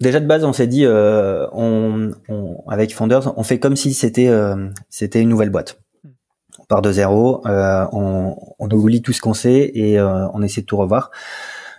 [0.00, 3.94] déjà de base, on s'est dit, euh, on, on, avec Founders, on fait comme si
[3.94, 5.80] c'était euh, c'était une nouvelle boîte.
[6.58, 10.42] On part de zéro, euh, on, on oublie tout ce qu'on sait et euh, on
[10.42, 11.10] essaie de tout revoir.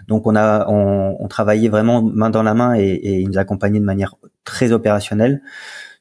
[0.08, 3.38] Donc on a on, on travaillait vraiment main dans la main et, et il nous
[3.38, 5.42] accompagnait de manière très opérationnelle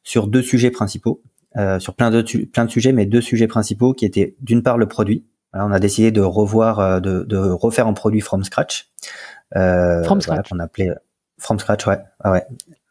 [0.02, 1.22] sur deux sujets principaux,
[1.56, 4.78] euh, sur plein de plein de sujets, mais deux sujets principaux qui étaient d'une part
[4.78, 5.26] le produit.
[5.52, 8.88] Alors, on a décidé de revoir, de, de refaire un produit from scratch.
[9.56, 10.52] Euh, from scratch.
[10.60, 10.90] appelait
[11.40, 11.98] From scratch, ouais.
[12.22, 12.44] Ah ouais.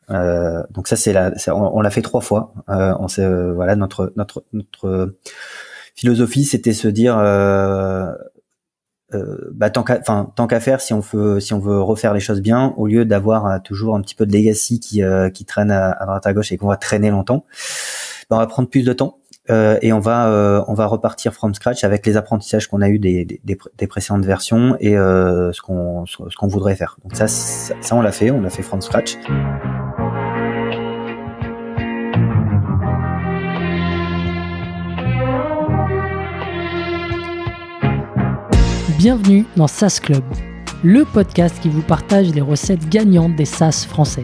[0.09, 2.54] Euh, donc ça c'est la, on, on l'a fait trois fois.
[2.68, 5.15] Euh, on sait, euh, voilà notre notre notre
[5.96, 8.11] philosophie, c'était se dire, euh,
[9.14, 12.15] euh, bah tant qu'à, enfin tant qu'à faire, si on veut si on veut refaire
[12.15, 15.69] les choses bien, au lieu d'avoir toujours un petit peu de legacy qui qui traîne
[15.69, 17.46] à, à droite à gauche et qu'on va traîner longtemps,
[18.32, 19.19] bah, on va prendre plus de temps
[19.50, 22.89] euh, et on va euh, on va repartir from scratch avec les apprentissages qu'on a
[22.89, 26.98] eu des, des, précédentes versions et euh, ce qu'on ce qu'on voudrait faire.
[27.04, 29.18] Donc ça ça, on l'a fait, on l'a fait from scratch.
[39.00, 40.23] Bienvenue dans SaaS Club,
[40.84, 44.23] le podcast qui vous partage les recettes gagnantes des SaaS français.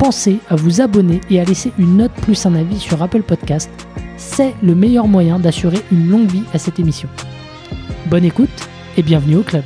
[0.00, 3.70] pensez à vous abonner et à laisser une note plus un avis sur Apple Podcast.
[4.16, 7.06] C'est le meilleur moyen d'assurer une longue vie à cette émission.
[8.06, 8.48] Bonne écoute
[8.96, 9.62] et bienvenue au club.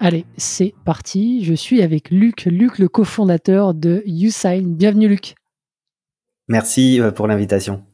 [0.00, 1.44] Allez, c'est parti.
[1.44, 4.74] Je suis avec Luc, Luc le cofondateur de Usign.
[4.74, 5.36] Bienvenue Luc.
[6.48, 7.84] Merci euh, pour l'invitation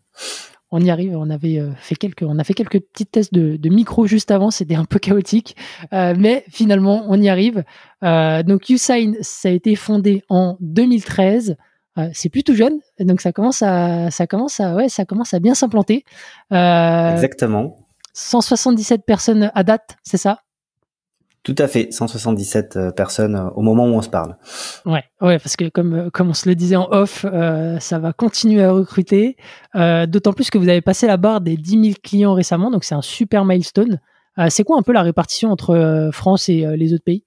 [0.70, 1.16] on y arrive.
[1.16, 4.50] On avait euh, fait quelques, on a fait quelques petits tests de, micro juste avant.
[4.50, 5.56] C'était un peu chaotique,
[5.92, 7.64] euh, mais finalement on y arrive.
[8.02, 11.56] Euh, donc Usign, ça a été fondé en 2013.
[12.12, 15.54] c'est plutôt jeune, donc ça commence à, ça commence à, ouais, ça commence à bien
[15.54, 16.04] s'implanter.
[16.50, 17.76] Exactement.
[18.14, 20.40] 177 personnes à date, c'est ça?
[21.48, 24.36] Tout à fait, 177 euh, personnes euh, au moment où on se parle.
[24.84, 27.24] Ouais, ouais, parce que comme euh, comme on se le disait en off,
[27.80, 29.38] ça va continuer à recruter.
[29.74, 32.94] D'autant plus que vous avez passé la barre des 10 000 clients récemment, donc c'est
[32.94, 33.98] un super milestone.
[34.50, 37.24] c'est quoi un peu la répartition entre France et les autres pays?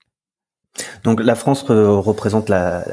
[1.03, 2.83] Donc la France représente la,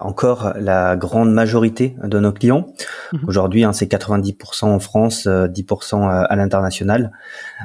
[0.00, 2.66] encore la grande majorité de nos clients.
[3.12, 3.20] Mhm.
[3.26, 7.12] Aujourd'hui, hein, c'est 90% en France, 10% euh, à l'international,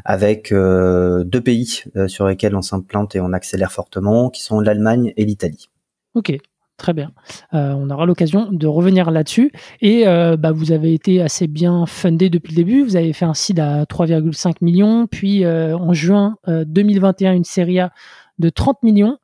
[0.05, 4.59] avec euh, deux pays euh, sur lesquels on s'implante et on accélère fortement, qui sont
[4.59, 5.69] l'Allemagne et l'Italie.
[6.15, 6.35] Ok,
[6.77, 7.11] très bien.
[7.51, 9.51] on aura l'occasion de revenir là-dessus.
[9.81, 12.83] Et bah, vous avez été assez bien fundé depuis le début.
[12.83, 17.91] Vous avez fait un site à 3,5 millions, puis en juin 2021 une série A
[18.39, 19.19] de 30 millions.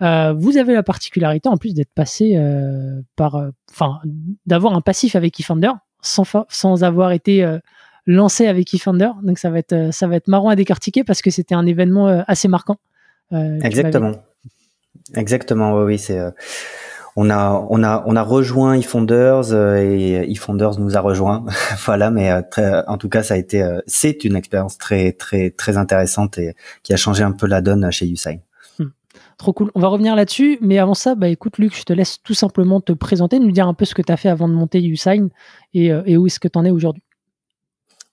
[0.00, 3.98] Euh, vous avez la particularité en plus d'être passé euh, par, euh, enfin,
[4.46, 5.72] d'avoir un passif avec eFounder
[6.02, 7.58] sans, sans avoir été
[8.06, 9.10] lancé avec eFounder.
[9.22, 12.06] Donc ça va être, ça va être marrant à décortiquer parce que c'était un événement
[12.28, 12.76] assez marquant.
[13.32, 14.12] Exactement.
[15.14, 15.72] Exactement.
[15.74, 16.20] Oui, oui c'est.
[17.16, 21.44] on a, on a, on a rejoint eFounders et eFounders nous a rejoint.
[21.84, 26.38] voilà, mais en tout cas, ça a été, c'est une expérience très, très, très intéressante
[26.38, 26.54] et
[26.84, 28.38] qui a changé un peu la donne chez Usain.
[29.38, 29.70] Trop cool.
[29.76, 30.58] On va revenir là-dessus.
[30.60, 33.68] Mais avant ça, bah, écoute, Luc, je te laisse tout simplement te présenter, nous dire
[33.68, 35.28] un peu ce que tu as fait avant de monter Usign
[35.74, 37.02] et, euh, et où est-ce que tu en es aujourd'hui.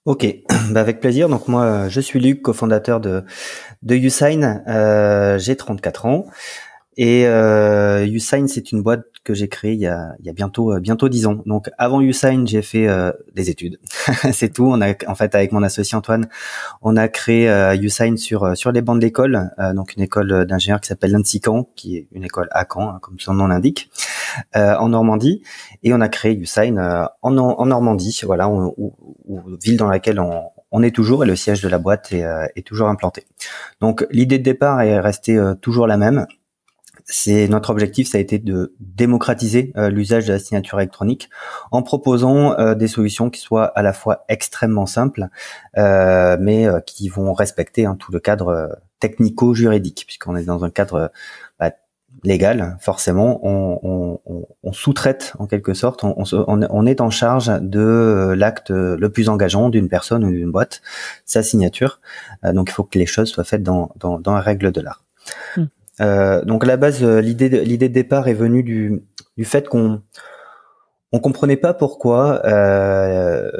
[0.04, 0.24] Ok,
[0.70, 1.28] bah avec plaisir.
[1.28, 3.24] Donc moi, je suis Luc, cofondateur de,
[3.82, 4.62] de Usign.
[4.68, 6.26] Euh, j'ai 34 ans.
[6.96, 10.32] Et euh, Usign, c'est une boîte que j'ai créée il y a, il y a
[10.32, 11.42] bientôt euh, bientôt dix ans.
[11.46, 13.78] Donc avant Usign, j'ai fait euh, des études.
[14.32, 14.66] c'est tout.
[14.66, 16.28] On a en fait avec mon associé Antoine,
[16.80, 20.02] on a créé euh, Usign sur euh, sur les bancs de l'école, euh, donc une
[20.02, 23.48] école d'ingénieurs qui s'appelle l'Antican, qui est une école à Caen, hein, comme son nom
[23.48, 23.90] l'indique,
[24.54, 25.42] en Normandie.
[25.82, 28.48] Et on a créé Usign en, en Normandie, voilà,
[29.62, 32.24] ville dans laquelle on, on est toujours et le siège de la boîte est,
[32.54, 33.24] est toujours implanté.
[33.80, 36.26] Donc l'idée de départ est restée toujours la même
[37.06, 41.30] c'est notre objectif, ça a été de démocratiser euh, l'usage de la signature électronique
[41.70, 45.28] en proposant euh, des solutions qui soient à la fois extrêmement simples,
[45.78, 51.12] euh, mais qui vont respecter hein, tout le cadre technico-juridique, puisqu'on est dans un cadre
[51.60, 51.70] bah,
[52.24, 54.18] légal, forcément, on,
[54.72, 60.24] sous-traite en quelque sorte, on, est en charge de l'acte le plus engageant d'une personne
[60.24, 60.82] ou d'une boîte,
[61.24, 62.00] sa signature.
[62.42, 63.92] donc il faut que les choses soient faites dans,
[64.24, 65.04] la règle de l'art.
[65.98, 66.44] Hmm.
[66.44, 69.02] donc à la base, l'idée de, l'idée de départ est venue du,
[69.36, 70.02] du fait qu'on
[71.12, 73.50] on comprenait pas pourquoi euh,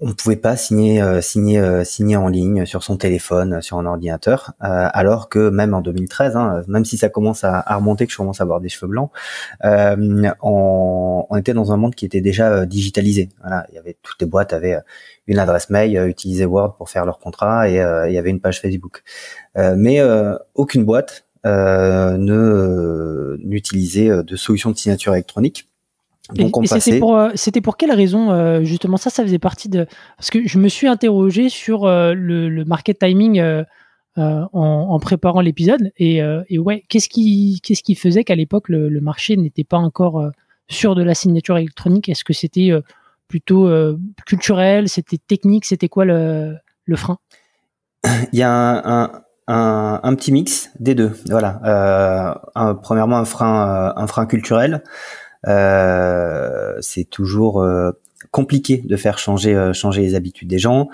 [0.00, 3.86] on pouvait pas signer euh, signer euh, signer en ligne sur son téléphone, sur un
[3.86, 8.12] ordinateur, euh, alors que même en 2013, hein, même si ça commence à, remonter, que
[8.12, 9.10] je commence à avoir des cheveux blancs,
[9.62, 13.28] on, on, était dans un monde qui était déjà digitalisé.
[13.42, 14.78] Voilà, il y avait toutes les boîtes avaient
[15.26, 18.60] une adresse mail, utilisaient Word pour faire leur contrat et il y avait une page
[18.60, 19.02] Facebook.
[19.56, 20.00] mais
[20.54, 25.70] aucune boîte ne n'utilisait de solution de signature électronique.
[26.36, 30.46] Et, c'était pour euh, quelle raison euh, justement ça ça faisait partie de parce que
[30.46, 33.42] je me suis interrogé sur euh, le, market timing
[34.16, 39.36] en, préparant l'épisode et, et, ouais qu'est-ce qui qu'est-ce qui faisait qu'à l'époque le, marché
[39.36, 40.30] n'était pas encore
[40.68, 42.08] sûr de la signature électronique?
[42.08, 42.70] Est-ce que c'était
[43.28, 43.68] plutôt
[44.26, 44.88] culturel?
[44.88, 45.64] C'était technique?
[45.64, 46.54] C'était quoi le,
[46.84, 47.18] le frein?
[48.32, 51.12] Il y a un, un, un, petit mix des deux.
[51.26, 52.40] Voilà.
[52.82, 54.82] Premièrement un frein un frein culturel.
[55.46, 57.92] Euh, c'est toujours euh,
[58.30, 60.88] compliqué de faire changer euh, changer les habitudes des gens,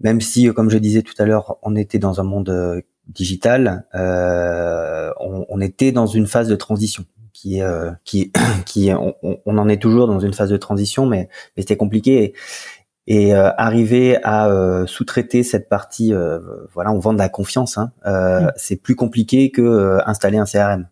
[0.00, 5.46] même si, comme je disais tout à l'heure, on était dans un monde digital, on,
[5.48, 7.60] on, était dans une phase de transition qui
[8.04, 8.32] qui
[8.66, 12.34] qui on, on, en est toujours dans une phase de transition, mais mais c'était compliqué.
[13.06, 14.48] Et, et arriver à
[14.86, 16.12] sous-traiter cette partie,
[16.72, 17.78] voilà, on vend de la confiance.
[17.78, 18.50] Hein, mmh.
[18.56, 20.86] C'est plus compliqué que installer un CRM.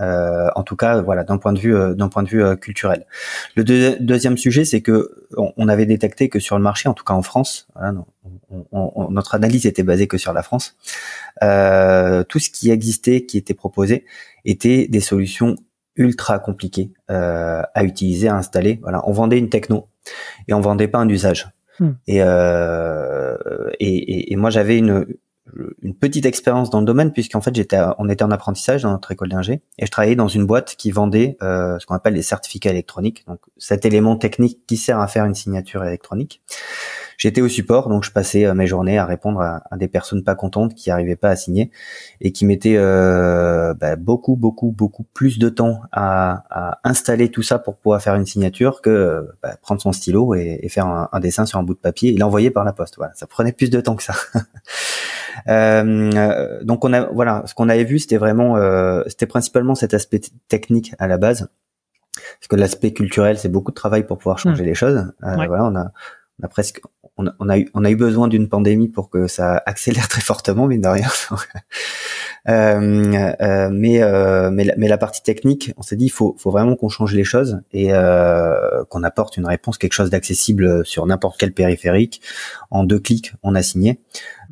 [0.00, 2.56] Euh, en tout cas, voilà, d'un point de vue euh, d'un point de vue euh,
[2.56, 3.06] culturel.
[3.54, 7.14] Le deuxième sujet, c'est que on, avait détecté que sur le marché, en tout cas
[7.14, 7.68] en France,
[8.72, 10.76] notre analyse était basée que sur la France.
[11.40, 14.06] tout ce qui existait, qui était proposé,
[14.44, 15.56] était des solutions
[15.96, 18.80] ultra compliquées à utiliser, à installer.
[18.82, 19.89] Voilà, on vendait une techno
[20.48, 21.48] et on vendait pas un usage.
[21.78, 21.92] Hmm.
[22.06, 22.18] Et,
[23.80, 25.06] et, et, moi, j'avais une
[25.82, 29.10] une petite expérience dans le domaine puisqu'en fait j'étais on était en apprentissage dans notre
[29.12, 32.22] école d'ingé et je travaillais dans une boîte qui vendait euh, ce qu'on appelle les
[32.22, 36.42] certificats électroniques donc cet élément technique qui sert à faire une signature électronique
[37.20, 40.34] j'étais au support, donc je passais euh, mes journées à répondre à, des personnes pas
[40.34, 41.70] contentes qui arrivaient pas à signer
[42.20, 47.58] et qui mettaient euh, bah, beaucoup, beaucoup, beaucoup plus de temps à, installer tout ça
[47.58, 51.58] pour pouvoir faire une signature que bah, prendre son stylo et, faire un, dessin sur
[51.58, 52.96] un bout de papier et l'envoyer par la poste.
[52.96, 54.14] Voilà, ça prenait plus de temps que ça.
[55.48, 58.56] Euh, donc on a, voilà, ce qu'on avait vu, c'était vraiment,
[59.06, 61.48] c'était principalement cet aspect technique à la base
[62.14, 64.66] parce que l'aspect culturel, c'est beaucoup de travail pour pouvoir changer mmh.
[64.66, 65.12] les choses.
[65.22, 65.92] Voilà, on a,
[66.40, 66.80] on a presque,
[67.38, 67.58] on, a
[67.90, 71.08] eu, besoin d'une pandémie pour que ça accélère très fortement, mine de rien.
[72.48, 76.88] euh, euh, mais, euh, mais, la, partie technique, on s'est dit, il faut, vraiment qu'on
[76.88, 81.52] change les choses et euh, qu'on apporte une réponse, quelque chose d'accessible sur n'importe quel
[81.52, 82.20] périphérique.
[82.70, 84.00] En deux clics, on a signé.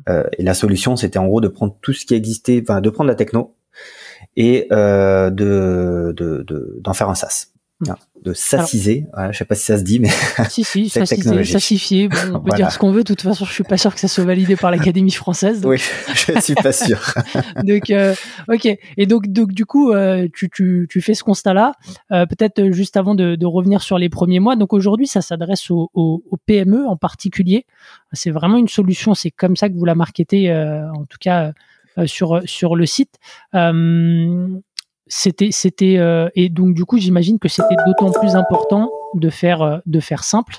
[0.07, 2.89] Euh, et la solution, c'était en gros de prendre tout ce qui existait, enfin de
[2.89, 3.55] prendre la techno
[4.35, 7.48] et de d'en de, faire un SaaS
[8.23, 9.05] de sassiser.
[9.13, 10.09] Voilà, je sais pas si ça se dit, mais
[10.49, 12.07] si si, sassiser, sassifier.
[12.09, 13.03] Bon, on peut dire ce qu'on veut.
[13.03, 15.61] De toute façon, je suis pas sûr que ça soit validé par l'Académie française.
[15.65, 15.77] Oui,
[16.13, 16.99] je suis pas sûr.
[17.63, 18.13] donc, euh,
[18.49, 18.65] ok.
[18.97, 21.73] Et donc, donc du coup, euh, tu, tu, tu fais ce constat-là.
[22.11, 24.55] Euh, Peut-être euh, juste avant de, de, revenir sur les premiers mois.
[24.55, 27.65] Donc aujourd'hui, ça s'adresse aux, aux, aux, PME en particulier.
[28.11, 29.13] C'est vraiment une solution.
[29.13, 31.53] C'est comme ça que vous la marketez, euh, en tout cas.
[32.05, 33.15] sur sur le site.
[33.55, 34.47] Euh,
[35.09, 39.61] c'était c'était euh, et donc du coup j'imagine que c'était d'autant plus important de faire
[39.61, 40.55] euh, de faire simple.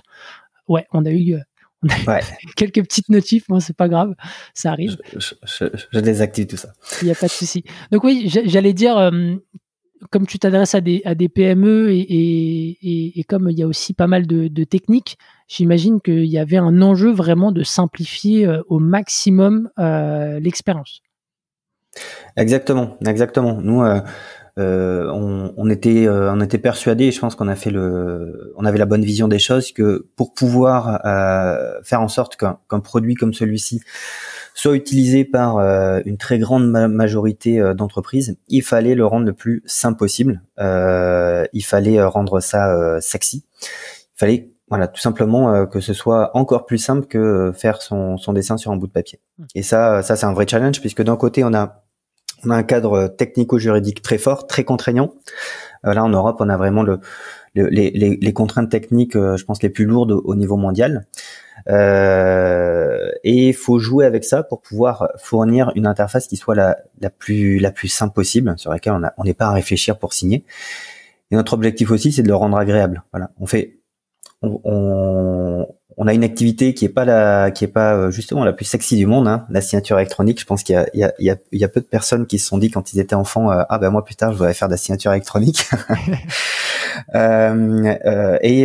[0.68, 1.40] Ouais, on a eu, euh,
[2.56, 4.14] quelques petites notifs, moi c'est pas grave,
[4.52, 4.98] ça arrive.
[5.16, 6.72] Je, je, je, désactive tout ça.
[7.00, 7.64] Il n'y a pas de souci.
[7.90, 9.10] Donc oui, j'allais dire
[10.10, 13.66] comme tu t'adresses à des, à des PME et, et, et, comme il y a
[13.66, 18.48] aussi pas mal de, de techniques, j'imagine qu'il y avait un enjeu vraiment de simplifier
[18.68, 21.02] au maximum l'expérience.
[22.36, 23.60] Exactement, exactement.
[23.60, 24.00] Nous, euh,
[24.56, 28.78] on, on, était euh, on était persuadé, je pense qu'on a fait le, on avait
[28.78, 33.32] la bonne vision des choses que pour pouvoir euh, faire en sorte qu'un produit comme
[33.32, 33.80] celui-ci
[34.54, 35.58] soit utilisé par
[36.04, 40.42] une très grande majorité d'entreprises, il fallait le rendre le plus simple possible.
[40.58, 43.46] il fallait rendre ça sexy.
[43.62, 48.32] Il fallait voilà, tout simplement que ce soit encore plus simple que faire son, son
[48.32, 49.20] dessin sur un bout de papier.
[49.38, 49.44] Mmh.
[49.54, 51.84] Et ça, ça c'est un vrai challenge puisque d'un côté on a
[52.44, 55.14] on a un cadre technico-juridique très fort, très contraignant.
[55.86, 57.00] Euh, là, en Europe, on a vraiment le,
[57.54, 61.06] les, les, contraintes techniques, euh, je pense, les plus lourdes au, niveau mondial.
[61.68, 66.78] Euh, et il faut jouer avec ça pour pouvoir fournir une interface qui soit la,
[67.00, 70.44] la plus la plus simple possible, sur laquelle on n'est pas à réfléchir pour signer.
[71.30, 73.02] Et notre objectif aussi, c'est de le rendre agréable.
[73.12, 73.78] Voilà, on fait,
[74.42, 75.66] on, on,
[76.02, 78.64] on a une activité qui est pas la, qui est pas euh, justement la plus
[78.64, 80.40] sexy du monde, hein, la signature électronique.
[80.40, 81.80] Je pense qu'il y a, il y a, il y a, il y a peu
[81.80, 84.16] de personnes qui se sont dit quand ils étaient enfants, euh, ah ben moi plus
[84.16, 85.68] tard je voudrais faire de la signature électronique.
[87.14, 88.64] euh, euh, et,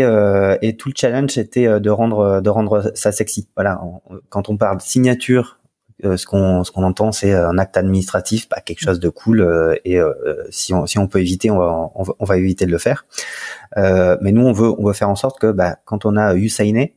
[0.66, 3.50] et tout le challenge était de rendre, de rendre ça sexy.
[3.58, 3.82] Voilà,
[4.30, 5.60] quand on parle signature
[6.04, 9.98] ce qu'on ce qu'on entend c'est un acte administratif pas quelque chose de cool et
[10.50, 13.06] si on si on peut éviter on va on va, éviter de le faire
[13.78, 16.90] mais nous on veut on veut faire en sorte que bah, quand on a Usaine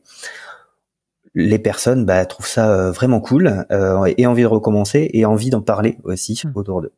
[1.33, 5.49] les personnes bah, trouvent ça euh, vraiment cool euh, et envie de recommencer et envie
[5.49, 6.51] d'en parler aussi hmm.
[6.55, 6.93] autour d'eux.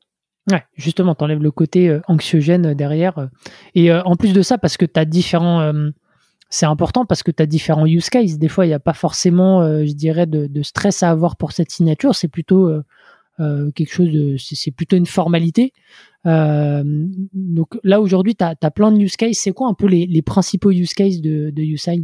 [0.50, 3.30] Ouais, justement, tu enlèves le côté euh, anxiogène derrière.
[3.76, 5.72] Et en plus de ça, parce que tu as différents.
[6.50, 8.40] c'est important parce que tu as différents use cases.
[8.40, 11.70] Des fois, il n'y a pas forcément, je dirais, de, stress à avoir pour cette
[11.70, 12.16] signature.
[12.16, 12.72] C'est plutôt
[13.38, 14.36] quelque chose de.
[14.38, 15.74] C'est plutôt une formalité.
[16.26, 19.38] donc là, aujourd'hui, tu as, plein de use cases.
[19.38, 22.04] C'est quoi un peu les, principaux use cases de, de Usign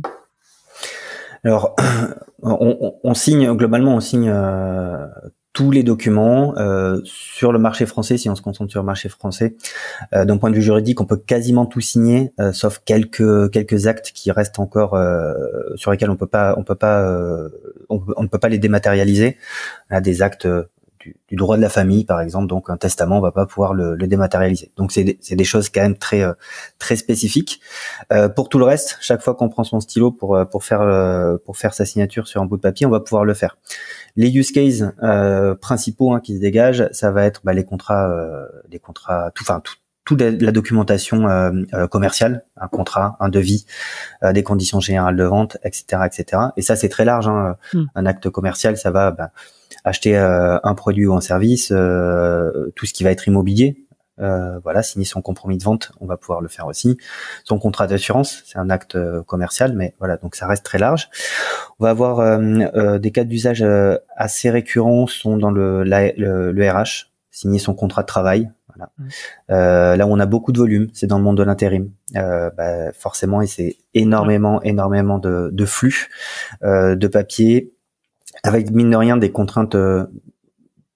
[1.44, 1.76] alors,
[2.42, 5.08] on, signe globalement, on signe euh,
[5.54, 8.18] tous les documents euh, sur le marché français.
[8.18, 9.56] Si on se concentre sur le marché français,
[10.14, 14.12] euh, d'un point de vue juridique, on peut quasiment tout signer, sauf quelques quelques actes
[14.14, 14.98] qui restent encore
[15.76, 17.04] sur lesquels on peut pas, on peut pas,
[17.90, 19.38] on, ne peut pas les dématérialiser.
[19.90, 20.48] On des actes
[21.30, 22.48] du, droit de la famille, par exemple.
[22.48, 24.72] Donc un testament, on va pas pouvoir le, le dématérialiser.
[24.78, 26.34] Donc c'est des, des, choses quand même très euh,
[26.80, 27.62] très spécifiques.
[28.12, 31.38] Euh, pour tout le reste, chaque fois qu'on prend son stylo pour euh, pour faire
[31.46, 33.58] pour faire sa signature sur un bout de papier, on va pouvoir le faire.
[34.16, 34.84] Les use cases
[35.62, 38.12] principaux hein, qui se dégagent, ça va être bah, les contrats,
[38.70, 41.28] les contrats, tout, enfin tout, toute la documentation
[41.92, 43.66] commerciale, un contrat, un devis,
[44.24, 46.44] des conditions générales de vente, etc., etc.
[46.56, 47.28] Et ça, c'est très large.
[47.28, 47.58] Hein.
[47.74, 47.86] Hmm.
[47.94, 49.32] Un acte commercial, ça va bah,
[49.84, 53.84] acheter euh, un produit ou un service, euh, tout ce qui va être immobilier.
[54.20, 56.98] Euh, voilà, signer son compromis de vente, on va pouvoir le faire aussi.
[57.44, 61.10] Son contrat d'assurance, c'est un acte commercial, mais voilà, donc ça reste très large.
[61.80, 62.40] On va avoir
[63.00, 63.64] des cas d'usage
[64.16, 68.50] assez récurrents sont dans le, le, RH, signer son contrat de travail.
[68.76, 68.92] Voilà.
[68.98, 69.98] Mmh.
[69.98, 71.92] là où on a beaucoup de volume, c'est dans le monde de l'intérim.
[72.16, 76.10] Bah, forcément, et c'est énormément, énormément de, de flux
[76.64, 77.77] de papier,
[78.44, 80.06] avec mine de rien des contraintes euh,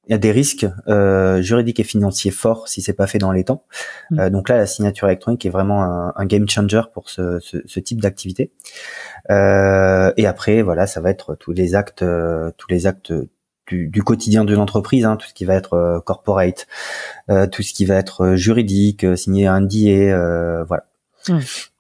[0.08, 3.32] il y a des risques euh, juridiques et financiers forts si c'est pas fait dans
[3.32, 3.64] les temps.
[4.10, 4.20] Mm.
[4.20, 7.58] Euh, donc là, la signature électronique est vraiment un, un game changer pour ce, ce,
[7.66, 8.52] ce type d'activité.
[9.30, 13.14] Euh, et après, voilà, ça va être tous les actes, euh, tous les actes
[13.68, 16.68] du, du quotidien de l'entreprise, hein, tout ce qui va être euh, corporate,
[17.52, 20.84] tout ce qui va être juridique, signer un DA, voilà.
[21.30, 21.40] Mm.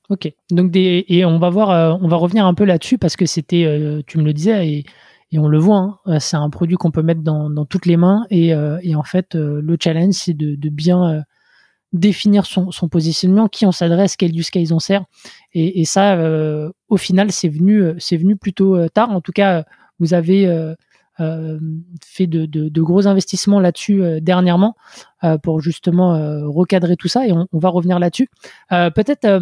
[0.10, 0.32] Ok.
[0.52, 3.66] Donc des et on va voir, on va revenir un peu là-dessus parce que c'était,
[4.08, 4.86] tu me le disais et
[5.32, 7.98] et on le voit, hein, euh, c'est un produit qu'on peut mettre dans, toutes les
[7.98, 8.26] mains.
[8.30, 11.24] Et, euh, en fait, euh, le challenge, c'est de, bien
[11.94, 15.06] définir son, positionnement, qui on s'adresse, quel use case on sert.
[15.54, 16.18] Et, et ça,
[16.90, 19.12] au final, c'est venu, c'est venu plutôt tard.
[19.12, 19.66] En tout cas,
[20.00, 20.74] vous avez
[21.18, 24.76] fait de, gros investissements là-dessus dernièrement
[25.44, 26.14] pour justement
[26.50, 27.28] recadrer tout ça.
[27.28, 28.30] Et on, va revenir là-dessus.
[28.70, 29.40] Peut-être,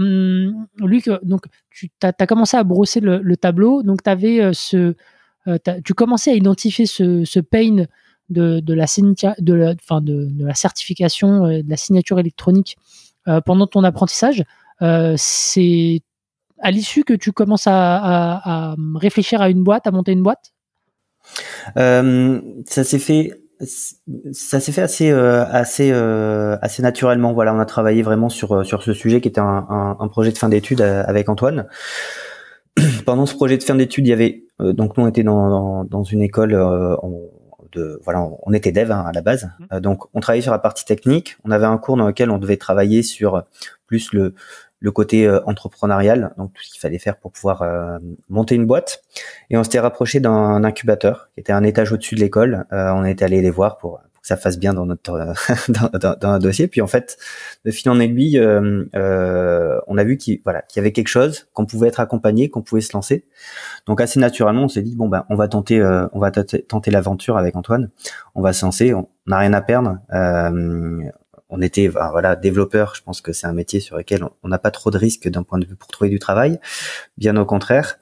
[0.80, 3.84] Luc, donc tu as, commencé à brosser le, le tableau.
[3.84, 4.96] Donc, tu avais ce
[5.84, 7.86] tu commençais à identifier ce, pain
[8.30, 8.86] de, la,
[9.40, 12.78] de, la, de, la certification, euh, de la signature électronique
[13.28, 14.44] euh, pendant ton apprentissage.
[15.18, 16.02] c'est
[16.62, 20.54] à l'issue que tu commences à, réfléchir à une boîte, à monter une boîte?
[21.78, 23.32] Euh, Ça s'est fait.
[24.32, 27.34] Ça s'est fait assez assez assez naturellement.
[27.34, 30.38] Voilà, on a travaillé vraiment sur sur ce sujet qui était un, un projet de
[30.38, 31.68] fin d'études avec Antoine.
[33.06, 35.84] pendant ce projet de fin d'études, il y avait euh, donc nous on était dans,
[35.84, 36.96] dans, une école euh,
[37.72, 39.46] de voilà, on était dev hein, à la base.
[39.46, 39.64] Mmh.
[39.74, 41.38] Euh, donc on travaillait sur la partie technique.
[41.46, 43.44] On avait un cours dans lequel on devait travailler sur
[43.88, 44.34] plus le
[44.82, 47.66] le côté entrepreneurial, donc tout ce qu'il fallait faire pour pouvoir
[48.30, 49.04] monter une boîte.
[49.50, 52.66] Et on s'était rapproché d'un incubateur qui était un étage au-dessus de l'école.
[52.72, 55.12] on était allé les voir pour ça fasse bien dans notre
[55.70, 56.68] dans, dans, un dossier.
[56.68, 57.18] Puis en fait,
[57.66, 61.08] de fil en aiguille, euh, euh, on a vu qu'il voilà qu'il y avait quelque
[61.08, 63.26] chose, qu'on pouvait être accompagné, qu'on pouvait se lancer.
[63.88, 66.92] Donc assez naturellement, on s'est dit bon ben on va tenter euh, on va tenter
[66.92, 67.90] l'aventure avec Antoine.
[68.36, 69.98] On va se lancer, on n'a rien à perdre.
[70.14, 71.02] Euh,
[71.52, 72.94] on était voilà développeur.
[72.94, 75.42] Je pense que c'est un métier sur lequel on n'a pas trop de risques d'un
[75.42, 76.60] point de vue pour trouver du travail.
[77.18, 77.98] Bien au contraire,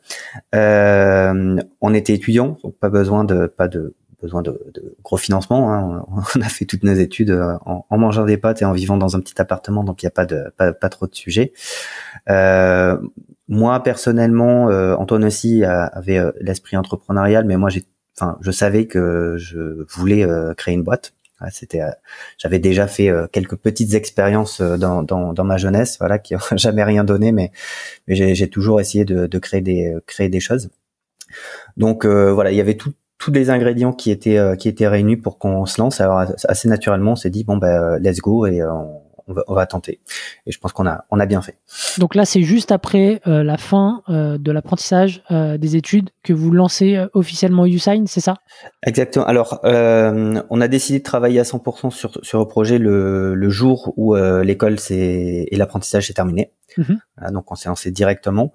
[0.51, 4.59] on était étudiant, donc pas besoin de pas de besoin de,
[5.03, 5.74] gros financement.
[5.74, 6.05] Hein.
[6.36, 9.15] On a fait toutes nos études euh, en, mangeant des pâtes et en vivant dans
[9.15, 11.53] un petit appartement, donc il n'y a pas de pas, trop de sujets.
[12.29, 12.97] Euh,
[13.47, 17.69] moi personnellement, euh, Antoine aussi avait l'esprit entrepreneurial, mais moi
[18.15, 21.13] enfin, je savais que je voulais créer une boîte.
[21.51, 21.81] C'était,
[22.39, 27.03] j'avais déjà fait quelques petites expériences dans, dans, ma jeunesse, voilà, qui n'ont jamais rien
[27.03, 27.51] donné, mais,
[28.07, 30.71] mais j'ai toujours essayé de, de créer des créer des choses.
[31.77, 35.39] Donc voilà, il y avait tout, tous les ingrédients qui étaient qui étaient réunis pour
[35.39, 36.01] qu'on se lance.
[36.01, 40.00] Alors assez naturellement, on s'est dit bon ben let's go et on, on va, tenter.
[40.45, 41.57] Et je pense qu'on a, on a bien fait.
[41.97, 46.31] Donc là, c'est juste après euh, la fin euh, de l'apprentissage euh, des études que
[46.31, 48.36] vous lancez officiellement Usign, c'est ça?
[48.83, 49.25] Exactement.
[49.25, 53.93] Alors, on a décidé de travailler à 100% sur, sur le projet le, le jour
[53.97, 56.51] où l'école et l'apprentissage s'est terminé.
[56.77, 57.00] Mhm.
[57.31, 58.53] donc, on s'est lancé directement.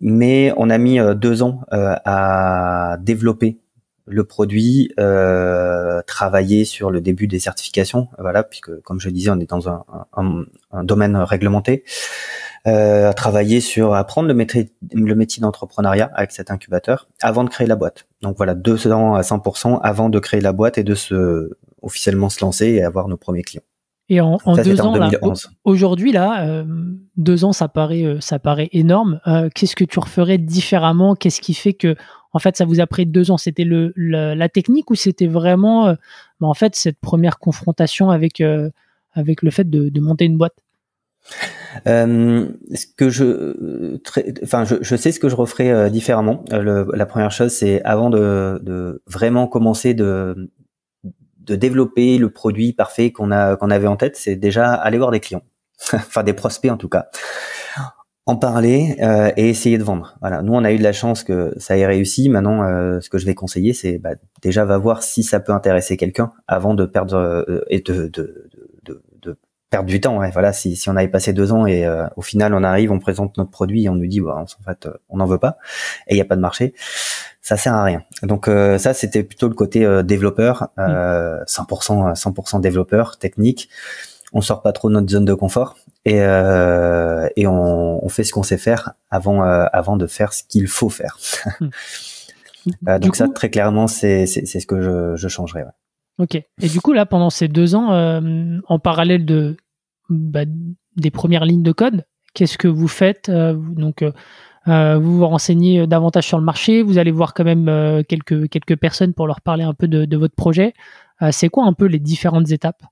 [0.00, 3.58] Mais on a mis deux ans à développer
[4.06, 9.40] le produit, euh, travailler sur le début des certifications, voilà, puisque comme je disais, on
[9.40, 11.84] est dans un, un, domaine réglementé,
[12.66, 17.66] euh, travailler sur apprendre le métier, le métier d'entrepreneuriat avec cet incubateur avant de créer
[17.66, 18.06] la boîte.
[18.22, 21.50] Donc voilà, deux ans à 100% avant de créer la boîte et de se
[21.82, 23.62] officiellement se lancer et avoir nos premiers clients.
[24.08, 24.94] Et en, en deux ans,
[25.64, 26.64] aujourd'hui là, euh,
[27.16, 29.20] deux ans, ça paraît, euh, ça paraît énorme.
[29.26, 31.16] Euh, qu'est-ce que tu referais différemment?
[31.16, 31.96] Qu'est-ce qui fait que
[32.32, 33.36] en fait, ça vous a pris deux ans?
[33.36, 35.86] C'était le, la technique ou c'était vraiment,
[36.40, 38.42] bah, en fait, cette première confrontation avec
[39.14, 40.56] avec le fait de, monter une boîte?
[41.86, 43.96] Euh, ce que je,
[44.44, 46.44] enfin, je, sais ce que je referais différemment.
[46.50, 50.50] la première chose, c'est avant de, vraiment commencer de
[51.46, 55.10] de développer le produit parfait qu'on a qu'on avait en tête, c'est déjà aller voir
[55.10, 55.42] des clients,
[55.92, 57.08] enfin des prospects en tout cas
[58.28, 60.16] en parler euh, et essayer de vendre.
[60.20, 60.42] Voilà.
[60.42, 62.28] Nous, on a eu de la chance que ça ait réussi.
[62.28, 65.52] Maintenant, euh, ce que je vais conseiller, c'est bah, déjà va voir si ça peut
[65.52, 68.50] intéresser quelqu'un avant de perdre euh, et de, de,
[69.76, 70.18] perdre du temps.
[70.18, 70.30] Ouais.
[70.32, 70.52] Voilà.
[70.52, 73.50] Si, si on avait passé deux ans et au final on arrive, on présente notre
[73.50, 75.58] produit et on nous dit, bah, en fait, on n'en veut pas
[76.06, 76.74] et il n'y a pas de marché,
[77.42, 78.02] ça sert à rien.
[78.22, 83.68] Donc ça, c'était plutôt le côté développeur, 100% 100% développeur technique
[84.32, 88.24] on sort pas trop de notre zone de confort et, euh, et on, on, fait
[88.24, 91.18] ce qu'on sait faire avant, euh, avant de faire ce qu'il faut faire.
[92.88, 95.54] Euh, donc ça, très clairement, c'est ce que je.
[95.54, 95.64] Ouais.
[96.18, 96.34] Ok.
[96.34, 99.56] Et du coup, là, pendant ces deux ans, euh, en parallèle de
[100.08, 100.44] bah,
[100.96, 104.04] des premières lignes de code, qu'est-ce que vous faites euh, Donc,
[104.66, 109.14] vous vous renseignez davantage sur le marché, vous allez voir quand même quelques, quelques personnes
[109.14, 110.74] pour leur parler un peu de, votre projet.
[111.30, 112.82] c'est quoi un peu les différentes étapes?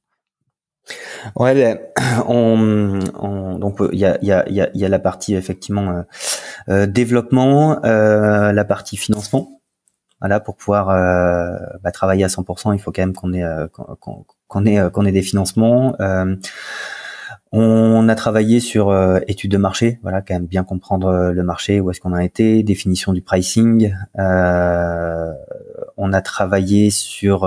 [1.37, 1.79] Ouais, ben,
[2.29, 6.03] on, on, donc il y a, y, a, y a la partie effectivement euh,
[6.69, 9.61] euh développement, euh, la partie financement.
[10.21, 13.45] Voilà, pour pouvoir euh, bah, travailler à 100%, il faut quand même qu'on ait
[14.01, 15.97] qu'on ait qu'on ait des financements.
[17.57, 18.95] On a travaillé sur
[19.27, 22.63] études de marché, voilà, quand même bien comprendre le marché, où est-ce qu'on a été,
[22.63, 23.95] définition du pricing.
[24.17, 24.23] on
[26.13, 27.41] a travaillé sur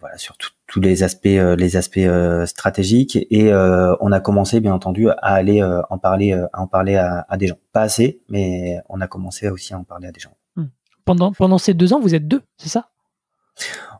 [0.00, 0.36] voilà sur
[0.66, 5.08] tous les aspects euh, les aspects euh, stratégiques et euh, on a commencé bien entendu
[5.08, 9.06] à aller en parler à en parler à, des gens pas assez mais on a
[9.06, 10.66] commencé aussi à en parler à des gens hmm.
[11.04, 12.88] pendant pendant ces deux ans vous êtes deux c'est ça?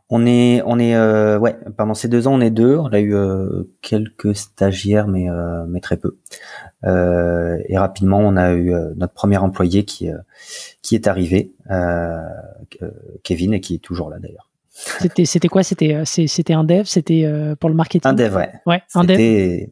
[0.09, 0.97] On est on est
[1.37, 3.15] ouais pendant ces deux ans on est deux on a eu
[3.81, 5.27] quelques stagiaires mais
[5.67, 6.17] mais très peu
[6.83, 10.09] et rapidement on a eu notre premier employé qui
[10.81, 11.53] qui est arrivé
[13.23, 15.63] Kevin et qui est toujours là d'ailleurs c'était, c'était quoi?
[15.63, 16.83] C'était, euh, c'était un dev?
[16.85, 18.09] C'était euh, pour le marketing?
[18.09, 18.51] Un dev, ouais.
[18.67, 19.19] Ouais, un dev.
[19.19, 19.71] Et,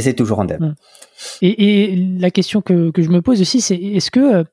[0.00, 0.62] c'est toujours un dev.
[0.62, 0.74] Hum.
[1.42, 4.44] Et, la question que, que, je me pose aussi, c'est est-ce que euh,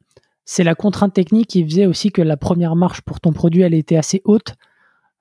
[0.43, 3.73] c'est la contrainte technique qui faisait aussi que la première marche pour ton produit, elle
[3.73, 4.55] était assez haute,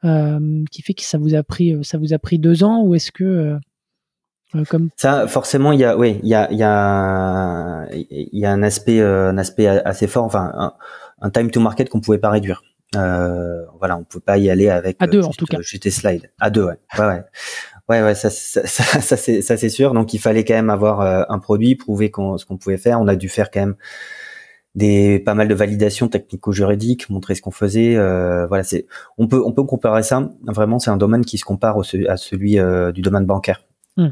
[0.02, 3.12] qui fait que ça vous a pris, ça vous a pris deux ans, ou est-ce
[3.12, 3.58] que
[4.68, 8.46] comme ça forcément il y a oui il y a il y a il y
[8.46, 10.72] a un aspect un aspect assez fort enfin un,
[11.20, 12.62] un time to market qu'on pouvait pas réduire
[12.96, 15.58] euh, voilà, on peut pas y aller avec à deux en tout cas.
[15.60, 17.22] J'étais slide à deux, ouais, ouais, ouais.
[17.88, 19.94] Ouais, ouais, ça, ça, ça, c'est, ça c'est sûr.
[19.94, 23.00] Donc, il fallait quand même avoir euh, un produit, prouver ce qu'on pouvait faire.
[23.00, 23.76] On a dû faire quand même
[24.74, 27.96] des pas mal de validations technico-juridiques, montrer ce qu'on faisait.
[27.96, 30.30] Euh, voilà, c'est, on peut, on peut comparer ça.
[30.42, 33.64] Vraiment, c'est un domaine qui se compare au, à celui euh, du domaine bancaire.
[33.96, 34.10] Hmm.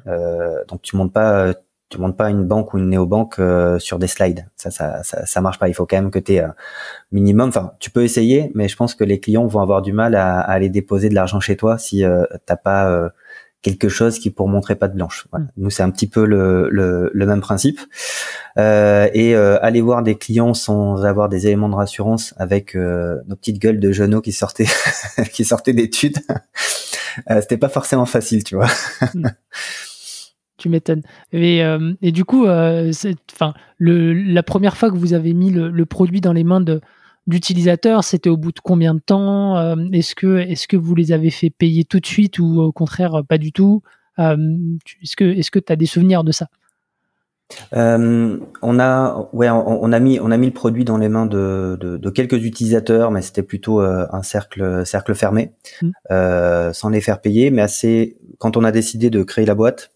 [0.69, 1.55] donc, tu montes pas,
[1.89, 4.49] tu montes pas une banque ou une néobanque euh, sur des slides.
[4.57, 5.69] Ça, ça, ça, ça, marche pas.
[5.69, 6.45] Il faut quand même que tu aies
[7.13, 7.49] minimum.
[7.49, 10.41] Enfin, tu peux essayer, mais je pense que les clients vont avoir du mal à,
[10.41, 13.09] à aller déposer de l'argent chez toi si euh, t'as pas euh,
[13.71, 15.27] quelque chose qui pour montrer pas de blanche.
[15.31, 15.47] Voilà.
[15.47, 15.51] Mm.
[15.57, 17.81] Nous, c'est un petit peu le, le, le même principe.
[18.59, 23.61] Euh, et aller voir des clients sans avoir des éléments de rassurance avec nos petites
[23.61, 24.67] gueules de genoux qui sortaient
[25.33, 26.19] qui sortaient d'études,
[27.29, 28.69] c'était pas forcément facile, tu vois.
[29.15, 29.27] Mm.
[30.59, 31.03] Tu m'étonnes.
[31.33, 32.91] Et, euh, et, du coup, euh,
[33.33, 36.63] enfin, la première fois que vous avez mis le, produit dans les mains
[37.27, 41.13] d'utilisateurs, c'était au bout de combien de temps euh, Est-ce que, est que vous les
[41.13, 43.83] avez fait payer tout de suite ou au contraire pas du tout
[44.19, 45.17] Est-ce
[45.51, 46.49] que tu as des souvenirs de ça?
[47.75, 51.27] Euh, on a, ouais, on, a mis, on a mis le produit dans les mains
[51.27, 55.91] de, de, de quelques utilisateurs, mais c'était plutôt euh, un cercle, cercle fermé, mmh.
[56.11, 57.51] euh, sans les faire payer.
[57.51, 59.93] Mais assez, quand on a décidé de créer la boîte,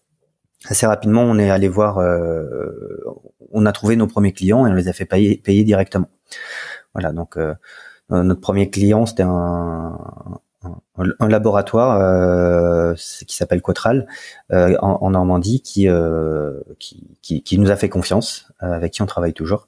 [0.65, 2.45] assez rapidement, on est allé voir, euh,
[3.51, 6.07] on a trouvé nos premiers clients et on les a fait payer, payer directement.
[6.93, 7.53] Voilà, donc euh,
[8.09, 9.97] notre premier client, c'était un,
[11.19, 12.93] un, laboratoire euh,
[13.27, 14.07] qui s'appelle Quatral
[14.51, 19.33] euh, en, Normandie euh, qui, qui, qui, nous a fait confiance, avec qui on travaille
[19.33, 19.67] toujours.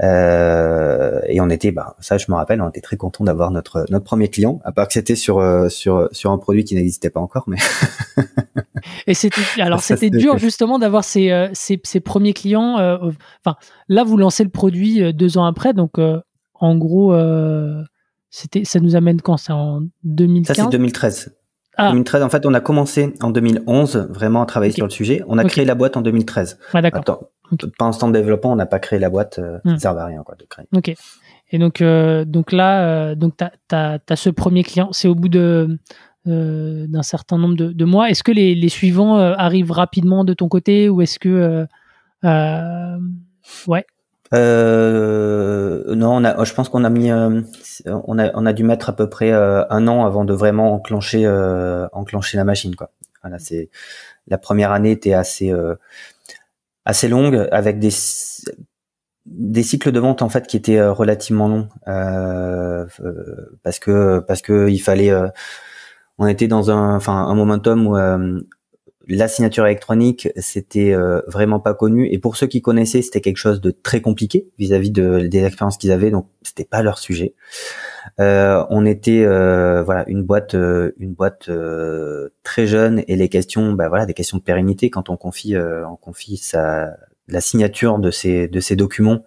[0.00, 4.04] et on était, bah, ça je me rappelle, on était très content d'avoir notre notre
[4.04, 7.44] premier client, à part que c'était sur sur sur un produit qui n'existait pas encore,
[7.46, 7.58] mais.
[9.06, 12.74] et c'était alors c'était dur justement d'avoir ces, ces, ces premiers clients.
[13.44, 13.56] Enfin,
[13.88, 15.98] là vous lancez le produit deux ans après, donc
[16.60, 17.12] en gros
[18.30, 21.34] c'était, ça nous amène quand C'est en 2015 Ça, c'est 2013.
[21.78, 22.26] 2013, ah.
[22.26, 25.22] en fait, on a commencé en 2011 vraiment à travailler sur le sujet.
[25.28, 26.58] On a créé la boîte en 2013.
[26.74, 27.30] Ah, d'accord.
[27.78, 29.38] Pendant ce temps de développement, on n'a pas créé la boîte.
[29.38, 29.78] Euh, Ça ne hmm.
[29.78, 30.66] servait à rien quoi, de créer.
[30.74, 30.92] Ok.
[31.50, 34.88] Et donc, euh, donc là, euh, donc tu as, ce premier client.
[34.92, 35.78] C'est au bout de
[36.26, 38.10] euh, d'un certain nombre de, de mois.
[38.10, 41.66] Est-ce que les, les suivants arrivent rapidement de ton côté ou est-ce que
[43.66, 43.86] ouais
[44.34, 45.37] euh,
[45.98, 47.42] non, on a, je pense qu'on a mis, euh,
[47.86, 50.72] on a, on a dû mettre à peu près euh, un an avant de vraiment
[50.72, 52.92] enclencher, euh, enclencher la machine, quoi.
[53.22, 53.68] Voilà, c'est
[54.28, 55.52] la première année était assez,
[56.84, 57.90] assez longue avec des
[59.26, 61.68] des cycles de vente en fait qui étaient relativement longs
[63.62, 65.12] parce que parce que il fallait,
[66.18, 67.96] on était dans un, enfin un momentum où
[69.08, 72.08] la signature électronique, c'était euh, vraiment pas connu.
[72.12, 75.78] Et pour ceux qui connaissaient, c'était quelque chose de très compliqué vis-à-vis de, des expériences
[75.78, 76.10] qu'ils avaient.
[76.10, 77.34] Donc, c'était pas leur sujet.
[78.20, 81.50] Euh, on était euh, voilà une boîte, une boîte
[82.42, 85.96] très jeune et les questions, bah voilà, des questions de pérennité quand on confie, on
[85.96, 89.24] confie la signature de ces de ces documents.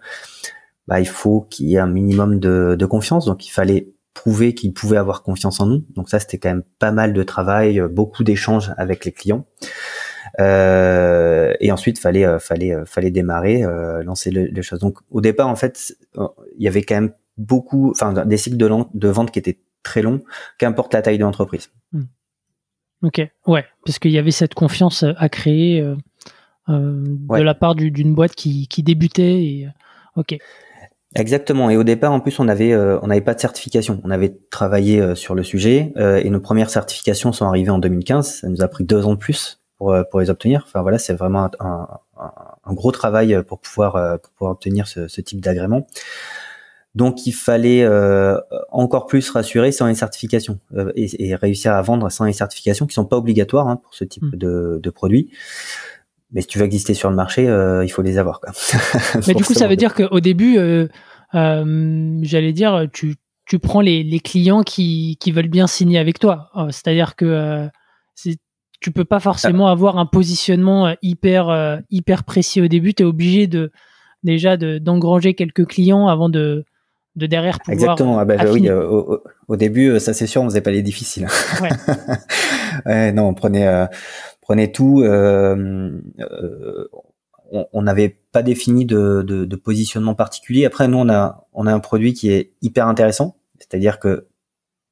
[0.88, 3.24] Bah, il faut qu'il y ait un minimum de, de confiance.
[3.24, 5.84] Donc, il fallait prouver qu'ils pouvaient avoir confiance en nous.
[5.94, 9.46] Donc ça, c'était quand même pas mal de travail, euh, beaucoup d'échanges avec les clients.
[10.40, 14.78] Euh, et ensuite, fallait, euh, fallait, fallait démarrer, euh, lancer les choses.
[14.78, 18.70] Donc au départ, en fait, il y avait quand même beaucoup, enfin, des cycles de,
[18.94, 20.22] de vente qui étaient très longs,
[20.58, 21.70] qu'importe la taille de l'entreprise.
[21.92, 22.04] Hmm.
[23.02, 25.96] Ok, ouais, parce qu'il y avait cette confiance à créer euh,
[26.68, 29.42] de la part d'une boîte qui, qui débutait.
[29.42, 29.68] Et,
[30.16, 30.38] ok.
[31.14, 31.68] Exactement.
[31.68, 34.00] Et au départ, en plus, on avait euh, on n'avait pas de certification.
[34.04, 37.78] On avait travaillé euh, sur le sujet euh, et nos premières certifications sont arrivées en
[37.78, 38.40] 2015.
[38.40, 40.62] Ça nous a pris deux ans de plus pour pour les obtenir.
[40.66, 41.88] Enfin voilà, c'est vraiment un,
[42.64, 45.86] un, gros travail pour pouvoir pour pouvoir obtenir ce, ce type d'agrément.
[46.94, 47.86] Donc il fallait
[48.70, 50.60] encore plus rassurer sans les certifications
[50.94, 54.04] et, et, réussir à vendre sans les certifications qui sont pas obligatoires hein, pour ce
[54.04, 54.36] type mmh.
[54.36, 55.30] de, de produits
[56.32, 58.40] mais si tu veux exister sur le marché, euh, il faut les avoir.
[58.40, 58.52] Quoi.
[59.26, 60.88] mais du coup, ça veut dire qu'au début, euh,
[61.34, 63.16] euh, j'allais dire, tu,
[63.46, 66.50] tu prends les, les clients qui, qui veulent bien signer avec toi.
[66.70, 67.68] C'est-à-dire que
[68.80, 69.72] tu peux pas forcément ah.
[69.72, 72.94] avoir un positionnement hyper hyper précis au début.
[72.94, 73.70] Tu es obligé de
[74.24, 76.64] déjà d'engranger quelques clients avant de
[77.14, 80.62] de derrière pouvoir exactement ah bah, oui au, au, début ça c'est sûr on faisait
[80.62, 81.26] pas les difficiles
[81.60, 81.68] ouais.
[82.86, 83.68] ouais non on prenait
[84.42, 85.00] prenait tout.
[85.02, 86.88] Euh, euh,
[87.72, 90.64] on n'avait pas défini de, positionnement particulier.
[90.66, 94.26] Après, nous, on a, un produit qui est hyper intéressant, c'est-à-dire que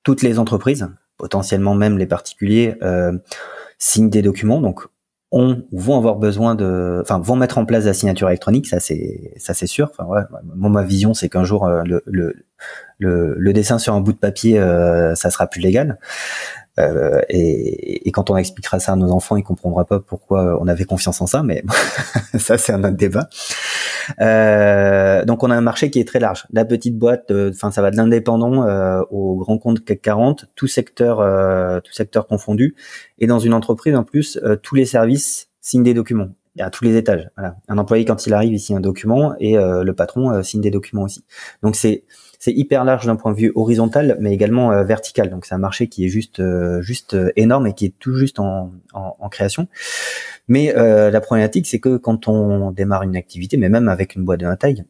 [0.03, 3.13] toutes les entreprises, potentiellement même les particuliers, euh,
[3.79, 4.61] signent des documents.
[4.61, 4.87] Donc,
[5.33, 8.67] ont ou vont avoir besoin de, enfin, vont mettre en place la signature électronique.
[8.67, 9.91] Ça, c'est, ça, c'est sûr.
[9.91, 10.07] Enfin,
[10.55, 14.59] moi, ma vision, c'est qu'un jour, le, dessin sur un bout de papier,
[15.15, 15.99] ça sera plus légal.
[16.81, 20.67] Euh, et, et, quand on expliquera ça à nos enfants, ils comprendront pas pourquoi on
[20.67, 21.63] avait confiance en ça, mais
[22.39, 23.29] ça c'est un autre débat.
[24.21, 26.47] Euh, donc on a un marché qui est très large.
[26.53, 30.47] La petite boîte, euh, enfin ça va de l'indépendant euh, au grand compte CAC 40,
[30.55, 31.19] tout secteur,
[31.83, 32.75] tout secteur confondu.
[33.19, 36.97] Et dans une entreprise en plus, tous les services signent des documents à tous les
[36.97, 37.31] étages.
[37.37, 37.57] Voilà.
[37.69, 41.03] Un employé quand il arrive, il signe un document et le patron signe des documents
[41.03, 41.25] aussi.
[41.63, 42.05] Donc c'est
[42.41, 45.29] c'est hyper large d'un point de vue horizontal, mais également euh, vertical.
[45.29, 48.15] Donc c'est un marché qui est juste euh, juste euh, énorme et qui est tout
[48.17, 49.69] juste en, en, création.
[50.49, 54.41] Mais la problématique, c'est que quand on démarre une activité, mais même avec une boîte
[54.41, 54.85] de la taille,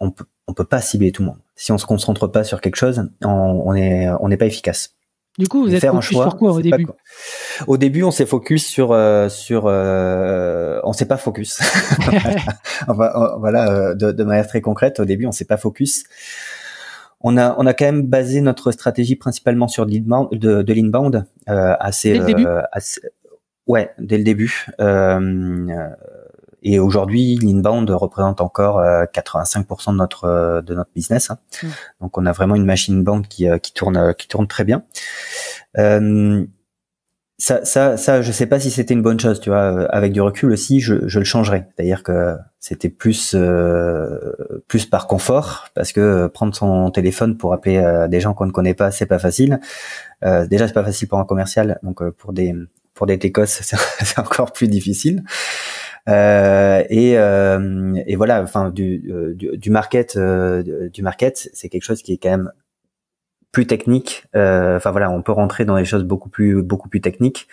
[0.00, 1.38] on peut on peut pas cibler tout le monde.
[1.54, 4.96] Si on se concentre pas sur quelque chose, on, on est on n'est pas efficace.
[5.38, 6.86] Du coup, vous êtes focus sur quoi au début
[7.68, 8.88] Au début, on s'est focus sur
[9.30, 11.60] sur euh, on s'est pas focus.
[12.88, 16.04] voilà, de, de, manière très concrète, au début, on s'est pas focus
[17.22, 21.74] on a, on a quand même basé notre stratégie principalement sur de, de l'inbound, euh,
[21.78, 22.62] assez, dès le début euh,
[23.66, 24.66] ouais, dès le début.
[24.80, 25.88] Euh,
[26.64, 31.30] et aujourd'hui, l'inbound représente encore 85% de notre de notre business.
[31.30, 31.38] Hein.
[31.62, 31.66] Mm.
[32.02, 34.84] Donc, on a vraiment une machine inbound qui qui tourne qui tourne très bien.
[35.78, 36.44] Euh,
[37.42, 39.72] ça, ça, ça, je sais pas si c'était une bonne chose, tu vois.
[39.72, 41.66] Euh, avec du recul aussi, je, je le changerais.
[41.74, 44.16] C'est-à-dire que c'était plus, euh,
[44.68, 48.52] plus par confort, parce que euh, prendre son téléphone pour appeler des gens qu'on ne
[48.52, 49.58] connaît pas, c'est pas facile.
[50.24, 52.54] Euh, déjà, c'est pas facile pour un commercial, donc pour des,
[52.94, 55.24] pour des técos, c'est encore plus difficile.
[56.08, 57.14] Euh, et,
[58.06, 62.30] et voilà, enfin, du, du, du market, du market, c'est quelque chose qui est quand
[62.30, 62.52] même
[63.52, 64.24] plus technique.
[64.34, 67.48] Euh, enfin voilà, on peut rentrer dans des choses beaucoup plus beaucoup plus techniques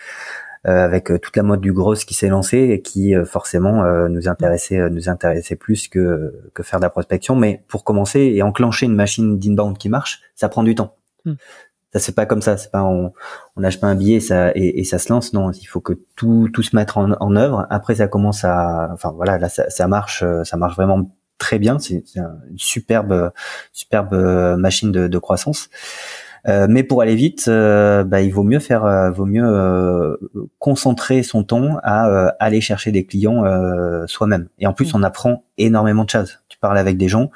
[0.66, 4.28] euh, avec euh, toute la mode du gros qui s'est lancée et qui forcément nous
[4.28, 7.36] intéressait nous intéressait plus que que faire de la prospection.
[7.36, 10.96] Mais pour commencer et enclencher une machine d'inbound qui marche, ça prend du temps.
[11.26, 11.34] Hmm.
[11.92, 12.56] Ça c'est pas comme ça.
[12.56, 13.12] C'est pas on
[13.56, 15.34] on pas un billet ça et, et, ça se lance.
[15.34, 17.66] Non, il faut que tout tout se mette en, en œuvre.
[17.68, 21.10] Après ça commence à enfin voilà là ça, ça marche ça marche vraiment
[21.40, 21.80] très bien.
[21.80, 23.32] C'est une superbe,
[23.72, 24.14] superbe
[24.56, 25.68] machine de, croissance.
[26.48, 30.18] Euh, mais pour aller vite, euh, bah, il vaut mieux faire, euh, vaut mieux
[30.58, 33.42] concentrer son temps à aller chercher des clients
[34.06, 34.48] soi-même.
[34.58, 34.98] Et en plus, mmh.
[34.98, 36.38] on apprend énormément de choses.
[36.48, 37.30] Tu parles avec des gens,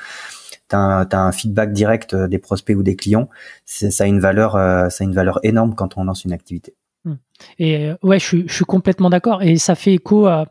[0.69, 3.29] tu as, un feedback direct des prospects ou des clients.
[3.64, 6.75] Ça a une valeur, ça a une valeur énorme quand on lance une activité.
[7.05, 7.14] Mmh.
[7.59, 9.43] Et ouais, je suis, je suis complètement d'accord.
[9.43, 10.47] Et ça fait écho à,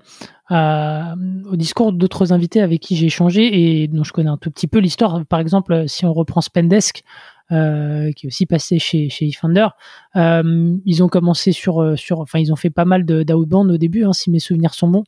[0.50, 4.68] au discours d'autres invités avec qui j'ai échangé et dont je connais un tout petit
[4.68, 5.26] peu l'histoire.
[5.26, 7.04] Par exemple, si on reprend Spendesk,
[7.52, 9.68] euh, qui est aussi passé chez chez eFounder,
[10.16, 13.78] euh, ils ont commencé sur euh, sur, enfin ils ont fait pas mal d'outbound au
[13.78, 15.04] début, hein, si mes souvenirs sont bons,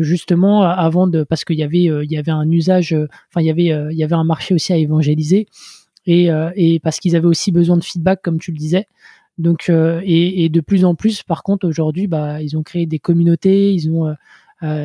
[0.00, 2.92] justement avant de parce qu'il y avait il y avait un usage,
[3.30, 5.46] enfin il y avait il y avait un marché aussi à évangéliser
[6.06, 8.86] et et parce qu'ils avaient aussi besoin de feedback comme tu le disais.
[9.38, 13.00] Donc et, et, de plus en plus, par contre, aujourd'hui, bah, ils ont créé des
[13.00, 14.14] communautés, ils ont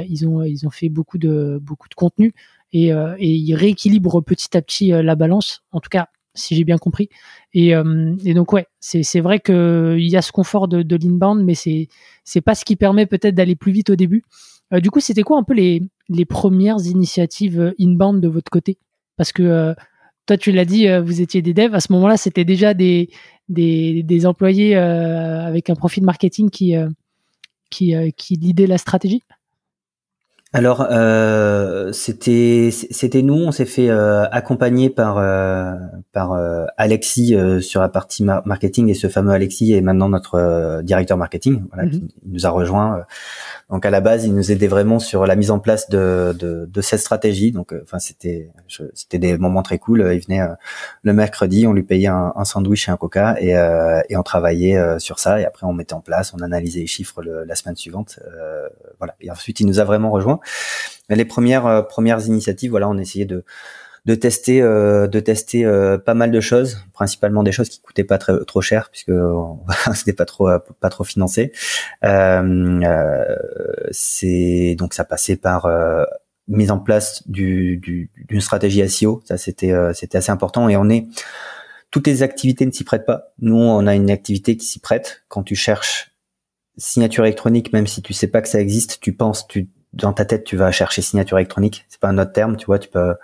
[0.10, 2.34] ils ont ils ont fait beaucoup de beaucoup de contenu
[2.72, 5.63] et, euh, et ils rééquilibrent petit à petit euh, la balance.
[5.72, 7.10] En tout cas, si j'ai bien compris.
[7.54, 11.44] Et, et donc ouais, c'est vrai que il y a ce confort de, de l'inbound,
[11.44, 11.88] mais c'est
[12.24, 14.24] c'est pas ce qui permet peut-être d'aller plus vite au début.
[14.72, 18.78] du coup, c'était quoi un peu les les premières initiatives inbound de votre côté?
[19.18, 19.76] Parce que
[20.28, 21.74] toi, tu l'as dit, vous étiez des devs.
[21.74, 23.10] À ce moment-là, c'était déjà des
[23.50, 26.76] des, des employés avec un profil marketing qui
[27.72, 29.24] qui qui lidait la stratégie?
[30.51, 35.75] Alors euh, c'était c'était nous, on s'est fait euh, accompagner par euh,
[36.12, 41.17] par euh, Alexis sur la partie marketing et ce fameux Alexis est maintenant notre directeur
[41.17, 41.91] marketing, voilà, mhm.
[41.91, 43.05] qui nous a rejoint
[43.69, 46.65] donc à la base, il nous aidait vraiment sur la mise en place de, de,
[46.65, 47.51] de cette stratégie.
[47.51, 48.49] Donc, euh, enfin, c'était
[48.95, 50.09] c'était des moments très cool.
[50.12, 50.55] Il venait euh,
[51.03, 54.23] le mercredi, on lui payait un, un sandwich et un coca et, euh, et on
[54.23, 55.39] travaillait sur ça.
[55.39, 58.19] Et après, on mettait en place, on analysait les chiffres la semaine suivante.
[58.97, 59.13] voilà.
[59.21, 60.38] Et ensuite, il nous a vraiment rejoint.
[61.10, 63.43] Les premières premières initiatives, voilà, on essayait de
[64.06, 68.04] de tester euh, de tester euh, pas mal de choses principalement des choses qui coûtaient
[68.04, 69.12] pas très trop cher puisque
[69.93, 70.49] c'était pas trop
[70.80, 71.52] pas trop financé.
[72.04, 73.36] Euh,
[73.91, 75.67] c'est donc ça passait par
[76.47, 80.69] mise en place du, d'une stratégie SEO ça c'était c'était assez important.
[80.69, 81.08] Et on est
[81.91, 83.34] toutes les activités ne s'y prêtent pas.
[83.39, 85.23] Nous on a une activité qui s'y prête.
[85.28, 86.15] Quand tu cherches
[86.78, 90.25] signature électronique même si tu sais pas que ça existe tu penses tu dans ta
[90.25, 93.15] tête tu vas chercher signature électronique c'est pas un autre terme tu vois tu peux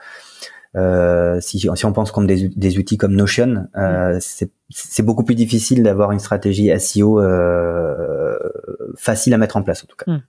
[0.76, 4.48] euh, si, si, on pense comme des, des outils comme Notion, euh, mm.
[4.70, 8.38] c'est beaucoup plus difficile d'avoir une stratégie SEO euh,
[8.98, 10.12] facile à mettre en place en tout cas.
[10.12, 10.22] Mm.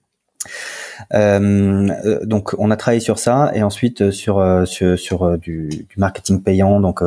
[1.13, 6.41] Euh, donc on a travaillé sur ça et ensuite sur sur, sur du, du, marketing
[6.41, 7.01] payant donc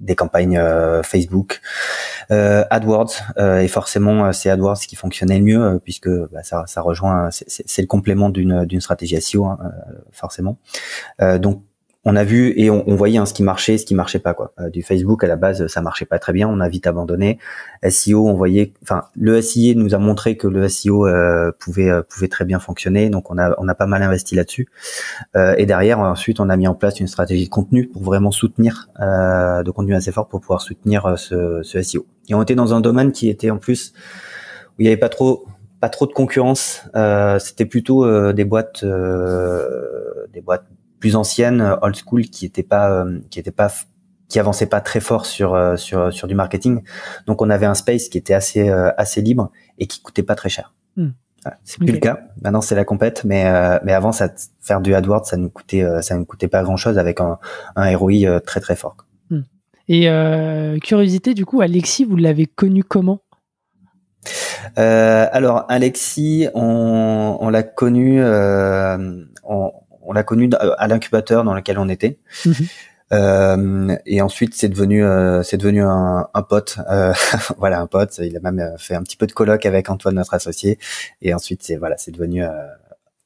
[0.00, 0.60] des campagnes
[1.02, 1.60] Facebook,
[2.30, 7.82] AdWords et forcément c'est AdWords qui fonctionnait le mieux puisque bah, ça, ça rejoint c'est
[7.82, 9.58] le complément d'une d'une stratégie SEO hein,
[10.10, 10.58] forcément.
[11.38, 11.62] donc
[12.04, 14.54] on a vu et on, voyait hein, ce qui marchait, ce qui marchait pas quoi.
[14.58, 17.38] Euh, du Facebook à la base, ça marchait pas très bien, on a vite abandonné.
[17.86, 22.02] SEO, on voyait, enfin le SEO nous a montré que le SEO euh, pouvait euh,
[22.02, 24.68] pouvait très bien fonctionner, donc on a on a pas mal investi là-dessus.
[25.34, 28.88] et derrière, ensuite, on a mis en place une stratégie de contenu pour vraiment soutenir
[28.98, 32.06] de contenu assez fort pour pouvoir soutenir ce, ce SEO.
[32.28, 33.92] Et on était dans un domaine qui était en plus
[34.78, 35.46] où il y avait pas trop
[35.80, 36.82] pas trop de concurrence.
[37.38, 40.64] C'était plutôt des boîtes des boîtes
[41.00, 43.72] plus ancienne, euh, old school, qui était pas, euh, qui était pas,
[44.28, 46.82] qui avançait pas très fort sur euh, sur sur du marketing.
[47.26, 50.50] Donc on avait un space qui était assez assez libre et qui coûtait pas très
[50.50, 50.74] cher.
[50.96, 51.10] Hmm.
[51.64, 52.20] c'est plus le cas.
[52.42, 53.44] Maintenant c'est la compète, mais
[53.82, 54.28] mais avant ça
[54.60, 57.38] faire du AdWords ça nous coûtait ça nous coûtait pas grand chose avec un
[57.74, 58.96] un ROI très très fort.
[59.30, 59.40] Hmm.
[59.88, 60.08] Et
[60.80, 63.22] curiosité du coup, Alexis, vous l'avez connu comment?
[64.76, 69.72] Alors Alexis, on, on l'a connu, on,
[70.10, 72.18] on l'a connu à l'incubateur dans lequel on était.
[72.44, 72.54] Mhm.
[73.12, 76.78] Euh, et ensuite, c'est devenu, euh, c'est devenu un, un pote.
[76.90, 77.12] Euh,
[77.58, 78.18] voilà, un pote.
[78.18, 80.78] Il a même fait un petit peu de colloque avec Antoine, notre associé.
[81.22, 82.42] Et ensuite, c'est voilà, c'est devenu,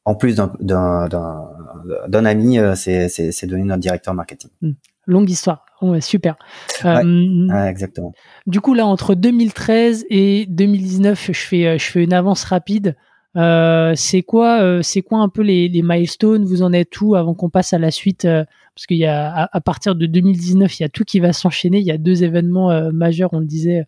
[0.05, 4.51] en plus d'un ami, c'est c'est devenu notre directeur marketing.
[4.61, 4.73] Hmm.
[5.07, 5.64] Longue histoire.
[5.81, 6.37] Ouais, super.
[6.83, 8.12] Ouais, exactement.
[8.47, 12.94] Du coup, là, entre 2013 et 2019, je fais, je fais une avance rapide.
[13.37, 16.44] Euh, c'est quoi, euh, c'est quoi un peu les, les, milestones?
[16.44, 18.44] Vous en êtes où avant qu'on passe à la suite euh,
[18.75, 21.79] Parce qu'il y a à, partir de 2019, il y a tout qui va s'enchaîner.
[21.79, 23.85] Il y a deux événements majeurs, on le disait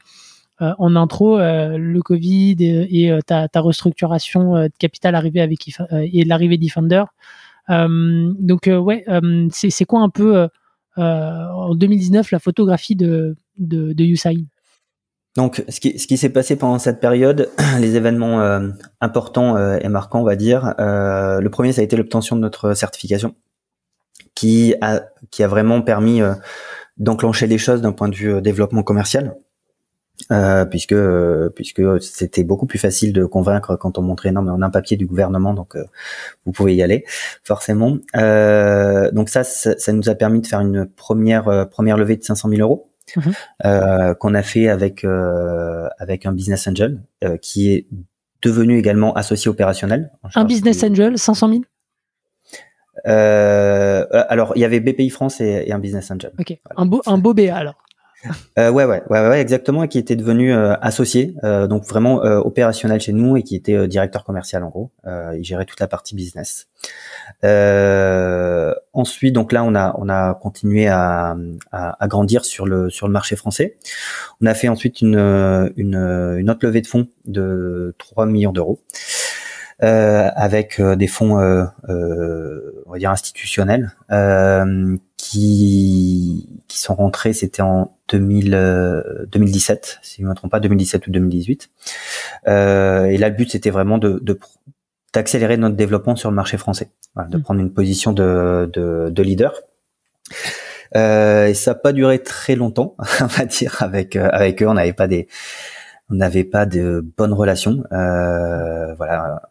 [0.58, 7.04] en intro, le Covid et, ta, ta, restructuration de capital arrivée avec et l'arrivée d'Ifounder.
[7.68, 9.04] donc ouais,
[9.50, 10.48] c'est quoi un peu
[10.96, 14.04] en 2019 la photographie de de, de
[15.36, 18.70] donc, ce qui, s'est passé pendant cette période, les événements euh,
[19.02, 20.74] importants euh, et marquants, on va dire.
[20.80, 23.34] Euh, le premier, ça a été l'obtention de notre certification,
[24.34, 25.02] qui a,
[25.40, 26.22] vraiment permis
[26.96, 29.36] d'enclencher les choses d'un point de vue développement commercial,
[30.70, 30.94] puisque
[32.00, 34.96] c'était beaucoup plus facile de convaincre quand on montrait non mais on a un papier
[34.96, 35.76] du gouvernement, donc
[36.44, 37.04] vous pouvez y aller,
[37.44, 37.98] forcément.
[39.12, 42.48] donc ça, ça, ça, nous a permis de faire une première première levée de 500
[42.48, 42.90] 000 euros.
[43.14, 43.32] Mhm.
[43.64, 47.86] Euh, qu'on a fait avec euh, avec un business angel euh, qui est
[48.42, 50.10] devenu également associé opérationnel.
[50.34, 51.60] Un business angel, 500 000
[53.04, 56.32] alors, il y avait BPI France et, un business angel.
[56.40, 56.58] Ok.
[56.76, 57.85] Un beau, un beau BA alors.
[58.58, 62.24] Euh, ouais, ouais, ouais, ouais, exactement, et qui était devenu euh, associé, euh, donc vraiment
[62.24, 64.90] euh, opérationnel chez nous, et qui était directeur commercial en gros.
[65.06, 66.66] il gérait toute la partie business.
[68.92, 71.36] ensuite, donc là, on a on a continué à,
[71.72, 73.76] à, à, grandir sur le sur le marché français.
[74.40, 75.18] On a fait ensuite une
[75.76, 75.96] une,
[76.38, 78.80] une autre levée de fonds de 3 millions d'euros.
[79.82, 81.66] Euh, avec des fonds, euh,
[82.86, 83.94] on va dire institutionnels,
[85.16, 90.60] qui qui sont rentrés, c'était en 2000, 2017, euh, si je ne me trompe pas,
[90.60, 91.70] 2017 ou 2018.
[92.48, 94.22] Euh, et là, le but, c'était vraiment de,
[95.12, 96.90] d'accélérer notre développement sur le marché français,
[97.30, 97.42] de mm.
[97.42, 99.54] prendre une position de, de, leader.
[100.94, 104.68] Euh, et ça n'a pas duré très longtemps, on va dire, avec avec eux.
[104.68, 105.28] On n'avait pas des,
[106.10, 107.84] on n'avait pas de bonnes relations.
[107.90, 109.42] voilà,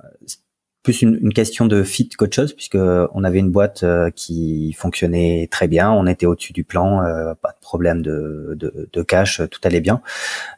[0.85, 4.71] plus une, une, question de fit qu'autre chose puisque on avait une boîte euh, qui
[4.73, 9.01] fonctionnait très bien, on était au-dessus du plan, euh, pas de problème de, de, de,
[9.01, 10.01] cash, tout allait bien.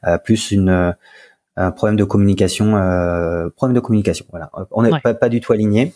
[0.05, 0.93] Euh, plus une
[1.59, 2.73] un problème de communication,
[3.55, 4.25] problème de communication.
[4.29, 5.95] Voilà, on n'est pas, pas, du tout aligné.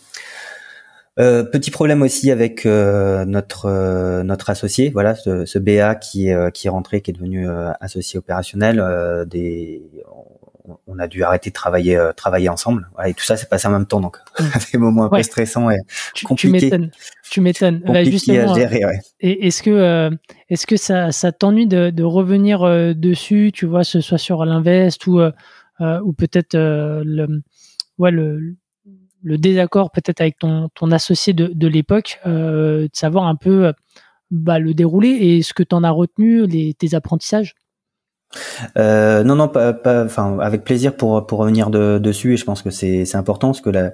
[1.16, 6.70] petit problème aussi avec notre notre associé, voilà, ce, ce BA qui est qui est
[6.70, 7.46] rentré, qui est devenu
[7.80, 8.82] associé opérationnel.
[9.28, 9.82] des
[10.86, 12.88] on a dû arrêter de travailler euh, travailler ensemble.
[13.04, 14.44] Et tout ça c'est passé en même temps donc mm.
[14.72, 15.78] des moments un peu stressants et
[16.24, 16.90] compliqués tu m'étonnes.
[17.30, 17.80] Tu m'étonnes.
[17.80, 20.10] Bah, justement et est-ce que euh,
[20.48, 25.06] est-ce que ça ça t'ennuie de, revenir euh, dessus tu vois ce soit sur l'invest
[25.06, 25.20] ou
[25.80, 27.42] ou peut-être le
[27.98, 28.56] ouais le
[29.24, 33.72] le désaccord peut-être avec ton ton associé de, de l'époque de savoir un peu
[34.30, 37.54] bah, le déroulé et ce que tu en as retenu les tes apprentissages?
[38.78, 42.34] Euh, non, non, pas, pas, enfin, avec plaisir pour pour revenir de, dessus.
[42.34, 43.92] Et je pense que c'est c'est important parce que la,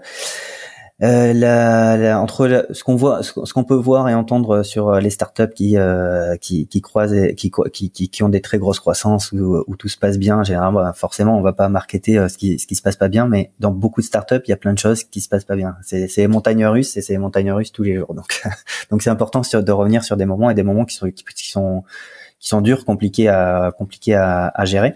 [1.00, 5.52] euh, la, entre ce qu'on voit, ce, qu'on peut voir et entendre sur les startups
[5.54, 9.88] qui euh, qui qui croisent, qui, qui, qui ont des très grosses croissances où, tout
[9.88, 10.42] se passe bien.
[10.42, 13.08] Généralement, bah, forcément, on va pas marketer euh, ce qui ce qui se passe pas
[13.08, 15.44] bien, mais dans beaucoup de startups, il y a plein de choses qui se passent
[15.44, 15.76] pas bien.
[15.82, 18.12] C'est c'est montagnes russes et c'est montagnes russes tous les jours.
[18.14, 18.42] Donc
[18.90, 21.84] donc c'est important de revenir sur des moments et des moments qui sont qui sont
[22.40, 24.94] qui sont durs, compliqués à compliqués à, à gérer.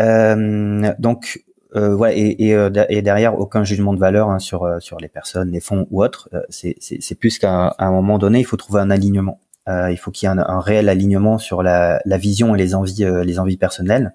[0.00, 1.44] Euh, donc
[1.76, 4.98] euh, ouais, et, et, euh, et, derrière aucun jugement de valeur hein, sur euh, sur
[4.98, 6.28] les personnes, les fonds ou autres.
[6.32, 9.40] Euh, c'est plus qu'à un moment donné, il faut trouver un alignement.
[9.68, 12.58] Euh, il faut qu'il y ait un, un, réel alignement sur la, la vision et
[12.58, 14.12] les envies les envies personnelles.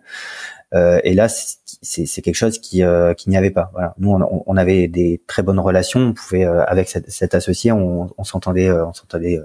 [0.73, 2.83] et là, c'est quelque chose qui
[3.17, 3.69] qui n'y avait pas.
[3.73, 3.93] Voilà.
[3.97, 5.99] Nous, on, on, avait des très bonnes relations.
[5.99, 9.41] On pouvait avec cet, cet associé, on s'entendait, on s'entendait,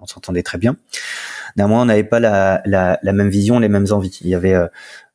[0.00, 0.76] on s'entendait très bien.
[1.58, 4.16] Néanmoins, on n'avait pas la, même vision, les mêmes envies.
[4.22, 4.68] Il y avait euh,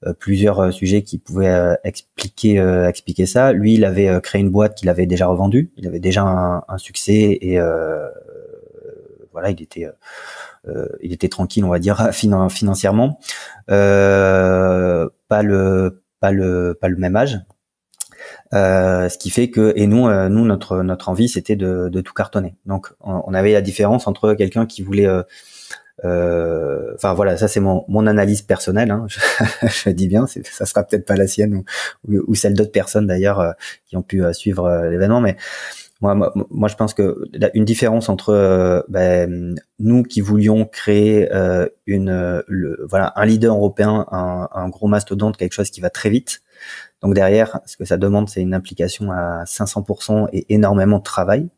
[0.06, 3.54] euh, plusieurs euh, sujets qui pouvaient expliquer ça.
[3.54, 5.72] Lui, il avait créé une boîte qu'il avait déjà revendue.
[5.78, 6.24] Il avait déjà
[6.68, 7.58] un, succès et
[9.32, 9.88] voilà, il était
[11.02, 12.10] il était tranquille, on va dire,
[12.50, 13.20] financièrement.
[13.68, 16.02] pas le
[16.98, 17.40] même âge.
[18.52, 23.24] Ce qui fait que et nous nous notre envie c'était de, tout cartonner donc on,
[23.26, 25.08] on, avait la différence entre quelqu'un qui voulait
[26.02, 28.92] enfin voilà, ça c'est mon, analyse personnelle.
[28.92, 29.06] Hein,
[29.64, 31.56] je, dis bien, ça sera peut-être pas la sienne
[32.08, 35.38] ou, ou, celle d'autres personnes d'ailleurs qui ont pu suivre l'événement, mais
[36.02, 37.24] moi, moi, je pense que
[37.54, 41.30] une différence entre ben, nous qui voulions créer
[41.86, 42.44] une,
[42.90, 46.43] voilà, un leader européen, un gros mastodonte, quelque chose qui va très vite,
[47.04, 51.50] donc derrière, ce que ça demande, c'est une implication à 500% et énormément de travail,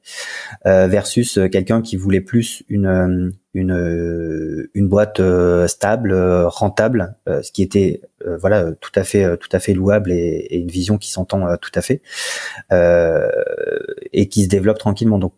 [0.65, 6.13] euh, versus quelqu'un qui voulait plus une une une boîte euh, stable,
[6.47, 8.01] rentable, euh, ce qui était
[8.39, 11.71] voilà tout à fait tout à fait louable et, et une vision qui s'entend tout
[11.75, 12.01] à fait
[12.71, 15.19] et qui se développe tranquillement.
[15.19, 15.33] Donc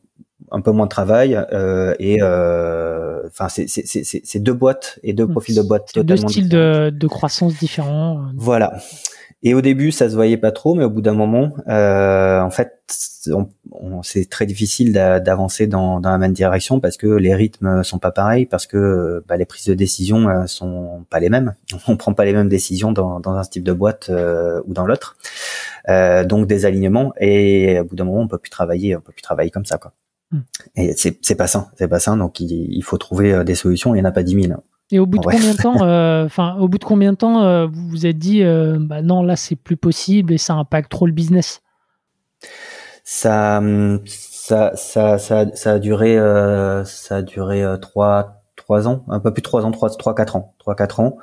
[0.52, 1.38] un peu moins de travail
[2.00, 7.08] et enfin c'est c'est deux boîtes et deux profils de boîtes deux styles de, de
[7.08, 8.22] croissance différents.
[8.38, 8.80] Voilà
[9.44, 12.50] et au début, ça se voyait pas trop, mais au bout d'un moment, euh, en
[12.50, 12.82] fait,
[13.32, 18.00] on, c'est très difficile d'avancer dans, dans, la même direction parce que les rythmes sont
[18.00, 21.54] pas pareils, parce que bah, les prises de décision euh, sont pas les mêmes.
[21.88, 24.88] On prend pas les mêmes décisions dans, dans un type de boîte euh, ou dans
[24.88, 25.18] l'autre.
[25.90, 29.14] Euh, donc des alignements et au bout d'un moment, on peut plus travailler, on peut
[29.14, 29.94] plus travailler comme ça, quoi.
[30.32, 30.42] Hmm.
[30.76, 32.18] Et c'est pas sain, c'est pas sain.
[32.18, 33.96] Donc il, il, faut trouver euh, des solutions.
[33.96, 34.58] Il y en a pas dix mille.
[34.92, 37.44] Et au bout de combien de temps, euh, enfin, au bout de combien de temps,
[37.44, 40.90] euh, vous vous êtes dit, euh, bah non, là, c'est plus possible et ça impacte
[40.90, 41.62] trop le business?
[43.04, 43.62] Ça,
[44.06, 46.18] ça, ça, ça, ça a duré,
[46.86, 50.36] ça a duré trois, trois ans, un peu plus de trois ans, trois, trois, quatre
[50.36, 51.18] ans, trois, quatre ans.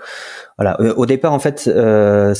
[0.56, 0.80] Voilà.
[0.80, 2.34] Euh, au départ, en fait, euh,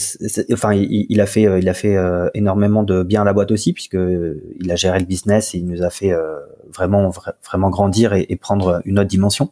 [0.53, 3.35] enfin, il, il, a fait, euh, il a fait euh, énormément de bien à la
[3.35, 6.15] boîte aussi, puisque il a géré le business et il nous a fait
[6.73, 7.11] vraiment,
[7.45, 9.51] vraiment grandir et, et, prendre une autre dimension.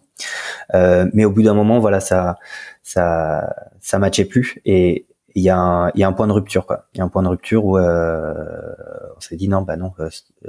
[0.72, 2.36] Mais au bout d'un moment, voilà, ça,
[2.82, 6.32] ça, ça matchait plus et il y a un, il y a un point de
[6.32, 6.88] rupture quoi.
[6.94, 9.92] Il y a un point de rupture où on s'est dit non, bah non,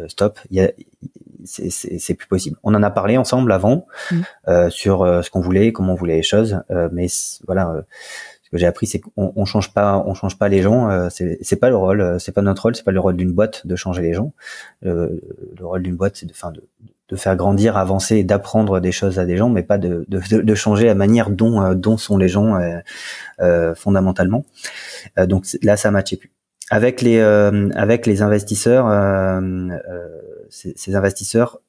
[0.08, 0.40] stop.
[0.50, 0.72] Il y a,
[1.46, 2.58] c'est plus possible.
[2.64, 4.22] On en a parlé ensemble avant mm.
[4.48, 7.08] euh, sur euh, ce qu'on voulait, comment on voulait les choses, euh, mais
[7.46, 7.82] voilà, euh,
[8.44, 10.90] ce que j'ai appris, c'est qu'on on change pas, on change pas les gens.
[10.90, 13.66] Euh, c'est pas le rôle, c'est pas notre rôle, c'est pas le rôle d'une boîte
[13.66, 14.34] de changer les gens.
[14.82, 15.20] le
[15.62, 19.26] rôle d'une boîte, c'est de, fin, de, de faire grandir, avancer, d'apprendre des choses à
[19.26, 22.58] des gens, mais pas de, de, de changer la manière dont dont sont les gens
[23.76, 24.46] fondamentalement.
[25.28, 26.32] donc là, ça matchait plus
[26.72, 29.70] avec les avec les investisseurs euh,
[30.54, 31.60] ces, investisseurs,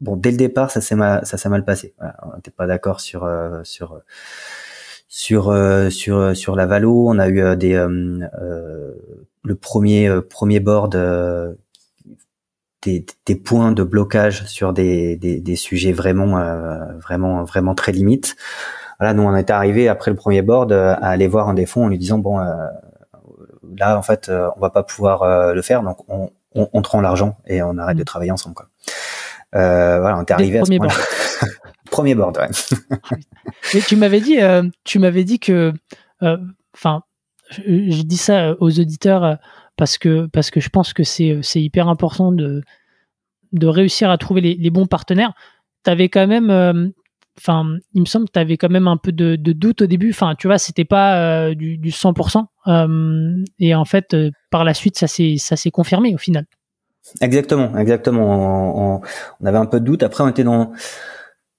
[0.00, 1.94] bon, dès le départ, ça s'est mal, ça s'est mal passé.
[2.22, 4.00] on n'était pas d'accord sur euh, sur
[5.08, 7.08] sur euh, sur sur la valo.
[7.08, 7.74] On a eu euh, des
[9.44, 10.96] le premier premier board
[12.86, 16.40] des, des, points de blocage sur des, des, des sujets vraiment
[17.02, 18.36] vraiment vraiment très limites.
[18.98, 21.84] Voilà, nous on est arrivé après le premier board à aller voir un des fonds
[21.84, 26.30] en lui disant bon là en fait on va pas pouvoir le faire donc on,
[26.56, 28.06] on, on te rend l'argent et on arrête de mm.
[28.06, 28.54] travailler ensemble.
[28.54, 28.68] Quoi.
[29.54, 30.94] Euh, voilà, on est arrivé à ce moment-là.
[31.90, 32.48] premier board, ouais.
[33.74, 35.72] Mais tu m'avais dit, euh, tu m'avais dit que,
[36.22, 36.36] euh,
[36.74, 37.02] enfin,
[37.50, 39.38] je, dis ça aux auditeurs
[39.76, 42.62] parce que parce que je pense que c'est c'est hyper important de
[43.52, 45.32] de réussir à trouver les, bons partenaires.
[45.84, 46.92] Tu quand même
[47.38, 50.10] enfin, il me semble que tu avais quand même un peu de, doute au début.
[50.10, 52.44] Enfin, tu vois, c'était pas euh, du, du, 100%.
[52.66, 56.46] Euh, et en fait, euh, par la suite, ça s'est confirmé au final.
[57.20, 58.96] Exactement, exactement.
[58.96, 59.00] On,
[59.40, 60.02] on, avait un peu de doute.
[60.02, 60.72] Après, on était dans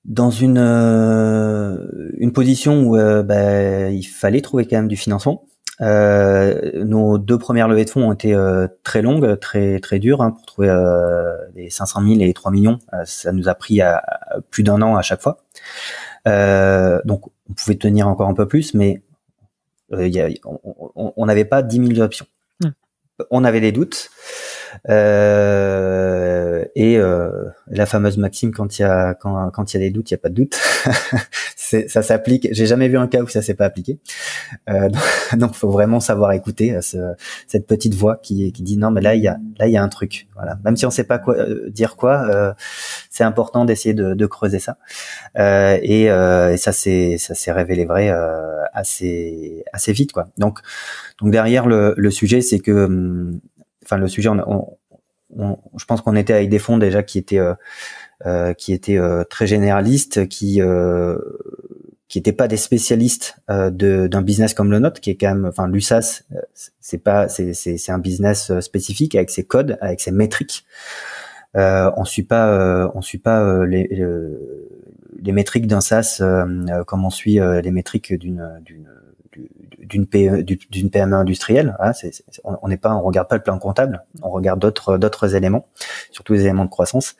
[0.04, 5.46] dans une une position où bah, il fallait trouver quand même du financement.
[5.82, 10.22] Euh, nos deux premières levées de fonds ont été euh, très longues, très très dures
[10.22, 12.80] hein, pour trouver euh, les 500 000 et les 3 millions.
[12.94, 14.04] Euh, ça nous a pris à,
[14.50, 15.38] plus d'un an à chaque fois.
[16.26, 19.02] donc on pouvait tenir encore un peu plus, mais
[19.92, 20.30] y a,
[20.96, 22.26] on n'avait pas 10 000 options.
[22.62, 22.70] Mmh.
[23.32, 24.10] On avait des doutes.
[24.90, 29.86] Euh, et euh, la fameuse maxime quand il y a quand quand il y a
[29.86, 30.58] des doutes, il y a pas de doute.
[31.88, 32.48] ça s'applique.
[32.52, 34.00] J'ai jamais vu un cas où ça s'est pas appliqué.
[34.70, 34.90] Euh,
[35.38, 36.98] donc, faut vraiment savoir écouter euh, ce,
[37.48, 39.78] cette petite voix qui qui dit non mais là il y a là il y
[39.78, 40.28] a un truc.
[40.36, 40.58] Voilà.
[40.64, 42.54] Même si on sait pas quoi euh, dire quoi, euh,
[43.10, 44.78] c'est important d'essayer de, de, creuser ça.
[45.38, 48.14] Et, et, ça c'est ça s'est révélé vrai
[48.74, 50.28] assez assez vite quoi.
[50.38, 50.60] Donc
[51.20, 53.40] donc derrière le, le sujet c'est que hum,
[53.88, 54.30] enfin le sujet,
[55.36, 57.54] je pense qu'on était avec des fonds déjà qui étaient euh,
[58.26, 60.62] euh qui étaient euh, très généralistes, qui
[62.10, 65.68] qui n'étaient pas des spécialistes d'un business comme le nôtre, qui est quand même, enfin
[65.68, 66.24] l'USAS,
[66.80, 70.66] c'est pas, c'est c'est un business spécifique avec ses codes, avec ses métriques.
[71.54, 73.90] On suit pas, on suit pas les,
[75.22, 76.22] les métriques d'un SaaS
[76.86, 78.88] comme on suit les métriques d'une d'une
[79.80, 81.76] d'une PME industrielle.
[81.80, 81.92] Hein,
[82.44, 85.68] on n'est pas, on regarde pas le plan comptable, on regarde d'autres d'autres éléments,
[86.12, 87.16] surtout les éléments de croissance.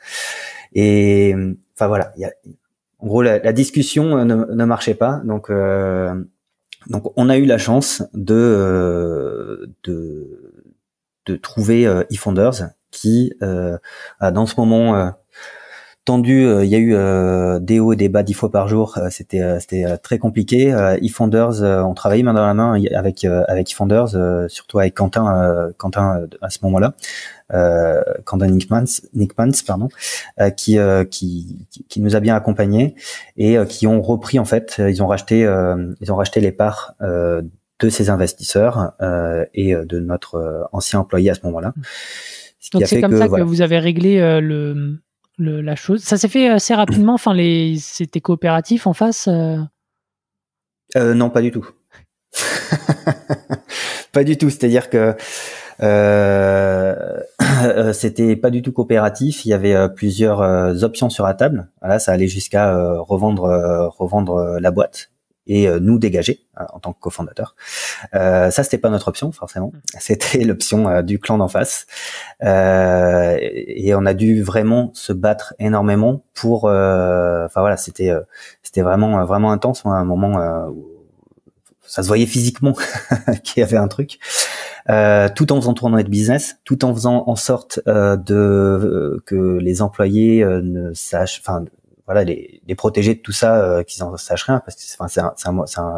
[0.74, 1.34] Et
[1.74, 2.32] enfin voilà, il y a
[3.00, 5.20] en gros, la, discussion ne, marchait pas.
[5.24, 5.52] Donc,
[6.88, 10.74] donc, on a eu la chance de de,
[11.26, 15.12] de trouver eFounders qui, dans ce moment
[16.08, 16.46] tendu.
[16.46, 18.96] Euh, il y a eu euh, des hauts et des bas dix fois par jour.
[18.96, 20.74] Euh, c'était c'était très compliqué.
[21.02, 26.48] eFounders, on travaillait main dans la main avec avec eFounders, surtout avec Quentin Quentin à
[26.48, 26.94] ce moment-là.
[27.52, 29.88] Euh, Quentin Nickmans, Nickmans pardon,
[30.56, 30.78] qui,
[31.10, 32.94] qui qui nous a bien accompagnés
[33.36, 35.40] et qui ont repris en fait, ils ont racheté
[36.00, 38.92] ils ont racheté les parts de ces investisseurs
[39.52, 41.74] et de notre ancien employé à ce moment-là.
[42.72, 45.00] Donc c'est comme ça que vous avez réglé le
[45.38, 46.02] la chose.
[46.02, 47.14] Ça s'est fait assez rapidement.
[47.14, 49.28] Enfin, les, c'était coopératif en face.
[49.28, 49.58] Euh?
[50.96, 51.68] Euh, non, pas du tout.
[54.12, 54.50] pas du tout.
[54.50, 55.14] C'est-à-dire que
[55.82, 57.20] euh,
[57.92, 59.44] c'était pas du tout coopératif.
[59.44, 60.40] Il y avait plusieurs
[60.82, 61.70] options sur la table.
[61.80, 65.10] Voilà, ça allait jusqu'à revendre, revendre la boîte
[65.48, 67.56] et euh, nous dégager euh, en tant que cofondateur.
[68.14, 69.72] Euh, ça, c'était pas notre option forcément.
[69.74, 69.80] Mm.
[69.98, 71.86] C'était l'option euh, du clan d'en face.
[72.42, 76.64] et on a dû vraiment se battre énormément pour.
[76.64, 78.12] Enfin voilà, c'était
[78.62, 79.84] c'était vraiment vraiment intense.
[79.84, 80.86] À un moment où
[81.88, 82.74] ça se voyait physiquement
[83.42, 84.18] qu'il y avait un truc.
[84.90, 89.58] Euh, tout en faisant tourner de business, tout en faisant en sorte euh, de que
[89.58, 91.64] les employés ne sachent, enfin
[92.06, 95.08] voilà les, les protéger de tout ça euh, qu'ils en sachent rien parce que enfin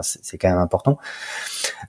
[0.02, 0.98] c'est c'est quand même important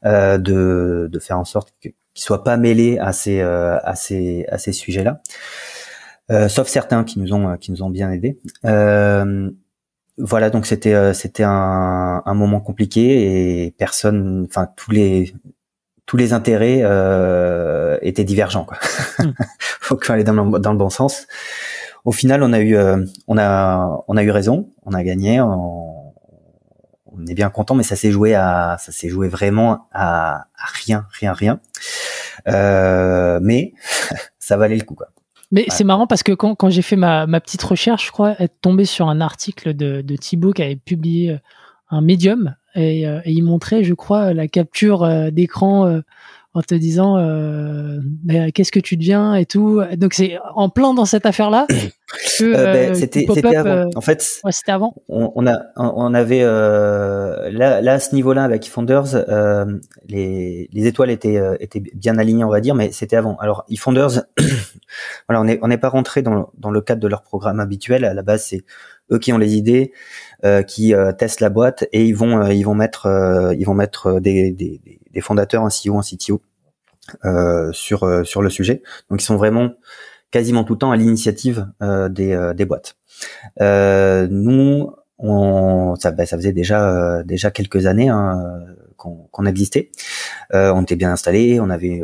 [0.05, 4.45] euh, de de faire en sorte qu'ils soient pas mêlés à ces euh, à ces
[4.49, 5.21] à ces sujets là
[6.31, 8.39] euh, sauf certains qui nous ont qui nous ont bien aidés
[10.17, 15.33] voilà donc c'était c'était un, un moment compliqué et personne enfin tous les
[16.05, 16.79] tous les intérêts
[18.01, 18.77] étaient divergents quoi.
[19.19, 19.31] Hmm.
[19.59, 21.27] Faut qu'on aille dans le, dans le bon sens
[22.05, 25.41] au final, on a eu, euh, on a, on a eu raison, on a gagné,
[25.41, 26.13] on,
[27.05, 31.05] on est bien content, mais ça s'est joué à, ça s'est joué vraiment à, rien,
[31.11, 31.59] rien, rien.
[32.47, 33.73] Euh, mais
[34.39, 35.07] ça valait le coup, quoi.
[35.53, 38.35] Mais c'est marrant parce que quand, quand j'ai fait ma, ma, petite recherche, je crois
[38.39, 41.37] être tombé sur un article de, de Thibaut qui avait publié euh,
[41.89, 46.01] un médium et, et, il montrait, je crois, la capture d'écran
[46.53, 47.99] en te disant euh,
[48.53, 49.81] qu'est-ce que tu deviens et tout.
[49.97, 51.67] Donc c'est en plein dans cette affaire-là.
[52.41, 53.25] Euh, ben, euh, c'était
[53.55, 53.69] avant.
[53.69, 54.95] Euh, en fait, c'était avant.
[55.07, 59.25] On, on, a on avait là, là à ce niveau-là avec eFounders,
[60.07, 63.37] les, les étoiles étaient étaient bien alignées on va dire, mais c'était avant.
[63.37, 64.23] Alors eFounders,
[65.27, 68.05] voilà, on n'est pas rentré dans le cadre de leur programme habituel.
[68.05, 68.63] À la base, c'est
[69.11, 69.91] eux qui ont les idées,
[70.67, 75.21] qui testent la boîte et ils vont ils vont mettre ils vont mettre des, des
[75.21, 76.41] fondateurs, un CEO, un CTO
[77.25, 78.81] euh, sur euh, sur le sujet.
[79.09, 79.71] Donc ils sont vraiment
[80.31, 82.95] quasiment tout le temps à l'initiative euh, des, euh, des boîtes.
[83.59, 88.41] Euh, nous, on, ça, bah, ça faisait déjà déjà quelques années hein,
[89.01, 89.91] qu'on existait.
[90.53, 92.01] on était bien installé, on avait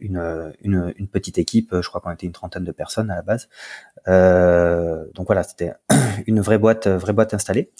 [0.00, 3.22] une, une, une, petite équipe, je crois qu'on était une trentaine de personnes à la
[3.22, 3.48] base.
[5.14, 5.72] donc voilà, c'était
[6.26, 7.70] une vraie boîte, vraie boîte installée.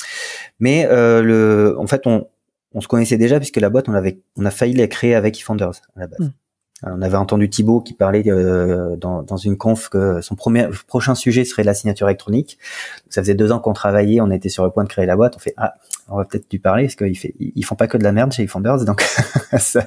[0.59, 2.27] Mais le, en fait, on,
[2.73, 5.39] on se connaissait déjà puisque la boîte, on avait, on a failli la créer avec
[5.39, 6.21] eFounders à la base.
[6.21, 6.31] Hmm.
[6.83, 11.63] On avait entendu Thibaut qui parlait euh, dans, une conf que son prochain sujet serait
[11.63, 12.59] la signature électronique.
[13.09, 15.35] Ça faisait deux ans qu'on travaillait, on était sur le point de créer la boîte.
[15.37, 15.75] On fait ah,
[16.09, 18.43] on va peut-être lui parler parce qu'ils ils font pas que de la merde chez
[18.43, 19.03] eFounders, donc
[19.59, 19.83] ça,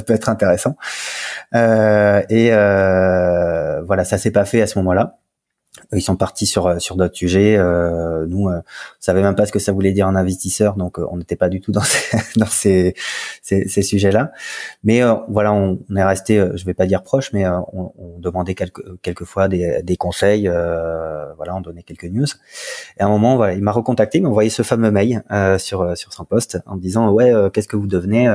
[0.00, 0.76] peut être intéressant.
[1.54, 5.18] Euh, et euh, voilà, ça s'est pas fait à ce moment-là
[5.92, 7.56] ils sont partis sur euh, sur d'autres sujets.
[7.56, 10.98] Euh, nous, euh, on savait même pas ce que ça voulait dire un investisseur, donc
[10.98, 12.94] euh, on n'était pas du tout dans ces dans ces
[13.40, 14.32] ces, ces sujets-là.
[14.84, 18.54] Mais voilà, on, on, est resté, je vais pas dire proche, mais on, on, demandait
[18.54, 20.46] quelques quelquefois des, des conseils.
[20.46, 22.26] voilà, on donnait quelques news.
[22.98, 25.22] Et à un moment, voilà, il m'a recontacté, il m'a envoyé ce fameux mail
[25.58, 28.32] sur sur son poste en me disant ouais, qu'est-ce que vous devenez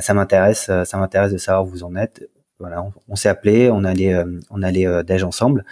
[0.00, 2.28] Ça m'intéresse, ça m'intéresse de savoir où vous en êtes.
[2.60, 4.14] Voilà, on, s'est appelé, on allait
[4.50, 5.64] on allait d'âge ensemble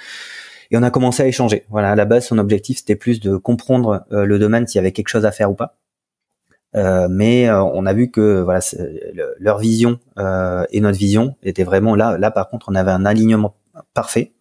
[0.72, 1.64] et on a commencé à échanger.
[1.70, 4.80] Voilà, à la base, son objectif c'était plus de comprendre euh, le domaine s'il y
[4.80, 5.76] avait quelque chose à faire ou pas.
[6.74, 8.60] Euh, mais euh, on a vu que voilà
[9.38, 12.16] leur vision euh, et notre vision étaient vraiment là.
[12.18, 13.56] Là, par contre, on avait un alignement
[13.94, 14.32] parfait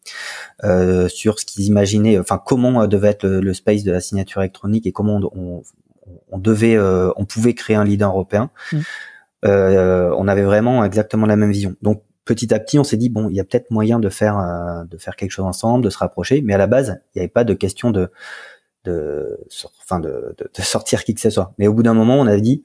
[1.07, 4.91] sur ce qu'ils imaginaient, enfin comment devait être le, space de la signature électronique et
[4.91, 5.63] comment on,
[6.29, 8.49] on, devait, on pouvait créer un leader européen.
[8.73, 8.79] Mmh.
[9.43, 11.75] on avait vraiment exactement la même vision.
[11.81, 14.37] Donc petit à petit, on s'est dit bon, il y a peut-être moyen de faire
[14.37, 16.41] euh, de faire quelque chose ensemble, de se rapprocher.
[16.41, 18.11] Mais à la base, il n'y avait pas de question de
[18.83, 19.39] de
[19.83, 21.53] enfin de, de, sortir qui que ce soit.
[21.57, 22.63] Mais au bout d'un moment, on a dit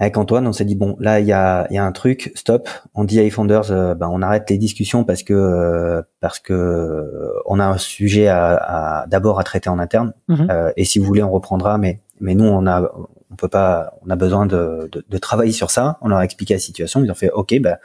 [0.00, 2.68] avec Antoine, on s'est dit bon, là il y a, y a un truc, stop.
[2.94, 6.52] On dit à iFounders, euh, ben, on arrête les discussions parce que euh, parce que
[6.52, 8.54] euh, on a un sujet à,
[9.02, 10.12] à d'abord à traiter en interne.
[10.28, 10.48] Mhm.
[10.50, 11.78] Euh, et si vous voulez, on reprendra.
[11.78, 12.92] Mais mais nous, on a
[13.30, 15.98] on peut pas, on a besoin de, de, de travailler sur ça.
[16.00, 17.02] On leur a expliqué la situation.
[17.04, 17.76] Ils ont fait ok, ben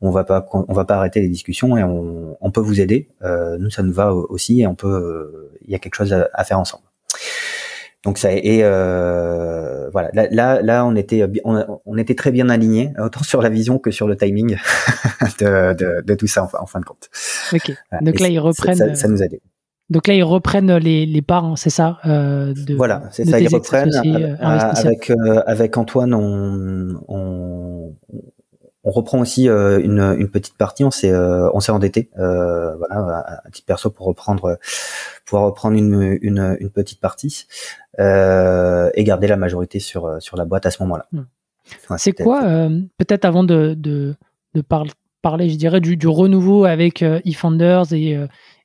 [0.00, 3.08] on va pas on va pas arrêter les discussions et on, on peut vous aider.
[3.22, 5.50] Euh, nous, ça nous va aussi et on peut.
[5.62, 6.84] Il y a quelque chose à, à faire ensemble.
[8.06, 12.48] Donc ça et euh, voilà là, là là on était on, on était très bien
[12.50, 14.56] alignés autant sur la vision que sur le timing
[15.40, 17.10] de, de, de tout ça en, en, fin de compte.
[17.52, 17.72] Ok.
[17.90, 18.04] Voilà.
[18.04, 18.76] Donc et là ils reprennent.
[18.76, 19.40] Ça, ça, nous a aidé.
[19.90, 23.40] Donc là ils reprennent les, les parts, hein, c'est ça euh, de, Voilà, c'est ça.
[23.40, 27.92] Ils reprennent euh, avec euh, avec Antoine on, on
[28.86, 30.84] on reprend aussi euh, une, une, petite partie.
[30.84, 34.58] On s'est euh, on s'est endetté, euh, voilà, à titre perso pour reprendre
[35.26, 37.46] pouvoir reprendre une, une, une petite partie
[37.98, 41.06] et garder la majorité sur sur la boîte à ce moment-là.
[41.12, 41.20] Mmh.
[41.90, 42.42] Ouais, c'est quoi
[42.96, 44.14] peut-être avant de de,
[44.54, 44.84] de par
[45.20, 48.12] parler, je dirais du, du renouveau avec eFounders et,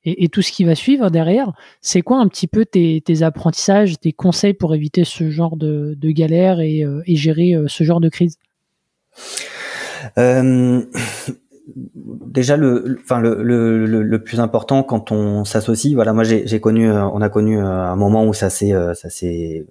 [0.04, 1.52] et, et tout ce qui va suivre derrière.
[1.82, 5.96] C'est quoi un petit peu tes, tes apprentissages, tes conseils pour éviter ce genre de,
[5.98, 8.38] de galère et, et gérer ce genre de crise?
[10.18, 10.82] Euh,
[12.26, 16.90] déjà le, enfin le, le, le, plus important quand on s'associe, voilà, moi j'ai connu,
[16.90, 19.66] euh, on a connu euh, un moment où ça s'est, ça s'est,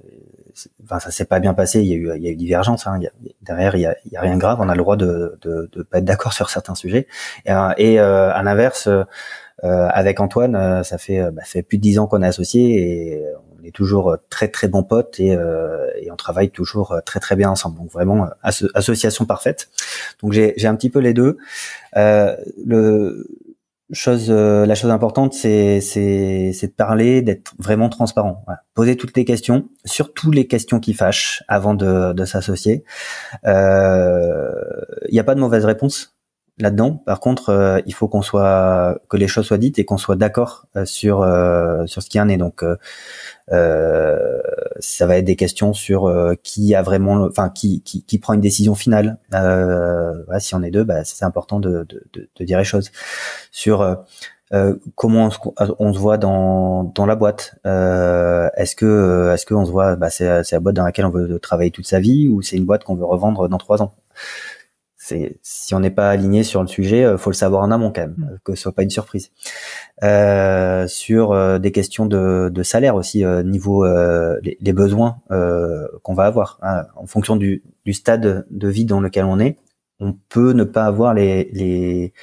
[0.84, 1.80] enfin ça s'est pas bien passé.
[1.80, 2.86] Il y a eu, il y a eu divergence.
[2.86, 3.00] Hein,
[3.42, 4.58] derrière, il y a, rien de grave.
[4.60, 7.06] On a le droit de, de, de pas être d'accord sur certains sujets.
[7.46, 8.88] Et, et à l'inverse,
[9.62, 13.24] avec Antoine, ça fait, bah, fait plus de dix ans qu'on est associés et
[13.60, 17.36] on est toujours très très bons potes et, euh, et, on travaille toujours très très
[17.36, 17.76] bien ensemble.
[17.78, 19.68] Donc vraiment asso association parfaite.
[20.22, 21.38] Donc j'ai un petit peu les deux.
[21.96, 23.26] Euh, le
[23.92, 28.42] chose, euh, la chose importante, c'est c'est de parler, d'être vraiment transparent.
[28.46, 28.62] Voilà.
[28.74, 32.84] Poser toutes les questions, surtout les questions qui fâchent, avant de, de s'associer.
[33.44, 34.52] Il euh,
[35.10, 36.16] n'y a pas de mauvaise réponse
[36.62, 37.02] là-dedans.
[37.06, 40.16] Par contre, euh, il faut qu'on soit que les choses soient dites et qu'on soit
[40.16, 42.36] d'accord euh, sur euh, sur ce qui en est.
[42.36, 42.64] Donc,
[43.48, 48.74] ça va être des questions sur qui a vraiment, enfin qui, qui, prend une décision
[48.74, 49.18] finale.
[50.38, 52.90] Si on est deux, bah, c'est important de, de, dire les choses
[53.50, 54.04] sur.
[54.94, 55.38] comment on se,
[55.78, 60.60] on voit dans, dans la boîte Est-ce que est-ce qu'on se voit bah, c'est la
[60.60, 63.04] boîte dans laquelle on veut travailler toute sa vie ou c'est une boîte qu'on veut
[63.04, 63.94] revendre dans trois ans?
[65.42, 68.02] Si on n'est pas aligné sur le sujet, euh, faut le savoir en amont quand
[68.02, 68.38] même, mm.
[68.44, 69.30] que ce soit pas une surprise.
[70.02, 75.20] Euh, sur euh, des questions de, de salaire aussi, euh, niveau euh, les, les, besoins
[76.02, 79.56] qu'on va avoir, hein, en fonction du, du, stade de vie dans lequel on est,
[79.98, 82.14] on peut ne pas avoir les les,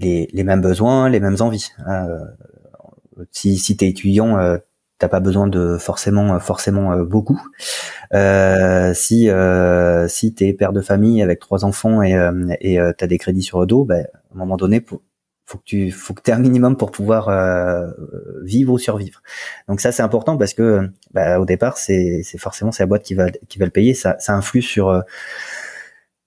[0.00, 1.70] les, les mêmes besoins, les mêmes envies.
[1.86, 2.08] Hein.
[3.30, 4.36] Si, si tu es étudiant,
[4.98, 7.40] t'as pas besoin de forcément forcément beaucoup.
[8.14, 12.92] Euh, si euh, si t'es père de famille avec trois enfants et euh, et euh,
[12.96, 15.02] t'as des crédits sur le dos, ben, à un moment donné, pour,
[15.46, 17.90] faut que tu faut que tu aies un minimum pour pouvoir euh,
[18.42, 19.20] vivre ou survivre.
[19.68, 23.02] Donc ça c'est important parce que bah, au départ c'est c'est forcément c'est la boîte
[23.02, 23.94] qui va qui va le payer.
[23.94, 25.02] Ça ça influe sur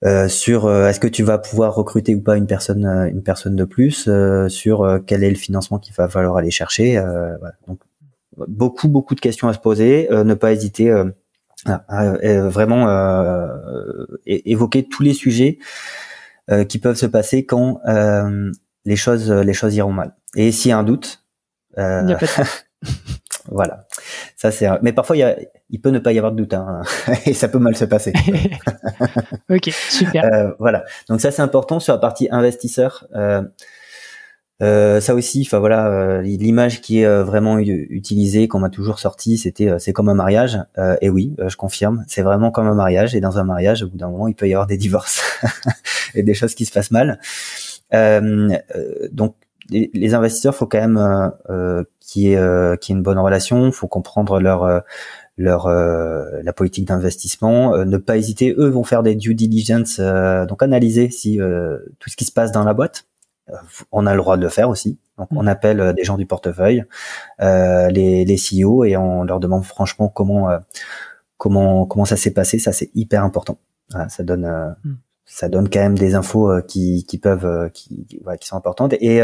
[0.04, 3.64] euh, sur est-ce que tu vas pouvoir recruter ou pas une personne une personne de
[3.66, 4.10] plus,
[4.50, 7.00] sur quel est le financement qu'il va falloir aller chercher.
[7.00, 7.56] Voilà.
[8.48, 10.08] Beaucoup beaucoup de questions à se poser.
[10.12, 10.92] ne pas hésiter
[11.66, 15.60] vraiment euh, évoquer tous les sujets
[16.50, 18.52] euh, qui peuvent se passer quand euh,
[18.86, 20.16] les choses les choses iront mal.
[20.36, 21.24] Et s'il y a un doute,
[23.52, 23.88] voilà.
[24.36, 24.68] Ça c'est.
[24.82, 25.36] Mais parfois il, y a,
[25.70, 26.82] il peut ne pas y avoir de doute hein,
[27.26, 28.14] et ça peut mal se passer.
[29.50, 30.24] ok, super.
[30.26, 30.84] Euh, voilà.
[31.10, 33.08] Donc ça c'est important sur la partie investisseur.
[33.16, 33.42] Euh,
[34.64, 38.98] euh, ça aussi, enfin voilà, euh, l'image qui est euh, vraiment utilisée, qu'on m'a toujours
[38.98, 40.60] sorti, c'était c'est comme un mariage.
[41.02, 43.16] et oui, je confirme, c'est vraiment comme un mariage.
[43.16, 45.22] Et dans un mariage, au bout d'un moment, il peut y avoir des divorces
[46.16, 47.20] et des choses qui se passent mal.
[49.12, 49.36] donc
[49.70, 53.72] les, investisseurs, faut quand même euh, qu'il y, ait, qu y ait une bonne relation,
[53.72, 54.84] faut comprendre leur
[55.40, 58.56] leur la politique d'investissement, ne pas hésiter.
[58.58, 61.38] Eux vont faire des due diligence, donc analyser si
[62.00, 63.06] tout ce qui se passe dans la boîte
[63.92, 65.00] on a le droit de le faire aussi.
[65.18, 65.48] Donc, on mm.
[65.48, 66.84] appelle euh, des gens du portefeuille,
[67.42, 70.60] euh, les, les CEO, et on leur demande franchement comment euh,
[71.38, 72.60] comment comment ça s'est passé.
[72.60, 73.58] Ça, c'est hyper important.
[74.10, 74.96] ça donne mm.
[75.26, 78.06] ça donne quand même des infos qui, qui peuvent qui,
[78.40, 78.94] qui sont importantes.
[79.00, 79.22] Et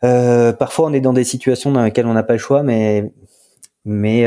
[0.00, 3.12] parfois, on est dans des situations dans lesquelles on n'a pas le choix, mais
[3.84, 4.24] mais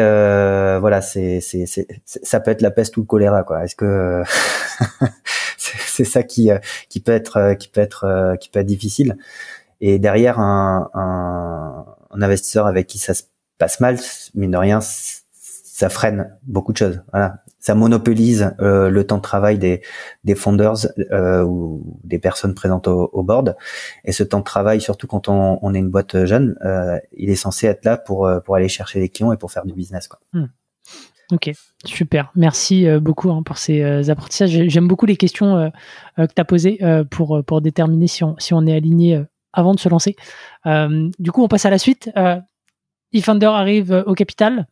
[0.80, 1.66] voilà, c'est c'est
[2.06, 3.64] ça peut être la peste ou le choléra, quoi.
[3.64, 4.24] Est-ce que
[5.88, 6.60] c'est ça qui euh,
[6.90, 9.18] qui peut être euh, qui peut être euh, qui peut être difficile.
[9.80, 13.24] Et derrière un, un, un investisseur avec qui ça se
[13.60, 13.98] passe mal,
[14.34, 17.04] mine de rien, ça freine beaucoup de choses.
[17.12, 19.84] Voilà, ça monopolise le temps de travail des
[20.24, 20.88] des founders
[21.46, 23.56] ou des personnes présentes au, au, board.
[24.04, 26.56] Et ce temps de travail, surtout quand on, on est une boîte jeune,
[27.16, 29.74] il est censé être là pour pour aller chercher des clients et pour faire du
[29.74, 30.08] business.
[30.08, 30.20] Quoi.
[30.34, 30.48] Hmm.
[31.32, 31.52] Ok,
[31.84, 32.32] super.
[32.36, 34.68] Merci euh, beaucoup hein, pour ces euh, apprentissages.
[34.68, 35.70] J'aime beaucoup les questions euh,
[36.16, 36.80] que tu as posées
[37.12, 39.22] pour, pour déterminer si on, si on est aligné
[39.54, 40.16] avant de se lancer.
[40.66, 42.12] du coup, on passe à la suite.
[43.14, 44.68] eFounder arrive au capital.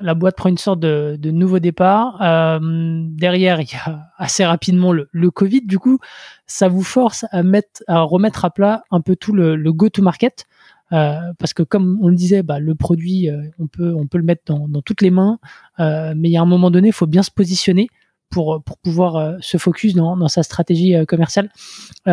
[0.00, 2.18] La boîte prend une sorte de, nouveau départ.
[2.60, 5.62] derrière, il y a assez rapidement le, Covid.
[5.62, 5.98] Du coup,
[6.46, 10.46] ça vous force à, mettre, à remettre à plat un peu tout le, le go-to-market.
[10.92, 14.42] Euh, parce que comme on le disait, bah, le produit, euh, on peut le mettre
[14.46, 15.38] dans, toutes les mains,
[15.80, 17.88] euh, mais il y a un moment donné, il faut bien se positionner
[18.30, 21.48] pour pouvoir se focus dans, sa stratégie commerciale.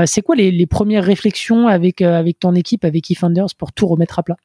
[0.06, 2.04] c'est quoi les, premières réflexions avec
[2.40, 4.38] ton équipe, avec eFounders, pour tout remettre à plat?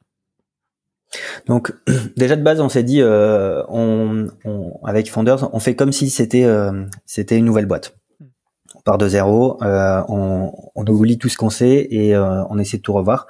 [1.45, 1.71] Donc
[2.17, 3.01] déjà de base, on s'est dit,
[4.83, 7.95] avec Founders, on fait comme si c'était une nouvelle boîte.
[8.73, 12.93] On part de zéro, on oublie tout ce qu'on sait et on essaie de tout
[12.93, 13.27] revoir.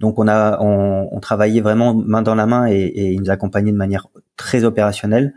[0.00, 3.30] Donc on a on, on, travaillait vraiment main dans la main et, et il nous
[3.30, 5.34] accompagnait de manière très opérationnelle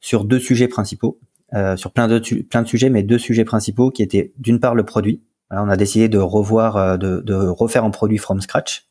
[0.00, 1.18] sur deux sujets principaux,
[1.54, 4.74] euh, sur plein de plein de sujets, mais deux sujets principaux qui étaient d'une part
[4.74, 5.22] le produit.
[5.50, 8.88] on a décidé de revoir, euh, de, de, refaire un produit from scratch.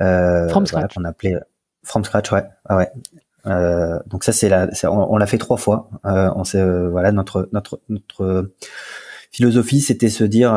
[0.00, 0.94] Euh, from scratch.
[0.96, 1.36] on appelait
[1.82, 2.88] from scratch, ouais, ah ouais.
[3.46, 5.90] Euh, donc ça c'est la, on, on l'a fait trois fois.
[6.04, 8.50] Euh, on euh, voilà notre notre notre
[9.30, 10.52] philosophie, c'était se dire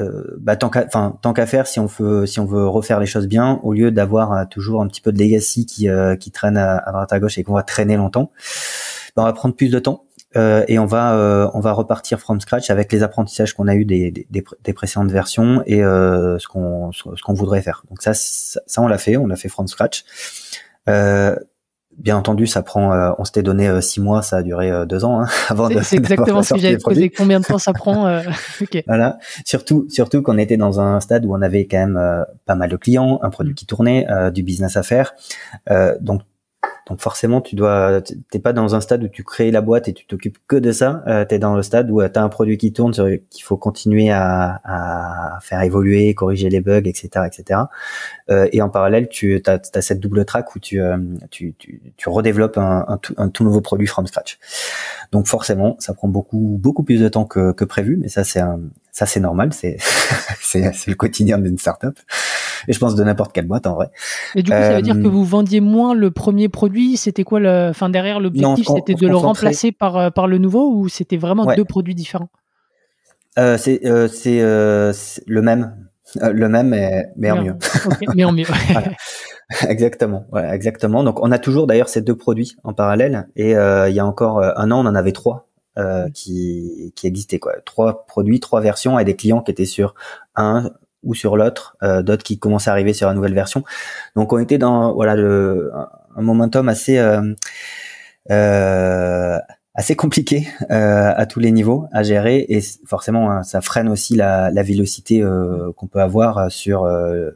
[0.00, 3.26] euh, euh, bah, tant qu'à faire si on veut si on veut refaire les choses
[3.26, 6.82] bien au lieu d'avoir euh, toujours un petit peu de legacy qui euh, traîne à,
[6.92, 8.30] droite à gauche et qu'on va traîner longtemps
[9.16, 10.04] bah, on va prendre plus de temps
[10.36, 14.26] et on va repartir from scratch avec les apprentissages qu'on a eu des,
[14.72, 17.82] précédentes versions et ce qu'on voudrait faire.
[17.90, 20.04] Donc ça ça, on l'a fait on a fait from scratch
[21.98, 22.92] bien entendu, ça prend.
[22.92, 25.68] Euh, on s'était donné euh, six mois, ça a duré euh, deux ans hein, avant
[25.68, 25.80] de.
[25.82, 27.10] C'est exactement ce que j'avais posé.
[27.10, 28.20] Combien de temps ça prend
[28.62, 28.84] okay.
[28.86, 29.18] Voilà.
[29.44, 32.76] Surtout, surtout qu'on était dans un stade où on avait quand même pas mal de
[32.76, 33.56] clients, un produit mm.
[33.56, 35.14] qui tournait, du business à faire.
[36.00, 36.22] donc
[36.88, 39.92] donc forcément, tu dois, t'es pas dans un stade où tu crées la boîte et
[39.92, 41.02] tu t'occupes que de ça.
[41.06, 44.10] Euh, tu dans le stade où tu as un produit qui tourne, qu'il faut continuer
[44.10, 47.60] à, faire évoluer, corriger les bugs, etc., etc.
[48.30, 50.96] Euh, et en parallèle, tu as, cette double track où tu, euh,
[51.30, 51.54] tu,
[52.06, 54.38] redéveloppes un, un, tout, un, tout, nouveau produit from scratch.
[55.12, 58.40] Donc forcément, ça prend beaucoup beaucoup plus de temps que, que prévu, mais ça c'est
[58.92, 59.76] ça c'est normal, c'est
[60.40, 61.98] c'est le quotidien d'une startup
[62.66, 63.90] et je pense de n'importe quelle boîte en vrai.
[64.34, 66.96] Et du coup, ça veut dire que euh, vous vendiez moins le premier produit.
[66.96, 70.72] C'était quoi le, enfin derrière l'objectif, c'était de le remplacer par euh, par le nouveau
[70.72, 72.28] ou c'était vraiment deux produits différents?
[73.38, 75.76] Euh, C'est c'est le même,
[76.20, 77.56] le même mais, mais en mieux.
[78.14, 78.46] mais en mieux.
[79.66, 81.04] Exactement, exactement.
[81.04, 84.42] Donc on a toujours d'ailleurs ces deux produits en parallèle et il y a encore
[84.42, 85.48] un an on en avait trois
[85.78, 87.52] euh, qui, qui existaient quoi.
[87.64, 89.94] Trois produits, trois versions et des clients qui étaient sur
[90.34, 90.72] un,
[91.08, 93.64] ou sur l'autre, euh, d'autres qui commencent à arriver sur la nouvelle version.
[94.14, 95.72] Donc on était dans voilà le,
[96.16, 97.34] un momentum assez euh,
[98.30, 99.38] euh,
[99.74, 104.16] assez compliqué euh, à tous les niveaux à gérer et forcément hein, ça freine aussi
[104.16, 107.30] la, la vélocité euh, qu'on peut avoir sur euh,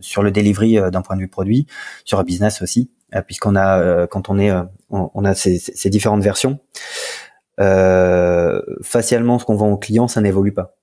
[0.00, 1.66] sur le delivery d'un point de vue produit,
[2.04, 2.90] sur un business aussi,
[3.26, 4.52] puisqu'on a quand on est
[4.90, 6.58] on, a ces, ces différentes versions.
[7.56, 10.76] facialement, ce qu'on vend aux clients, ça n'évolue pas.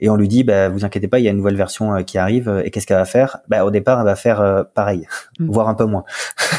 [0.00, 2.02] Et on lui dit, bah, vous inquiétez pas, il y a une nouvelle version euh,
[2.02, 2.48] qui arrive.
[2.48, 3.38] Euh, et qu'est-ce qu'elle va faire?
[3.48, 5.06] Bah, Au départ, elle va faire euh, pareil,
[5.38, 5.46] mm.
[5.50, 6.04] voire un peu moins.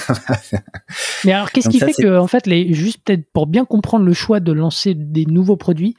[1.25, 4.13] Mais alors, qu'est-ce qui fait que, en fait, les, juste peut-être pour bien comprendre le
[4.13, 5.95] choix de lancer des nouveaux produits,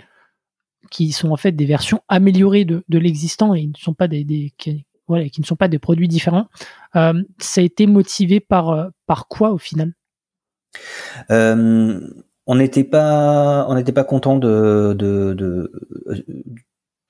[0.90, 4.24] qui sont en fait des versions améliorées de, de l'existant et ne sont pas des,
[4.24, 6.48] des qui, voilà, qui ne sont pas des produits différents,
[6.92, 7.12] ça
[7.56, 9.94] a été motivé par par quoi au final?
[11.30, 15.72] On n'était pas on n'était pas content de, de, de,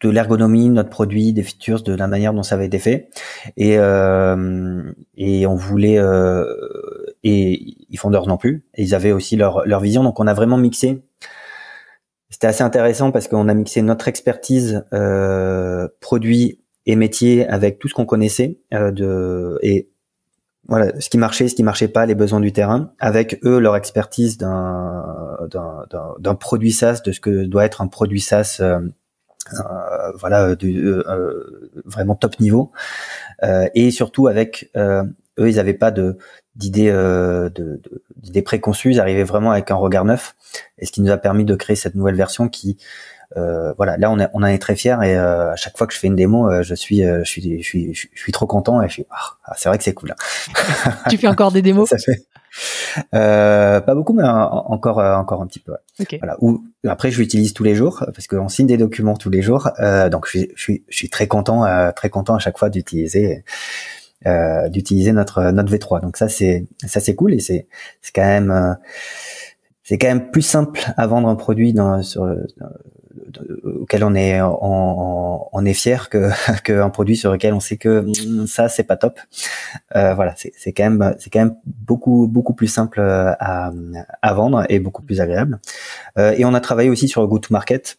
[0.03, 3.09] de l'ergonomie de notre produit, des features, de la manière dont ça avait été fait.
[3.57, 4.82] Et, euh,
[5.16, 6.44] et on voulait euh,
[7.24, 8.64] et Founders non plus.
[8.74, 10.03] Et ils avaient aussi leur, leur vision.
[10.03, 11.03] Donc on a vraiment mixé.
[12.30, 17.88] C'était assez intéressant parce qu'on a mixé notre expertise euh, produit et métier avec tout
[17.88, 19.88] ce qu'on connaissait euh, de et
[20.68, 23.76] voilà ce qui marchait, ce qui marchait pas, les besoins du terrain, avec eux leur
[23.76, 25.05] expertise d'un
[26.20, 28.80] d'un produit SaaS, de ce que doit être un produit SaaS euh,
[30.18, 32.72] voilà, de, euh, vraiment top niveau.
[33.43, 36.18] Euh, et surtout avec eux, ils n'avaient pas de
[36.55, 37.80] d'idées de,
[38.16, 40.36] d'idées préconçues, ils arrivaient vraiment avec un regard neuf,
[40.78, 42.76] et ce qui nous a permis de créer cette nouvelle version qui
[43.36, 45.86] euh, voilà, là on, est, on en est très fier et euh, à chaque fois
[45.86, 48.47] que je fais une démo, euh, je suis, je suis, je suis, je suis trop
[48.47, 50.14] content et je suis, ah, ah c'est vrai que c'est cool.
[51.11, 51.88] tu fais encore des démos?
[51.88, 52.26] Ça fait.
[53.14, 55.72] Euh, Pas beaucoup, mais encore encore un petit peu.
[56.18, 56.36] Voilà.
[56.40, 59.70] Ou après, je l'utilise tous les jours parce qu'on signe des documents tous les jours.
[60.11, 63.45] donc, je suis, je suis, très content, très content à chaque fois d'utiliser.
[64.70, 67.66] d'utiliser notre notre V3 donc ça c'est ça c'est cool et c'est
[68.03, 68.76] c'est quand même
[69.82, 72.24] c'est quand même plus simple à vendre un produit dans, sur,
[73.64, 76.30] auquel on est on, est fier que
[76.64, 78.06] qu'un produit sur lequel on sait que
[78.46, 79.18] ça c'est pas top.
[79.96, 83.70] Euh, voilà, c'est c'est quand même c'est quand même beaucoup beaucoup plus simple euh, à,
[84.22, 85.60] à vendre et beaucoup plus agréable.
[86.18, 87.98] Euh, et on a travaillé aussi sur le go to market.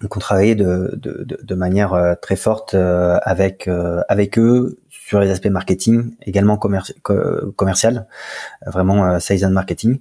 [0.00, 3.68] Donc on travaillait de, de, de, de manière euh, très forte euh, avec
[4.08, 4.78] avec eux
[5.10, 8.06] sur les aspects marketing, également commercial,
[8.64, 9.98] vraiment sales and marketing.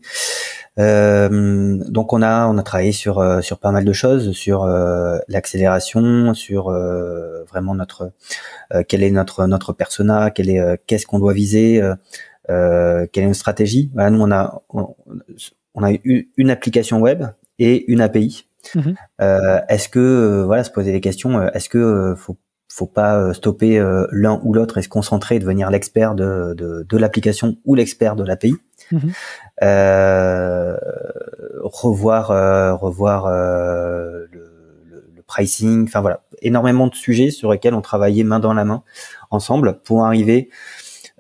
[0.78, 4.66] Euh, donc on a on a travaillé sur euh, sur pas mal de choses, sur
[4.66, 6.70] euh, l'accélération, sur
[7.50, 8.12] vraiment notre
[8.88, 11.82] quel est notre notre persona, quel est qu'est-ce qu'on doit viser,
[12.48, 13.90] quelle est une stratégie.
[13.96, 17.24] Voilà, nous on a on, a eu une application web
[17.58, 18.46] et une API.
[18.76, 18.94] Mhm.
[19.70, 22.38] est-ce que voilà se poser des questions est-ce que faut
[22.72, 27.58] faut pas stopper l'un ou l'autre et se concentrer devenir l'expert de, de, de l'application
[27.66, 28.56] ou l'expert de l'API.
[28.92, 29.12] Mhm.
[29.62, 30.78] Euh,
[31.64, 37.82] revoir euh, revoir euh, le, le, pricing, enfin voilà, énormément de sujets sur lesquels on
[37.82, 38.84] travaillait main dans la main
[39.30, 40.50] ensemble pour arriver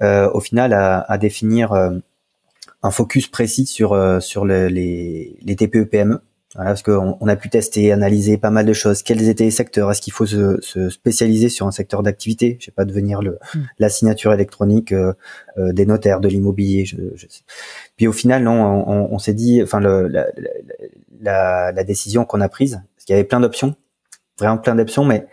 [0.02, 6.22] au final à, à définir un focus précis sur sur les, les TPE PME
[6.56, 9.04] voilà, parce qu'on on a pu tester, analyser pas mal de choses.
[9.04, 9.91] Quels étaient les secteurs?
[9.91, 12.58] Est-ce qu'il faut se, se, spécialiser sur un secteur d'activité?
[12.60, 13.60] Je sais pas, devenir le, hmm.
[13.78, 15.14] la signature électronique euh,
[15.60, 16.86] euh, des notaires, de l'immobilier.
[16.86, 17.28] Je, je
[17.97, 18.54] Puis au final, non,
[18.88, 20.26] on, on s'est dit, enfin, le, la,
[21.22, 23.76] la, la, décision qu'on a prise, parce qu'il y avait plein d'options,
[24.39, 25.28] vraiment plein d'options, mais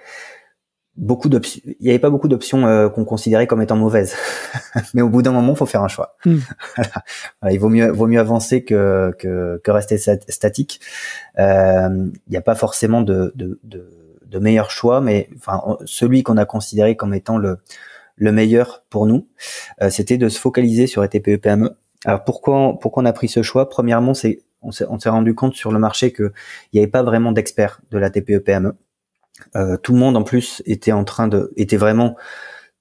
[0.96, 1.60] beaucoup d'options.
[1.64, 4.14] Il n'y avait pas beaucoup d'options euh, qu'on considérait comme étant mauvaises.
[4.94, 6.16] Mais au bout d'un moment, il faut faire un choix.
[6.26, 6.40] Hmm.
[7.50, 10.80] il vaut mieux, vaut mieux avancer que, que, que rester statique.
[11.38, 13.88] Euh, il n'y a pas forcément de, de, de,
[14.26, 17.58] de meilleur choix, mais enfin, celui qu'on a considéré comme étant le,
[18.16, 19.28] le meilleur pour nous,
[19.82, 21.76] euh, c'était de se focaliser sur les TPE PME.
[22.04, 23.68] Alors pourquoi, pourquoi on a pris ce choix?
[23.68, 26.32] Premièrement, c'est on s'est rendu compte sur le marché qu'il
[26.74, 28.74] n'y avait pas vraiment d'experts de la TPE PME.
[29.54, 32.16] Euh, tout le monde en plus était en train de, était vraiment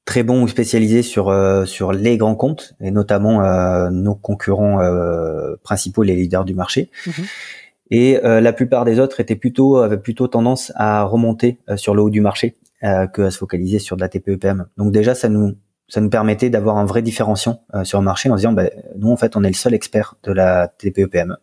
[0.06, 4.80] très bon ou spécialisé sur euh, sur les grands comptes et notamment euh, nos concurrents
[5.64, 6.90] principaux, les leaders du marché.
[7.08, 7.26] Mhm.
[7.92, 12.10] Et la plupart des autres étaient plutôt avaient plutôt tendance à remonter sur le haut
[12.10, 14.66] du marché que à se focaliser sur de la TPE-PM.
[14.78, 15.54] Donc déjà ça nous
[15.88, 19.18] ça nous permettait d'avoir un vrai différenciant sur le marché en disant bah, nous en
[19.18, 21.38] fait on est le seul expert de la TPE-PM.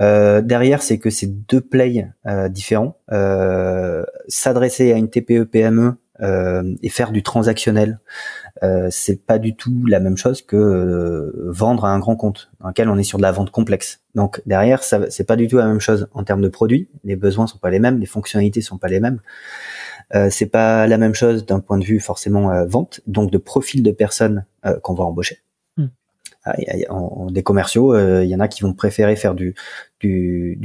[0.00, 2.98] Euh, derrière, c'est que c'est deux plays euh, différents.
[3.12, 5.94] Euh, s'adresser à une TPE PME
[6.80, 8.00] et faire du transactionnel,
[8.88, 12.88] c'est pas du tout la même chose que vendre à un grand compte dans lequel
[12.88, 14.00] on est sur de la vente complexe.
[14.14, 16.88] Donc derrière, c'est pas du tout la même chose en termes de produits.
[17.04, 19.20] Les besoins sont pas les mêmes, les fonctionnalités sont pas les mêmes.
[20.14, 23.82] Euh, c'est pas la même chose d'un point de vue forcément vente, donc de profil
[23.82, 24.46] de personnes
[24.80, 25.42] qu'on va embaucher.
[27.30, 29.54] Des commerciaux, euh, il y en a qui vont préférer faire du,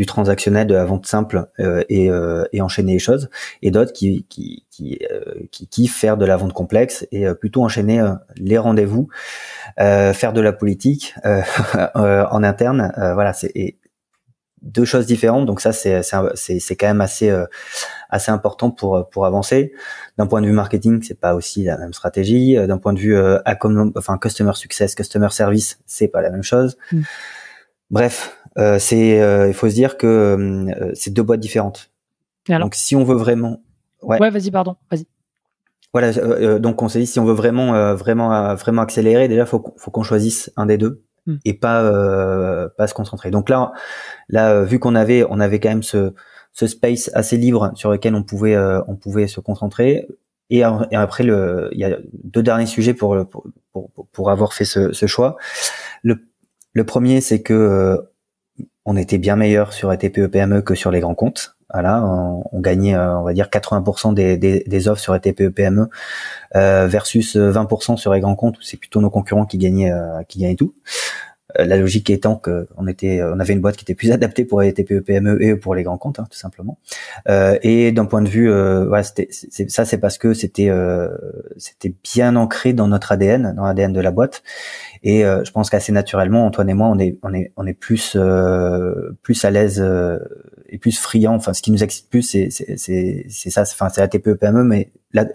[0.05, 3.29] transactionnel, de la vente simple euh, et, euh, et, enchaîner les choses,
[3.61, 4.99] et d'autres qui, qui, qui,
[5.51, 8.03] qui, kiffent faire de la vente complexe et plutôt enchaîner
[8.37, 9.09] les rendez-vous,
[9.77, 11.15] faire de la politique
[11.95, 12.91] en interne.
[12.95, 13.77] voilà, c'est
[14.61, 15.45] deux choses différentes.
[15.45, 17.45] Donc ça, c'est c'est quand même assez euh,
[18.09, 19.73] assez important pour pour avancer.
[20.17, 22.57] D'un point de vue marketing, c'est pas aussi la même stratégie.
[22.57, 23.39] Euh, d'un point de vue euh,
[23.95, 26.77] enfin customer success, customer service, c'est pas la même chose.
[26.91, 27.01] Mm.
[27.89, 31.91] Bref, euh, c'est il faut se dire que c'est deux boîtes différentes.
[32.47, 33.61] donc si on veut vraiment,
[34.01, 35.07] ouais, ouais vas-y, pardon, vas-y.
[35.93, 39.91] Voilà, donc on s'est dit si on veut vraiment vraiment vraiment accélérer, déjà faut faut
[39.91, 41.03] qu'on choisisse un des deux.
[41.27, 41.35] Hmm.
[41.45, 43.29] et pas euh, pas se concentrer.
[43.29, 43.73] Donc là,
[44.27, 46.13] là, euh, vu qu'on avait on avait quand même ce,
[46.51, 50.07] ce space assez libre sur lequel on pouvait euh, on pouvait se concentrer.
[50.49, 54.91] Et, après le, il y a deux derniers sujets pour pour, pour, avoir fait ce,
[54.91, 55.37] ce, choix.
[56.03, 56.17] Le,
[56.73, 58.10] le premier, c'est que
[58.85, 61.55] on était bien meilleur sur ATPE PME que sur les grands comptes.
[61.73, 62.03] Voilà,
[62.51, 65.87] on, gagnait, on va dire 80% des, offres sur ATPE PME
[66.57, 69.93] euh, versus 20% sur les grands comptes c'est plutôt nos concurrents qui gagnaient,
[70.27, 70.73] qui gagnaient tout.
[71.59, 74.45] Euh, la logique étant que on était, on avait une boîte qui était plus adaptée
[74.45, 76.77] pour les TPE, PME et pour les grands comptes, hein, tout simplement.
[77.29, 79.01] Euh, et d'un point de vue, euh,
[79.67, 81.09] ça c'est parce que c'était, euh,
[81.57, 84.43] c'était bien ancré dans notre ADN, dans l'ADN de la boîte.
[85.03, 87.73] Et euh, je pense qu'assez naturellement, Antoine et moi, on est, on est, on est
[87.73, 88.17] plus,
[89.21, 89.83] plus à l'aise
[90.69, 91.35] et plus friand.
[91.35, 93.63] Enfin, ce qui nous excite plus, c'est, c'est, c'est, ça.
[93.63, 95.25] Enfin, c'est la TPE, PME, mais là,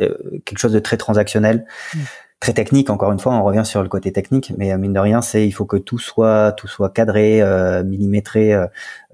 [0.45, 1.67] quelque chose de très transactionnel.
[1.95, 1.99] Mmh
[2.41, 2.91] très technique.
[2.91, 5.53] Encore une fois, on revient sur le côté technique, mais mine de rien, c'est il
[5.53, 7.43] faut que tout soit tout soit cadré,
[7.85, 8.55] millimétré.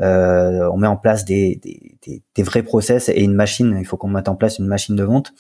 [0.01, 3.77] on met en place des, des, des, vrais process et une machine.
[3.79, 5.33] Il faut qu'on mette en place une machine de vente.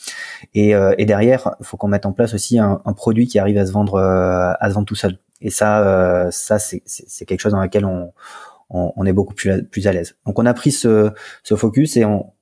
[0.54, 3.58] Et, et derrière, il faut qu'on mette en place aussi un, un, produit qui arrive
[3.58, 5.18] à se vendre à se vendre tout seul.
[5.40, 8.12] Et ça, ça c'est quelque chose dans lequel on
[8.72, 10.16] on, est beaucoup plus, plus à l'aise.
[10.26, 11.10] Donc on a pris ce,
[11.42, 12.32] ce focus et on,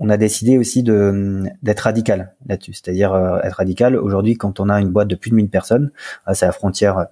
[0.00, 3.96] on a décidé aussi de d'être radical là-dessus, c'est-à-dire euh, être radical.
[3.96, 5.92] Aujourd'hui, quand on a une boîte de plus de 1000 personnes,
[6.26, 7.06] ah, c'est la frontière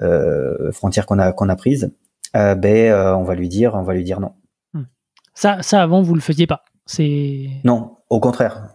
[0.00, 1.92] euh, frontière qu'on a qu'on a prise,
[2.34, 4.32] euh, ben euh, on va lui dire on va lui dire non.
[4.72, 4.84] Hmm.
[5.34, 6.64] Ça ça avant vous le faisiez pas.
[6.86, 8.68] C'est non, au contraire.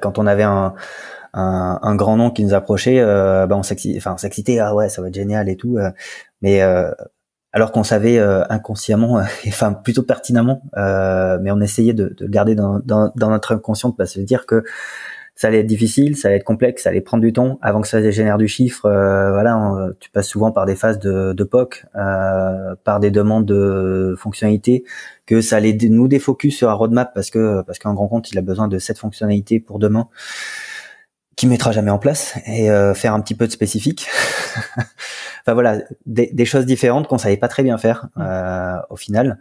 [0.00, 0.74] quand on avait un
[1.34, 4.88] un, un, grand nom qui nous approchait, ben on s'excitait, enfin on s'excitait, ah ouais,
[4.88, 5.78] ça va être génial et tout.
[6.42, 6.60] mais
[7.54, 12.26] alors qu'on savait euh, inconsciemment, euh, enfin plutôt pertinemment, euh, mais on essayait de, de
[12.26, 12.82] garder dans,
[13.16, 14.64] notre inconscient de se dire que
[15.36, 17.88] ça allait être difficile, ça allait être complexe, ça allait prendre du temps avant que
[17.88, 18.82] ça génère du chiffre.
[18.82, 24.84] voilà, tu passes souvent par des phases de, de POC, par des demandes de fonctionnalités,
[25.26, 28.38] que ça allait nous défocus sur un roadmap parce que parce qu'un grand compte il
[28.38, 30.08] a besoin de cette fonctionnalité pour demain
[31.44, 34.06] qui mettra jamais en place et faire un petit peu de spécifique.
[35.46, 38.22] Enfin voilà, des, choses différentes qu'on savait pas très bien faire mm.
[38.22, 39.38] euh, au final.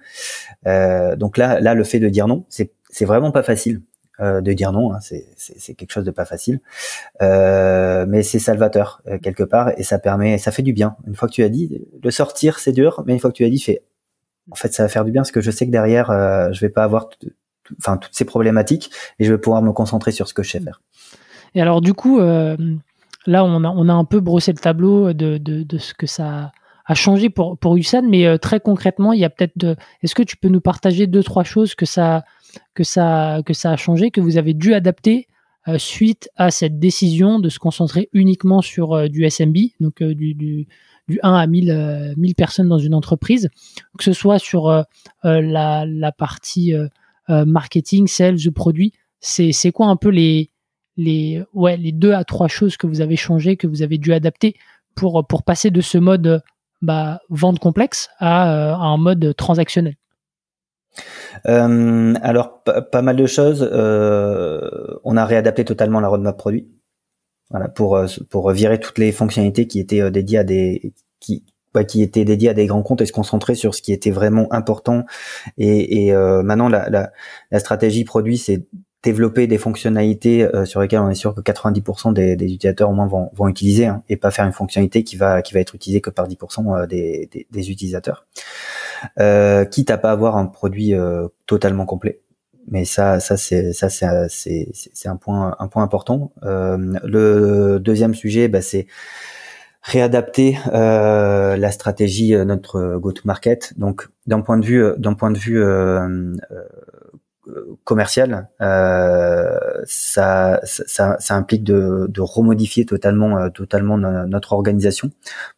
[0.68, 3.82] Euh, donc là, là, le fait de dire non, c'est c'est vraiment pas facile.
[4.20, 6.60] Euh, de dire non, hein, c'est quelque chose de pas facile,
[7.24, 10.96] euh, mais c'est salvateur euh, quelque part et ça permet, ça fait du bien.
[11.08, 13.44] Une fois que tu as dit, le sortir c'est dur, mais une fois que tu
[13.44, 13.82] as dit, fait,
[14.52, 16.12] en fait ça va faire du bien parce que je sais que derrière
[16.54, 17.10] je vais pas avoir,
[17.80, 20.60] enfin toutes ces problématiques et je vais pouvoir me concentrer sur ce que je sais
[20.60, 20.80] faire.
[21.56, 22.56] Et alors du coup, là,
[23.46, 26.52] on a, on a un peu brossé le tableau de, de, de ce que ça
[26.86, 29.78] a changé pour, pour USAN, mais euh, très concrètement, il y a peut-être.
[30.02, 32.24] Est-ce que tu peux nous partager deux, trois choses que ça,
[32.74, 35.28] que ça, que ça a changé, que vous avez dû adapter
[35.68, 40.34] euh, suite à cette décision de se concentrer uniquement sur euh, du SMB, donc du,
[40.34, 40.68] du,
[41.08, 43.50] du, 1 à 1000, 1000 personnes dans une entreprise,
[43.98, 44.86] que ce soit sur
[45.24, 46.74] la, la partie
[47.28, 50.50] marketing, sales ou produit C'est quoi un peu les,
[50.98, 54.14] les, ouais, les deux à trois choses que vous avez changé, que vous avez dû
[54.14, 54.56] adapter
[54.96, 56.42] pour, pour passer de ce mode
[56.84, 59.96] bah, vente complexe à, euh, un mode transactionnel
[61.48, 63.68] euh, alors pas mal de choses.
[63.74, 64.70] Euh,
[65.04, 66.68] on a réadapté totalement la roadmap produit,
[67.50, 71.46] voilà, pour pour virer toutes les fonctionnalités qui étaient dédiées à des qui
[71.88, 74.46] qui étaient dédiées à des grands comptes et se concentrer sur ce qui était vraiment
[74.54, 75.04] important.
[75.58, 77.12] Et, et maintenant la, la,
[77.50, 78.68] la stratégie produit, c'est
[79.04, 82.94] développer des fonctionnalités euh, sur lesquelles on est sûr que 90% des, des, utilisateurs au
[82.94, 85.76] moins vont, vont utiliser hein, et pas faire une fonctionnalité qui va qui va être
[85.76, 88.26] utilisée que par 10% euh, des, des, des, utilisateurs.
[89.20, 92.22] Euh, quitte à pas avoir un produit euh, totalement complet.
[92.70, 96.32] Mais ça, ça c'est ça c'est c'est un point un point important.
[96.42, 98.88] le deuxième sujet, bah, c'est
[99.84, 103.78] réadapter euh, la stratégie notre go-to-market.
[103.78, 106.36] Donc d'un point de vue d'un point de vue euh,
[107.84, 115.12] commercial, euh, ça, ça, implique de, remodifier totalement, euh, totalement notre organisation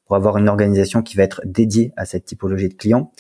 [0.06, 3.12] pour avoir une organisation qui va être dédiée à cette typologie de clients.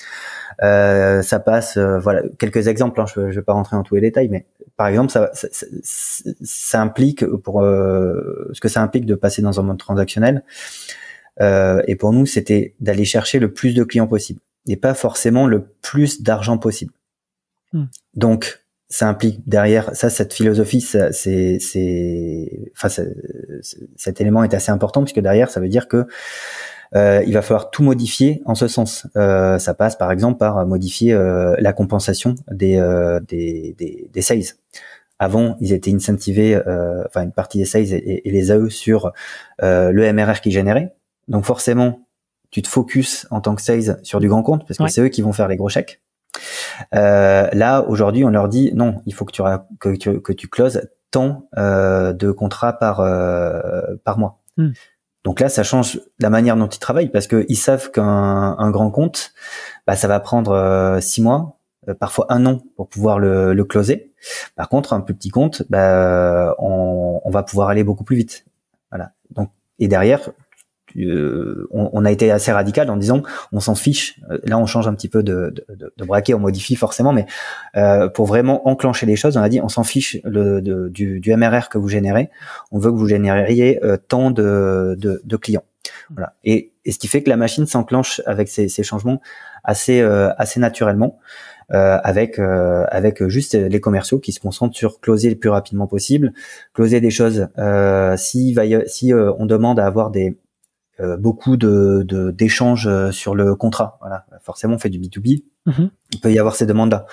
[0.63, 3.01] Euh, ça passe, voilà, quelques exemples.
[3.01, 4.45] Hein, je ne vais pas rentrer dans tous les détails, mais
[4.77, 9.77] par exemple, ça, ça, implique pour ce que ça implique de passer dans un mode
[9.77, 10.43] transactionnel.
[11.39, 15.65] et pour nous, c'était d'aller chercher le plus de clients possible et pas forcément le
[15.81, 16.91] plus d'argent possible.
[17.75, 17.87] Hmm.
[18.13, 23.03] Donc, ça implique derrière ça cette philosophie, c'est, c'est, enfin,
[23.95, 26.07] cet élément est assez important puisque derrière, ça veut dire que
[26.95, 29.07] euh, il va falloir tout modifier en ce sens.
[29.17, 32.77] Euh, ça passe par exemple par modifier euh, la compensation des,
[33.27, 34.55] des, des, des, sales.
[35.19, 36.57] Avant, ils étaient incentivés,
[37.05, 39.11] enfin une partie des sales et, les AE sur
[39.59, 40.93] le MRR qu'ils généraient.
[41.27, 42.07] Donc forcément,
[42.49, 45.09] tu te focuses en tant que sales sur du grand compte parce que c'est eux
[45.09, 46.01] qui vont faire les gros chèques.
[46.93, 49.41] Euh, là, aujourd'hui, on leur dit non, il faut que tu,
[49.79, 54.39] que tu, que tu closes tant euh, de contrats par, euh, par mois.
[54.57, 54.71] Hmm.
[55.23, 58.91] Donc là, ça change la manière dont ils travaillent parce qu'ils savent qu'un un grand
[58.91, 59.33] compte,
[59.87, 61.57] bah, ça va prendre six mois,
[61.99, 64.13] parfois un an pour pouvoir le, le closer.
[64.55, 68.45] Par contre, un plus petit compte, bah, on, on va pouvoir aller beaucoup plus vite.
[68.91, 69.11] Voilà.
[69.31, 69.49] Donc,
[69.79, 70.29] et derrière,
[70.97, 74.19] euh, on, a été assez radical en disant on s'en fiche.
[74.29, 77.25] Euh, là, on change un petit peu de, de, braquet, on modifie forcément, mais
[77.75, 81.35] euh, pour vraiment enclencher les choses, on a dit on s'en fiche le, du, du,
[81.35, 82.29] MRR que vous générez.
[82.71, 85.65] On veut que vous génériez tant de, de, clients.
[86.09, 86.33] Voilà.
[86.43, 89.19] Et, ce qui fait que la machine s'enclenche avec ces, ces changements
[89.63, 91.19] assez assez naturellement.
[91.69, 96.31] avec avec juste les commerciaux qui se concentrent sur closer le plus rapidement possible,
[96.73, 97.47] closer des choses.
[98.17, 100.37] si va si on demande à avoir des
[101.19, 105.25] beaucoup de d'échanges sur le contrat, voilà, forcément on fait du B 2 B,
[105.67, 105.89] mm-hmm.
[106.13, 107.05] il peut y avoir ces demandes là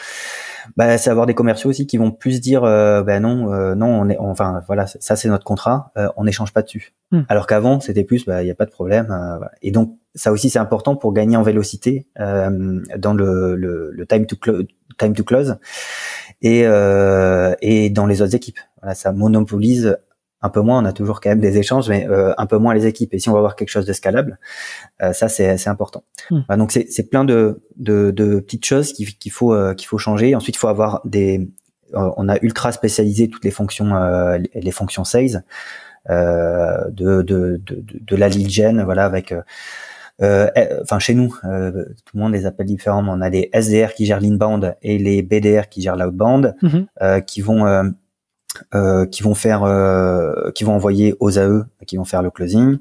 [0.77, 3.89] bah, c'est avoir des commerciaux aussi qui vont plus dire euh, ben non euh, non
[3.89, 6.93] on est enfin voilà ça c'est notre contrat euh, on n'échange pas dessus.
[7.11, 7.23] Hmm.
[7.29, 10.33] alors qu'avant c'était plus bah il y a pas de problème euh, et donc ça
[10.33, 14.37] aussi c'est important pour gagner en vélocité dans le, le, le, time to
[14.99, 15.57] time to close
[16.43, 16.65] et
[17.63, 18.59] et dans les autres équipes.
[18.83, 19.97] Voilà ça monopolise
[20.43, 22.75] un peu moins, on a toujours quand même des échanges, mais euh, un peu moins
[22.75, 23.15] les équipes.
[23.15, 24.39] Et si on va avoir quelque chose de scalable,
[25.03, 26.05] euh, ça c'est important.
[26.31, 26.41] Hmm.
[26.57, 30.35] donc c'est plein de, de, de, petites choses qu'il faut euh, qu'il faut changer.
[30.35, 31.49] Ensuite, il faut avoir des,
[31.95, 33.93] on a ultra spécialisé toutes les fonctions
[34.55, 35.45] les fonctions sales
[36.09, 39.35] de, de, de, de, la lead gen, voilà avec
[40.23, 40.49] euh,
[40.83, 43.13] enfin chez nous, euh, tout le monde les appelle différemment.
[43.13, 46.55] On a les SDR qui gèrent l'inbound et les BDR qui gèrent l'outbound,
[47.01, 47.93] euh, qui vont
[48.75, 52.79] euh, qui vont faire, euh, qui vont envoyer aux AE, qui vont faire le closing,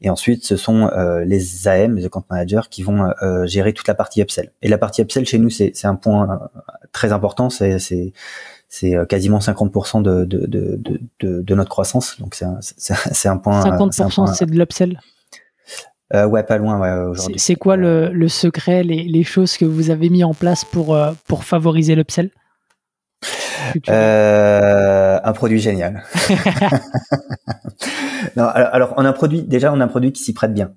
[0.00, 3.88] et ensuite ce sont euh, les AM, les account managers, qui vont euh, gérer toute
[3.88, 4.52] la partie upsell.
[4.62, 6.48] Et la partie upsell chez nous, c'est un point
[6.92, 7.78] très important, c'est
[8.70, 10.78] c'est quasiment 50% de, de, de,
[11.20, 13.62] de, de notre croissance, donc c'est un, c'est un point.
[13.62, 15.00] 50% c'est de l'upsell?
[16.14, 17.38] Euh, ouais, pas loin ouais, aujourd'hui.
[17.38, 20.98] C'est quoi le, le secret, les, les, choses que vous avez mis en place pour,
[21.26, 22.30] pour favoriser l'upsell?
[23.88, 26.04] Euh, un produit génial.
[28.36, 30.72] non, alors, on a un produit déjà on a un produit qui s'y prête bien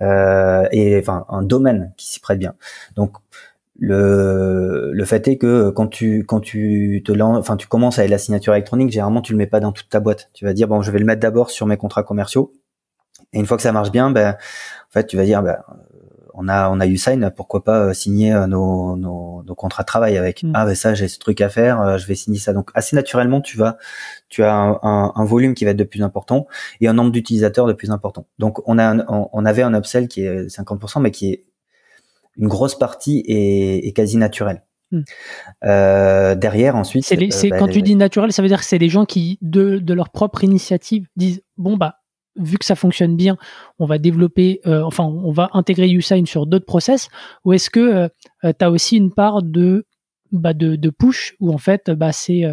[0.00, 2.54] euh, et enfin un domaine qui s'y prête bien.
[2.96, 3.16] Donc
[3.78, 8.18] le, le fait est que quand tu quand tu te enfin tu commences avec la
[8.18, 10.30] signature électronique, généralement tu le mets pas dans toute ta boîte.
[10.34, 12.52] Tu vas dire bon je vais le mettre d'abord sur mes contrats commerciaux
[13.32, 15.58] et une fois que ça marche bien, ben en fait tu vas dire ben
[16.38, 19.86] on a on a Usain, pourquoi pas euh, signer euh, nos, nos, nos, contrats de
[19.86, 20.52] travail avec mm.
[20.54, 22.52] ah ben ça j'ai ce truc à faire, euh, je vais signer ça.
[22.52, 23.76] Donc assez naturellement tu vas
[24.28, 26.46] tu as un, un, volume qui va être de plus important
[26.80, 28.26] et un nombre d'utilisateurs de plus important.
[28.38, 31.44] Donc on a on, avait un upsell qui est 50% mais qui est
[32.36, 34.62] une grosse partie est, est quasi naturelle.
[34.92, 35.00] Mm.
[35.64, 37.16] Euh, derrière, ensuite, c'est
[37.50, 39.94] bah, quand tu dis naturel, ça veut dire que c'est des gens qui, de, de
[39.94, 41.96] leur propre initiative, disent bon bah
[42.38, 43.36] vu que ça fonctionne bien,
[43.78, 47.08] on va développer, euh, enfin, on va intégrer Usign sur d'autres process,
[47.44, 48.08] ou est-ce que euh,
[48.44, 49.86] euh, tu as aussi une part de,
[50.32, 52.44] bah, de, push, où en fait, bah, c'est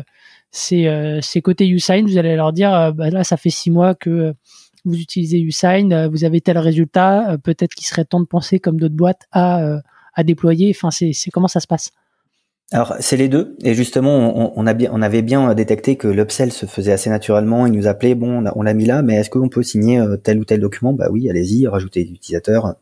[0.51, 4.33] c'est côté Usign, vous allez leur dire, bah, là, ça fait six mois que
[4.85, 8.95] vous utilisez Usign, vous avez tel résultat, peut-être qu'il serait temps de penser, comme d'autres
[8.95, 9.81] boîtes, à,
[10.13, 10.73] à déployer.
[10.75, 11.91] Enfin, c'est comment ça se passe?
[12.71, 16.51] Alors c'est les deux et justement on, a bien on avait bien détecté que l'upsell
[16.51, 17.67] se faisait assez naturellement.
[17.67, 20.39] Il nous appelait bon on l'a mis là mais est-ce qu'on peut signer euh, tel
[20.39, 20.91] ou tel document?
[20.91, 22.75] Bah oui allez-y rajouter des utilisateurs,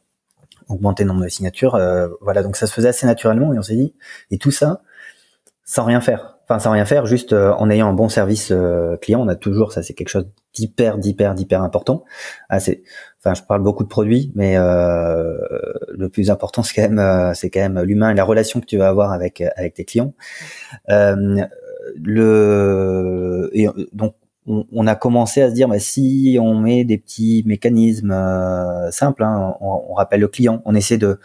[0.69, 1.75] augmenter le nombre de signatures.
[1.75, 3.93] Euh, voilà donc ça se faisait assez naturellement et on s'est dit
[4.31, 4.81] et tout ça
[5.65, 6.38] sans rien faire.
[6.45, 8.53] Enfin sans rien faire juste euh, en ayant un bon service
[9.01, 9.21] client.
[9.21, 12.05] On a toujours ça c'est quelque chose d'hyper d'hyper d'hyper important.
[12.47, 12.84] Ah, c'est
[13.24, 15.38] enfin je parle beaucoup de produits mais euh,
[15.89, 18.65] le plus important c'est quand même euh, c'est quand même l'humain et la relation que
[18.65, 20.13] tu vas avoir avec avec tes clients.
[20.89, 21.45] Euh,
[22.01, 23.51] le
[23.93, 24.15] donc
[24.45, 28.91] on, on, a commencé à se dire bah, si on met des petits mécanismes euh,
[28.91, 31.19] simples hein, on, on, rappelle le client on essaie de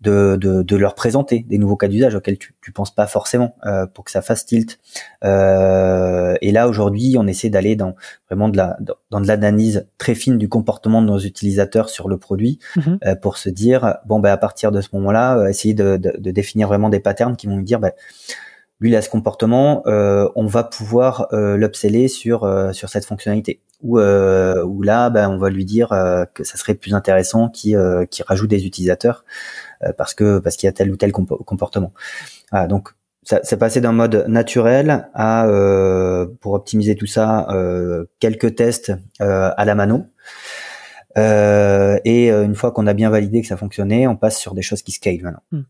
[0.00, 3.54] de, de, de, leur présenter des nouveaux cas d'usage auxquels tu, tu penses pas forcément
[3.66, 4.78] euh, pour que ça fasse tilt.
[5.24, 7.94] Euh, et là aujourd'hui, on essaie d'aller dans
[8.28, 8.78] vraiment de la
[9.10, 12.98] dans de l'analyse très fine du comportement de nos utilisateurs sur le produit mhm.
[13.04, 16.14] euh, pour se dire bon ben à partir de ce moment-là, euh, essayer de, de,
[16.16, 17.92] de, définir vraiment des patterns qui vont nous dire ben,
[18.80, 23.04] lui il a ce comportement, euh, on va pouvoir euh, l'upseller sur euh, sur cette
[23.04, 23.60] fonctionnalité.
[23.82, 25.88] Ou euh, ou là, ben, on va lui dire
[26.34, 27.78] que ça serait plus intéressant qu'il
[28.10, 29.24] qui rajoute des utilisateurs
[29.96, 31.92] parce que parce qu'il y a tel ou tel comportement.
[32.68, 32.90] Donc
[33.22, 38.92] ça, c'est passé d'un mode naturel à euh, pour optimiser tout ça euh, quelques tests
[39.20, 40.06] euh, à la mano.
[41.18, 44.62] Euh, et une fois qu'on a bien validé que ça fonctionnait, on passe sur des
[44.62, 45.42] choses qui scale maintenant.
[45.52, 45.62] Hmm.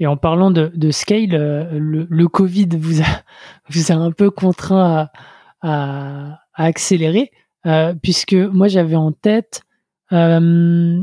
[0.00, 3.22] Et en parlant de, scale, le, Covid vous a,
[3.70, 5.08] vous a un peu contraint
[5.62, 7.30] à, accélérer,
[7.66, 9.62] euh, puisque moi j'avais en tête
[10.12, 11.02] euh,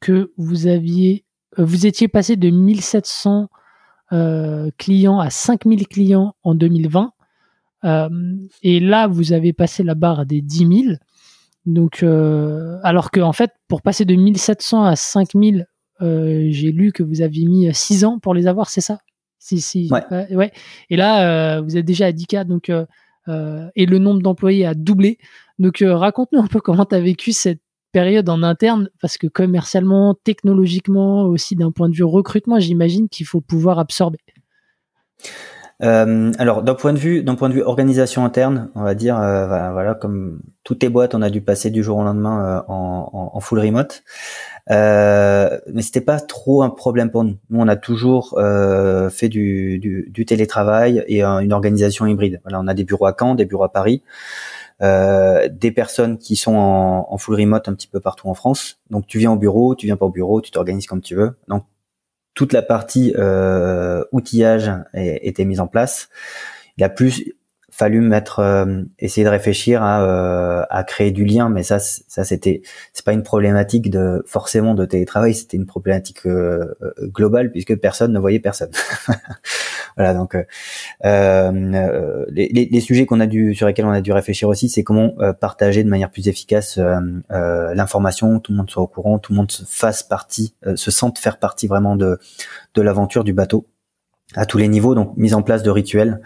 [0.00, 1.27] que vous aviez euh,
[1.58, 3.48] vous étiez passé de 1700
[4.12, 7.12] euh, clients à 5000 clients en 2020.
[7.84, 8.08] Euh,
[8.62, 10.96] et là, vous avez passé la barre des 10 000.
[11.66, 15.66] Donc, alors que en fait, pour passer de 1700 à 5000,
[16.00, 19.00] j'ai lu que vous aviez mis 6 ans pour les avoir, c'est ça?
[19.38, 20.34] Si, si, ouais.
[20.34, 20.52] ouais.
[20.88, 25.18] Et là, vous êtes déjà à 10K, donc, et le nombre d'employés a doublé.
[25.58, 27.60] Donc, raconte-nous un peu comment tu as vécu cette
[27.92, 33.26] période en interne Parce que commercialement, technologiquement, aussi d'un point de vue recrutement, j'imagine qu'il
[33.26, 34.18] faut pouvoir absorber.
[35.80, 39.16] Euh, alors d'un point de vue d'un point de vue organisation interne, on va dire
[39.20, 42.72] euh, voilà, comme toutes les boîtes, on a dû passer du jour au lendemain euh,
[42.72, 44.02] en, full remote.
[44.68, 47.36] Mais c'était pas trop un problème pour nous.
[47.50, 48.38] Nous, on a toujours
[49.10, 52.40] fait du, du, du, télétravail et une organisation hybride.
[52.42, 54.02] Voilà, on a des bureaux à Caen, des bureaux à Paris.
[54.80, 58.80] Euh, des personnes qui sont en, full remote un petit peu partout en France.
[58.90, 61.36] Donc tu viens au bureau, tu viens pas au bureau, tu t'organises comme tu veux.
[61.48, 61.64] Donc
[62.34, 66.08] toute la partie euh, outillage était mise en place.
[66.76, 67.32] Il a plus
[67.78, 72.24] fallu mettre, euh, essayer de réfléchir à, euh, à créer du lien, mais ça, ça
[72.24, 77.76] c'était, c'est pas une problématique de forcément de télétravail, c'était une problématique euh, globale puisque
[77.76, 78.70] personne ne voyait personne.
[79.96, 80.36] voilà, donc
[81.04, 85.14] les, les, sujets qu'on a dû, sur lesquels on a dû réfléchir aussi, c'est comment
[85.40, 86.80] partager de manière plus efficace
[87.30, 91.18] l'information, tout le monde soit au courant, tout le monde se fasse partie, se sente
[91.18, 92.18] faire partie vraiment de
[92.74, 93.66] de l'aventure du bateau
[94.34, 96.20] à tous les niveaux, donc mise en place de rituels,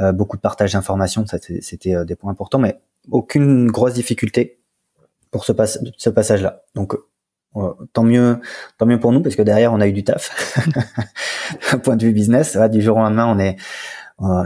[0.00, 2.80] euh, beaucoup de partage d'informations, c'était euh, des points importants, mais
[3.10, 4.58] aucune grosse difficulté
[5.30, 5.52] pour ce,
[5.96, 6.64] ce passage-là.
[6.74, 6.94] Donc
[7.56, 8.38] euh, tant mieux,
[8.76, 10.58] tant mieux pour nous parce que derrière on a eu du taf.
[11.82, 13.56] Point de vue business, du jour au lendemain, on est,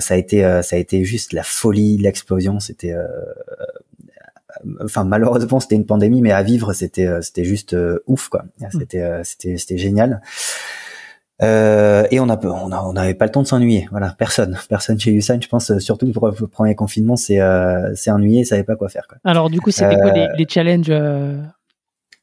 [0.01, 2.61] ça a été, ça a été juste la folie, l'explosion.
[2.61, 2.95] C'était,
[4.85, 7.74] enfin malheureusement c'était une pandémie, mais à vivre c'était, c'était juste
[8.07, 8.45] ouf quoi.
[8.61, 8.66] Mmh.
[8.78, 10.20] C'était, c'était, c'était génial.
[11.43, 13.89] Euh, et on a on n'avait pas le temps de s'ennuyer.
[13.91, 15.39] Voilà, personne, personne chez Usain.
[15.41, 19.07] Je pense surtout pour le premier confinement, c'est euh, c'est ennuyé, savait pas quoi faire.
[19.09, 19.19] Quoi.
[19.25, 20.93] Alors du coup, c'était quoi les, euh, les challenges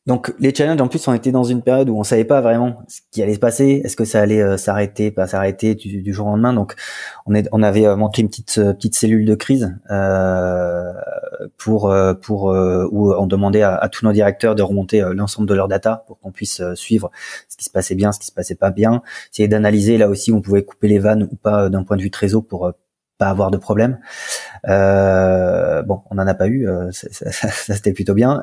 [0.08, 2.82] donc les challenges en plus on était dans une période où on savait pas vraiment
[2.88, 6.28] ce qui allait se passer, est-ce que ça allait euh, s'arrêter, pas s'arrêter du, jour
[6.28, 6.54] au lendemain?
[6.54, 6.76] Donc
[7.26, 10.94] on, est, on avait euh, monté une petite euh, petite cellule de crise euh,
[11.58, 16.06] pour pour où on demandait à, tous nos directeurs de remonter l'ensemble de leurs data
[16.08, 17.12] pour qu'on puisse suivre
[17.50, 19.02] ce qui se passait bien, ce qui se passait pas bien,
[19.34, 22.12] essayer d'analyser là aussi on pouvait couper les vannes ou pas d'un point de vue
[22.12, 22.72] trésor pour
[23.18, 24.00] pas avoir de problème.
[24.68, 28.42] Euh, bon, on n'en a pas eu, ça, ça, ça c'était plutôt bien.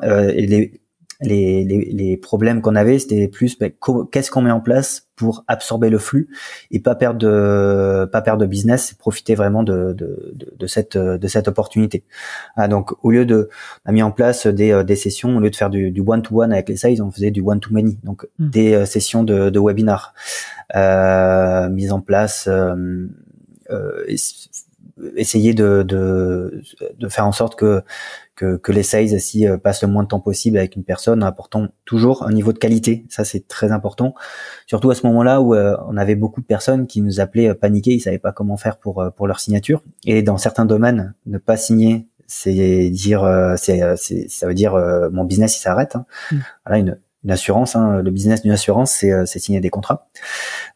[1.25, 3.71] Les, les, les problèmes qu'on avait, c'était plus ben,
[4.11, 6.29] qu'est-ce qu'on met en place pour absorber le flux
[6.71, 10.97] et pas perdre de pas perdre de business, et profiter vraiment de, de, de, cette
[10.97, 12.03] de cette opportunité.
[12.55, 13.49] Ah, donc au lieu de
[13.85, 16.21] on a mis en place des, euh, des sessions, au lieu de faire du, one
[16.21, 18.49] to one avec les sales, on faisait du one to many, donc hmm.
[18.49, 20.13] des euh, sessions de, de webinars
[20.75, 22.47] euh, mises en place.
[22.47, 23.07] Euh,
[23.71, 24.05] euh,
[25.15, 26.61] essayer de, de,
[26.97, 27.81] de faire en sorte que
[28.35, 31.23] que, que les sales aussi euh, passent le moins de temps possible avec une personne
[31.23, 33.05] en apportant toujours un niveau de qualité.
[33.09, 34.13] Ça, c'est très important.
[34.67, 37.55] Surtout à ce moment-là où euh, on avait beaucoup de personnes qui nous appelaient euh,
[37.55, 39.83] paniquer, ils savaient pas comment faire pour, pour leur signature.
[40.05, 43.97] Et dans certains domaines, ne pas signer, c'est dire, c'est,
[44.29, 44.75] ça veut dire
[45.11, 45.95] mon business il s'arrête.
[45.95, 46.05] Hein.
[46.31, 46.37] Mm.
[46.65, 48.01] Voilà une, une assurance, hein.
[48.01, 50.09] le business d'une assurance, c'est, c'est signer des contrats.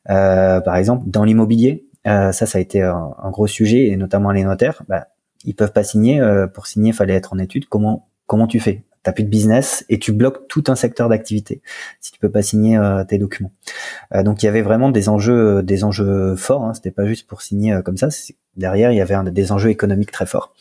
[0.05, 4.43] par exemple, dans l'immobilier, ça, ça a été un, un, gros sujet, et notamment les
[4.43, 4.83] notaires.
[4.87, 5.07] Bah,
[5.45, 6.19] ils peuvent pas signer.
[6.19, 7.67] Euh, pour signer, fallait être en études.
[7.67, 8.83] Comment comment tu fais?
[9.01, 11.61] T'as plus de business et tu bloques tout un secteur d'activité
[12.01, 13.53] si tu peux pas signer euh, tes documents.
[14.13, 16.65] Euh, donc il y avait vraiment des enjeux des enjeux forts.
[16.65, 16.73] Hein.
[16.73, 18.09] C'était pas juste pour signer comme ça.
[18.57, 20.53] Derrière, il y avait des enjeux économiques très forts.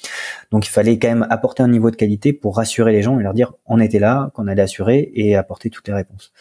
[0.52, 3.22] Donc il fallait quand même apporter un niveau de qualité pour rassurer les gens et
[3.24, 6.32] leur dire on était là, qu'on allait assurer et apporter toutes les réponses.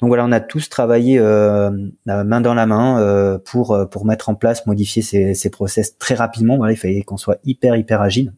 [0.00, 1.70] Donc voilà, on a tous travaillé euh,
[2.04, 5.96] main dans la main euh, pour euh, pour mettre en place, modifier ces, ces process
[5.96, 6.56] très rapidement.
[6.58, 8.32] Voilà, il fallait qu'on soit hyper hyper agile.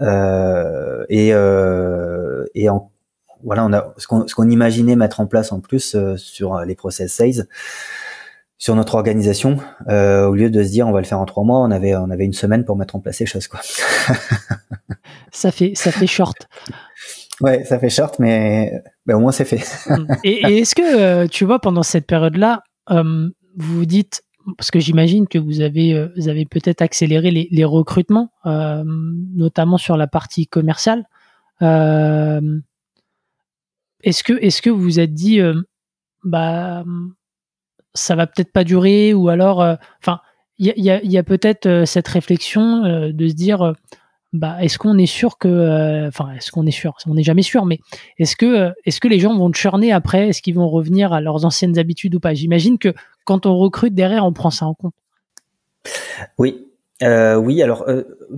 [0.00, 2.90] Euh, et euh, et en,
[3.44, 6.74] voilà, on a ce qu'on ce qu'on imaginait mettre en place en plus sur les
[6.74, 7.46] process sales
[8.58, 9.56] sur notre organisation,
[9.88, 12.10] au lieu de se dire on va le faire en trois mois, on avait on
[12.10, 13.60] avait une semaine pour mettre en place ces choses quoi.
[15.32, 16.46] ça fait ça fait short.
[17.40, 19.64] Ouais, ça fait short, mais ben, au moins c'est fait.
[20.22, 24.22] et, est-ce que, euh, tu vois, pendant cette période-là, euh, vous vous dites,
[24.56, 29.96] parce que j'imagine que vous avez, euh, vous avez peut-être accéléré les, recrutements, notamment sur
[29.96, 31.06] la partie commerciale.
[31.60, 32.62] est-ce
[34.22, 35.40] que, est-ce que vous vous êtes dit,
[36.22, 36.84] bah,
[37.92, 39.58] ça va peut-être pas durer, ou alors,
[40.00, 40.20] enfin,
[40.58, 43.74] il y a peut-être cette réflexion de se dire
[44.32, 46.94] bah, est-ce qu'on est sûr que, euh, enfin, est-ce qu'on est sûr?
[47.06, 47.80] On n'est jamais sûr, mais
[48.18, 50.28] est-ce que, euh, est-ce que les gens vont churner après?
[50.28, 52.32] Est-ce qu'ils vont revenir à leurs anciennes habitudes ou pas?
[52.32, 52.94] J'imagine que
[53.24, 54.94] quand on recrute derrière, on prend ça en compte.
[56.38, 56.68] Oui,
[57.02, 57.60] euh, oui.
[57.60, 57.86] Alors,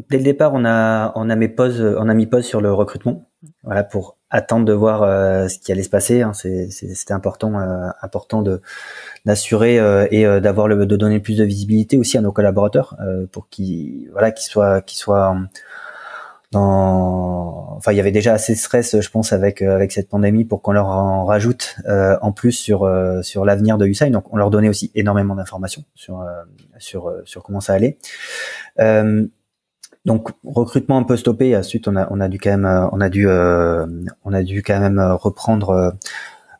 [0.09, 2.73] dès le départ, on a, on a mis pause, on a mis pause sur le
[2.73, 3.27] recrutement,
[3.63, 5.01] voilà, pour attendre de voir
[5.51, 6.23] ce qui allait se passer.
[6.23, 6.33] Hein.
[6.33, 7.59] C'était important,
[8.01, 8.63] important de
[9.27, 9.77] d'assurer
[10.11, 12.97] et d'avoir le, de donner plus de visibilité aussi à nos collaborateurs
[13.33, 15.37] pour qu'ils, voilà, qu'ils soient, qu'ils soient
[16.53, 20.45] dans, enfin, il y avait déjà assez de stress, je pense, avec avec cette pandémie
[20.45, 22.89] pour qu'on leur en rajoute en plus sur
[23.23, 24.11] sur l'avenir de Usain.
[24.11, 26.25] Donc, on leur donnait aussi énormément d'informations sur
[26.79, 27.99] sur sur comment ça allait.
[30.05, 31.57] donc recrutement un peu stoppé.
[31.57, 34.79] Ensuite, on a on a dû quand même on a dû on a dû quand
[34.79, 35.95] même reprendre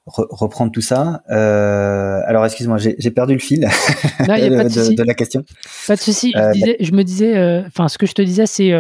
[0.07, 1.23] reprendre tout ça.
[1.31, 3.61] Euh, alors, excuse-moi, j'ai perdu le fil
[4.21, 5.45] de, la question.
[5.87, 6.33] Pas de souci.
[6.35, 8.73] je, euh, me disais, euh, enfin, ce que je te disais, c'est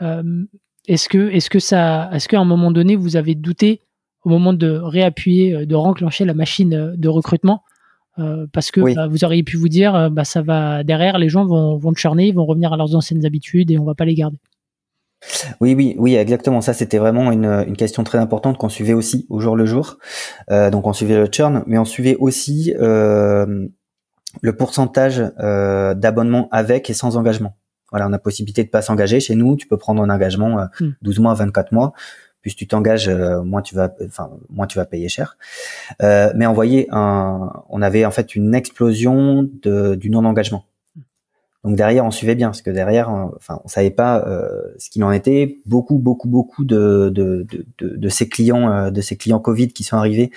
[0.00, 3.80] est-ce que, est-ce que ça, est-ce qu'à un moment donné, vous avez douté
[4.24, 7.62] au moment de réappuyer, de renclencher la machine de recrutement,
[8.52, 11.76] parce que bah, vous auriez pu vous dire, bah, ça va derrière, les gens vont
[11.76, 14.38] vont churner, vont revenir à leurs anciennes habitudes et on va pas les garder?
[15.60, 16.60] Oui, oui, oui, exactement.
[16.60, 19.98] Ça, c'était vraiment une, une, question très importante qu'on suivait aussi au jour le jour.
[20.50, 23.66] Euh, donc, on suivait le churn, mais on suivait aussi euh,
[24.40, 27.56] le pourcentage euh, d'abonnements avec et sans engagement.
[27.90, 29.56] Voilà, on a possibilité de pas s'engager chez nous.
[29.56, 31.22] Tu peux prendre un engagement euh, 12 hmm.
[31.22, 31.92] mois, 24 mois.
[32.42, 35.36] Plus tu t'engages, euh, moins tu vas, enfin, moins tu vas payer cher.
[36.02, 40.64] Euh, mais on voyait un, on avait en fait une explosion de, du non-engagement.
[41.66, 44.48] Donc derrière, on suivait bien, parce que derrière, on, enfin, on savait pas euh,
[44.78, 45.58] ce qu'il en était.
[45.66, 47.44] Beaucoup, beaucoup, beaucoup de de,
[47.78, 50.30] de, de ces clients, euh, de ces clients Covid qui sont arrivés,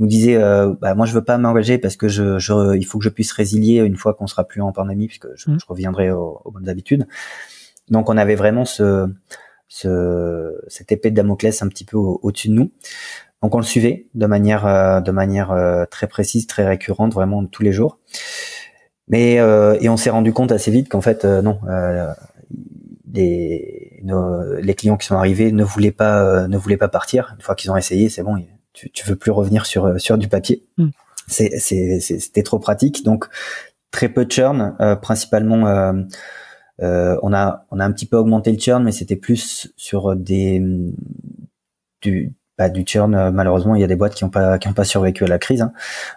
[0.00, 2.98] nous disaient, euh, bah, moi, je veux pas m'engager parce que je, je, il faut
[2.98, 5.58] que je puisse résilier une fois qu'on sera plus en pandémie, puisque je, mmh.
[5.60, 7.06] je reviendrai aux, bonnes habitudes.
[7.88, 9.06] Donc on avait vraiment ce,
[9.68, 12.72] ce cette épée de Damoclès un petit peu au-dessus de nous.
[13.40, 17.72] Donc on le suivait de manière, de manière très précise, très récurrente, vraiment tous les
[17.72, 17.98] jours.
[19.12, 22.12] Mais euh, et on s'est rendu compte assez vite qu'en fait euh, non, euh,
[23.12, 27.34] les, les clients qui sont arrivés ne voulaient pas ne voulaient pas partir.
[27.36, 30.28] Une fois qu'ils ont essayé, c'est bon, tu, tu veux plus revenir sur sur du
[30.28, 30.64] papier.
[30.78, 30.88] Mm.
[31.28, 33.04] C'est c'était trop pratique.
[33.04, 33.26] Donc
[33.90, 35.66] très peu de churn, principalement.
[36.78, 40.62] on a on a un petit peu augmenté le churn, mais c'était plus sur des
[42.00, 44.68] du bah, du churn, euh, malheureusement, il y a des boîtes qui n'ont pas qui
[44.68, 45.62] ont pas survécu à la crise.
[45.62, 45.72] Hein.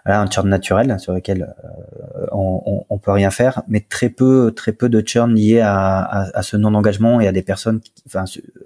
[0.05, 4.51] Voilà, un churn naturel sur lequel euh, on, on, peut rien faire, mais très peu
[4.53, 6.03] très peu de churn lié à,
[6.33, 8.25] à, ce non engagement et à des personnes, qui, enfin,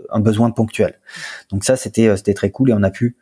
[0.10, 0.96] un besoin ponctuel.
[1.52, 3.18] Donc ça, c'était euh, c'était très cool et on a pu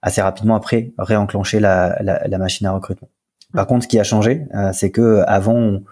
[0.00, 3.08] assez rapidement après réenclencher la, la, la machine à recrutement.
[3.52, 5.84] Par contre, ce qui a changé, c'est que avant on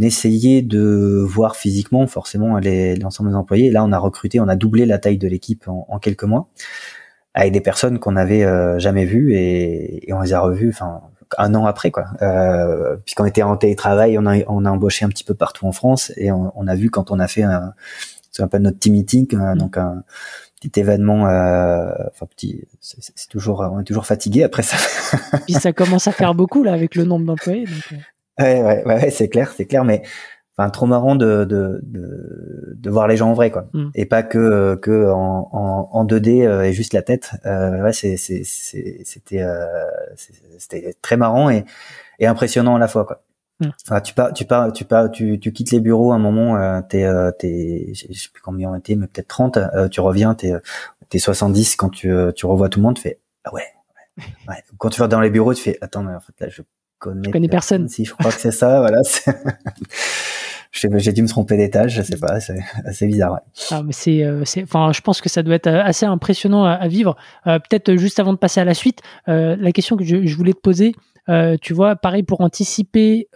[0.00, 2.58] essayait de voir physiquement forcément
[3.00, 3.70] l'ensemble des employés.
[3.70, 6.48] là, on a recruté, on a doublé la taille de l'équipe en, quelques mois
[7.34, 11.02] avec des personnes qu'on n'avait euh, jamais vues et, on les a revues, enfin
[11.36, 12.06] un an après quoi.
[12.22, 15.72] Euh, Puisqu'on était en télétravail, on a, on a embauché un petit peu partout en
[15.72, 17.74] France et on, a vu quand on a fait un,
[18.30, 19.58] ce qu'on appelle notre team meeting, euh, mm.
[19.58, 20.02] donc un
[20.60, 24.76] petit événement, euh, enfin petit, c'est toujours, on est toujours fatigué après ça.
[25.46, 27.66] Puis ça commence à faire beaucoup là avec le nombre d'employés.
[27.66, 28.00] Donc...
[28.40, 28.44] Euh.
[28.44, 30.02] Ouais, ouais, ouais, c'est clair, c'est clair, mais
[30.56, 33.90] enfin trop marrant de, de, de, de, voir les gens en vrai, quoi, mm.
[33.94, 37.30] et pas que que en, en, en 2D euh, et juste la tête.
[37.46, 39.66] Euh, ouais, c'est c'était euh,
[40.58, 41.64] c'était très marrant et,
[42.18, 43.22] et impressionnant à la fois, quoi.
[43.60, 43.68] Mm.
[43.84, 46.56] Enfin, tu pars, tu pars, tu pars, tu, tu quittes les bureaux à un moment,
[46.56, 50.00] euh, t'es, euh, t'es, je sais plus combien on était, mais peut-être 30, euh, tu
[50.00, 50.52] reviens, t'es,
[51.08, 53.66] t'es 70 quand tu, tu revois tout le monde, tu fais, ah ouais,
[54.18, 54.62] ouais, ouais.
[54.78, 56.62] Quand tu vas dans les bureaux, tu fais, attends, mais en fait là, je
[56.98, 57.88] connais, connais personne.
[57.88, 59.00] Si je crois que c'est ça, voilà.
[60.72, 63.40] J'ai dû me tromper d'étage, je sais pas, c'est assez bizarre.
[63.70, 66.64] Ah, mais c'est, euh, c'est, enfin, je pense que ça doit être euh, assez impressionnant
[66.64, 67.16] à, vivre.
[67.46, 70.52] Euh, peut-être juste avant de passer à la suite, la question que je, je voulais
[70.52, 70.94] te poser,
[71.60, 73.28] tu vois, pareil pour anticiper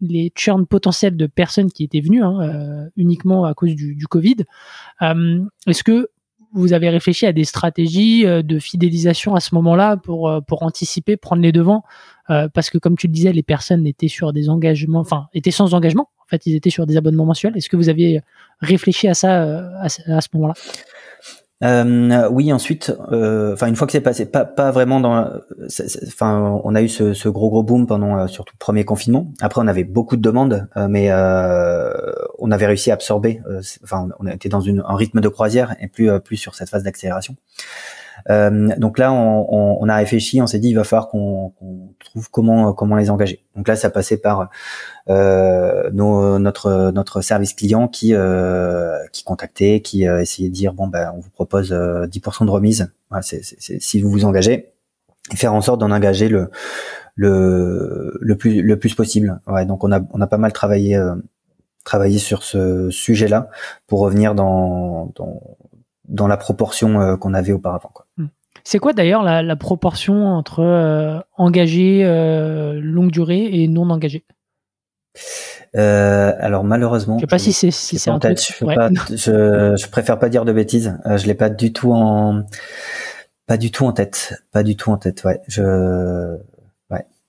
[0.00, 4.36] les churns potentiels de personnes qui étaient venues hein, uniquement à cause du, du Covid.
[5.00, 6.08] est-ce que
[6.54, 11.42] vous avez réfléchi à des stratégies de fidélisation à ce moment-là pour pour anticiper, prendre
[11.42, 11.84] les devants
[12.30, 15.50] euh, parce que comme tu le disais, les personnes étaient sur des engagements, enfin étaient
[15.50, 16.08] sans engagement.
[16.20, 17.56] En fait, ils étaient sur des abonnements mensuels.
[17.56, 18.20] Est-ce que vous aviez
[18.60, 20.54] réfléchi à ça euh, à, ce moment-là?
[21.62, 25.30] Euh, oui, ensuite, euh, enfin une fois que c'est passé, pas pas vraiment dans,
[26.08, 29.32] enfin on a eu ce, ce, gros gros boom pendant euh, surtout le premier confinement.
[29.40, 33.40] Après on avait beaucoup de demandes, mais on avait réussi à absorber.
[33.82, 36.82] Enfin on était dans une, un rythme de croisière et plus plus sur cette phase
[36.82, 37.36] d'accélération.
[38.30, 41.52] Euh, donc là, on, on, a réfléchi, on s'est dit il va falloir qu'on
[41.98, 43.44] trouve comment comment les engager.
[43.56, 44.48] Donc là, ça passait par
[45.10, 50.72] euh, nos, notre notre service client qui euh, qui contactait, qui euh, essayait de dire
[50.72, 52.92] bon ben on vous propose 10% de remise.
[53.10, 54.70] Voilà, c'est si vous vous engagez
[55.34, 56.50] faire en sorte d'en engager le
[57.14, 59.40] le le plus le plus possible.
[59.46, 60.98] Ouais, donc on a on a pas mal travaillé
[61.84, 63.50] travaillé sur ce sujet-là
[63.86, 65.40] pour revenir dans, dans
[66.14, 67.90] dans la proportion euh, qu'on avait auparavant.
[67.92, 68.06] Quoi.
[68.16, 68.28] Hmm.
[68.62, 74.24] C'est quoi d'ailleurs la, la, proportion entre euh, engagé euh, longue durée et non engagé?
[75.76, 78.38] Euh, alors malheureusement, je sais pas si c'est si c'est un truc.
[78.38, 80.96] Je, pas, je, je, préfère pas dire de bêtises.
[81.04, 82.44] Euh, je l'ai pas du tout en
[83.46, 85.24] pas du tout en tête, pas du tout en tête.
[85.24, 86.38] Ouais, je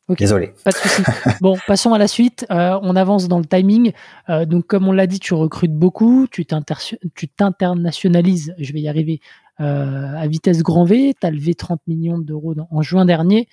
[0.09, 0.53] Désolé.
[0.63, 1.01] Pas de souci.
[1.41, 2.45] bon, passons à la suite.
[2.51, 3.91] Euh, on avance dans le timing.
[4.29, 9.19] Euh, donc, comme on l'a dit, tu recrutes beaucoup, tu t'internationalises, je vais y arriver,
[9.61, 11.15] euh, à vitesse grand V.
[11.19, 13.47] Tu as levé 30 millions d'euros en juin dernier.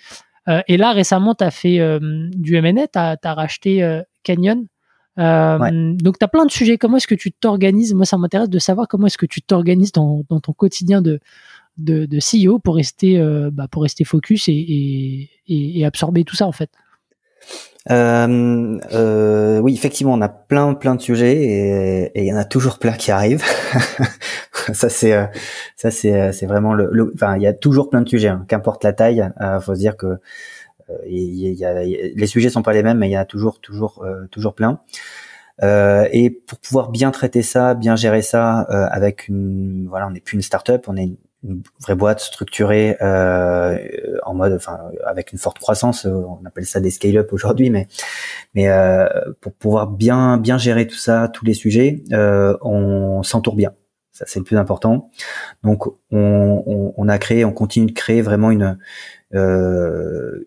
[0.69, 4.67] et là, récemment, tu as fait du M&A, tu as, racheté Canyon.
[5.17, 6.77] Donc, tu as plein de sujets.
[6.77, 7.95] Comment est-ce que tu t'organises?
[7.95, 11.21] Moi, ça m'intéresse de savoir comment est-ce que tu t'organises dans, dans, ton quotidien de,
[11.83, 14.53] de, de CEO pour rester, euh, bah, pour rester focus et,
[15.47, 16.71] et, et, absorber tout ça en fait
[17.91, 22.45] euh, euh, oui, effectivement, on a plein plein de sujets et il y en a
[22.45, 23.45] toujours plein qui arrivent.
[24.73, 25.27] ça c'est euh,
[25.77, 28.45] ça c'est c'est vraiment le, enfin il y a toujours plein de sujets, hein.
[28.49, 29.29] qu'importe la taille.
[29.41, 30.19] Euh, faut se dire que
[31.09, 33.61] il y, a, les sujets sont pas les mêmes, mais il y en a toujours
[33.61, 34.81] toujours toujours plein.
[35.63, 40.37] et pour pouvoir bien traiter ça, bien gérer ça, avec une voilà, on n'est plus
[40.37, 43.77] une start-up, on est une, une vraie boîte structurée euh,
[44.25, 46.05] en mode, enfin, avec une forte croissance.
[46.05, 47.89] On appelle ça des scale-up aujourd'hui, mais
[48.55, 49.07] mais euh,
[49.41, 53.73] pour pouvoir bien bien gérer tout ça, tous les sujets, euh, on s'entoure bien.
[54.13, 55.11] Ça c'est le plus important.
[55.63, 58.79] Donc on, on, on, a créé, on continue de créer vraiment une
[59.35, 60.45] euh,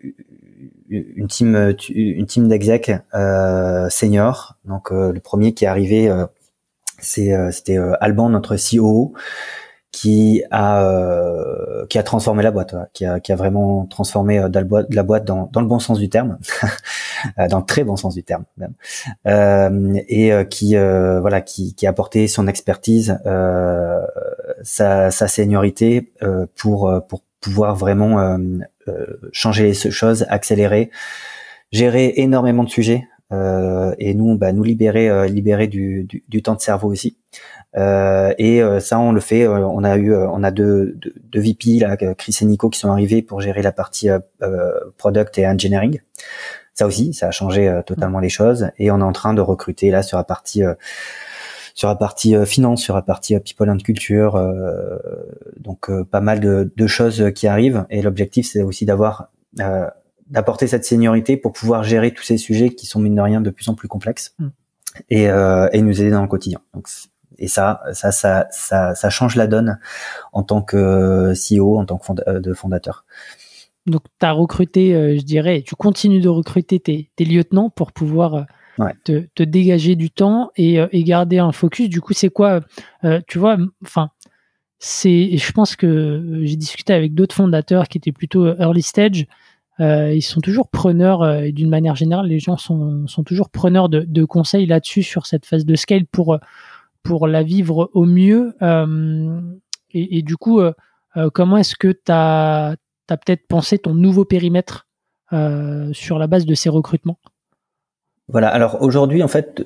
[0.90, 4.56] une team une team d'exec euh, senior.
[4.66, 6.14] Donc euh, le premier qui est arrivé,
[7.00, 9.14] c'est c'était Alban, notre CEO
[9.96, 14.50] qui a euh, qui a transformé la boîte, qui a qui a vraiment transformé euh,
[14.90, 16.38] la boîte, dans, dans le bon sens du terme,
[17.40, 18.74] euh, dans le très bon sens du terme même,
[19.26, 23.18] euh, et qui voilà qui qui a apporté son expertise,
[24.64, 26.12] sa sa seniorité
[26.58, 28.38] pour pour pouvoir vraiment
[29.32, 30.92] changer les choses, accélérer,
[31.72, 36.60] gérer énormément de sujets et nous bah, nous libérer libérer du, du, du temps de
[36.60, 37.16] cerveau aussi.
[37.78, 39.44] Euh, et euh, ça, on le fait.
[39.44, 40.98] Euh, on a eu, on a deux,
[41.32, 44.10] deux, VP là, Chris et Nico, qui sont arrivés pour gérer la partie
[44.98, 46.00] product et engineering.
[46.74, 48.70] Ça aussi, ça a changé totalement les choses.
[48.78, 50.64] Et on est en train de recruter là sur la partie
[51.74, 54.40] sur la partie finance, sur la partie people and culture,
[55.60, 57.86] donc pas mal de, de, choses qui arrivent.
[57.90, 59.30] Et l'objectif, c'est aussi d'avoir
[60.30, 63.50] d'apporter cette seniorité pour pouvoir gérer tous ces sujets qui sont mine de rien de
[63.50, 64.48] plus en plus complexes mm.
[65.10, 66.60] et, et nous aider dans le quotidien.
[66.74, 66.88] Donc
[67.38, 69.80] et ça, ça, ça, ça, ça change la donne
[70.34, 73.06] en tant que CEO, en tant que euh, de fondateur.
[73.86, 77.92] Donc, tu as recruté, euh, je dirais, tu continues de recruter tes, tes lieutenants pour
[77.92, 78.46] pouvoir
[78.80, 81.90] euh, te, te, dégager du temps et, et, garder un focus.
[81.90, 82.62] Du coup, c'est quoi
[83.28, 84.10] Tu vois, enfin,
[84.80, 89.28] c'est, je pense que j'ai discuté avec d'autres fondateurs qui étaient plutôt early stage.
[89.80, 94.02] ils sont toujours preneurs, et d'une manière générale, les gens sont, sont toujours preneurs de,
[94.02, 96.38] de conseils là-dessus sur cette phase de scale pour
[97.06, 98.54] pour la vivre au mieux.
[98.62, 99.40] Euh,
[99.92, 100.74] et, du coup, euh,
[101.16, 102.76] euh, comment est-ce que tu as,
[103.08, 104.88] peut-être pensé ton nouveau périmètre
[105.92, 107.18] sur la base de ces recrutements?
[108.28, 108.48] Voilà.
[108.48, 109.64] Alors aujourd'hui, en fait,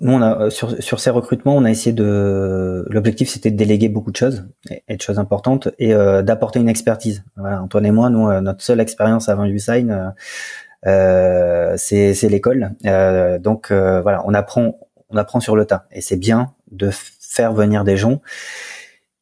[0.00, 2.84] nous on a sur, sur ces recrutements, on a essayé de.
[2.90, 4.48] L'objectif, c'était de déléguer beaucoup de choses
[4.88, 7.24] et, de choses importantes et d'apporter une expertise.
[7.38, 10.12] Antoine et moi, nous, notre seule expérience avant Usign,
[10.86, 12.72] euh, c'est l'école.
[13.40, 14.76] donc voilà, on apprend,
[15.08, 18.20] on apprend sur le tas et c'est bien de faire venir des gens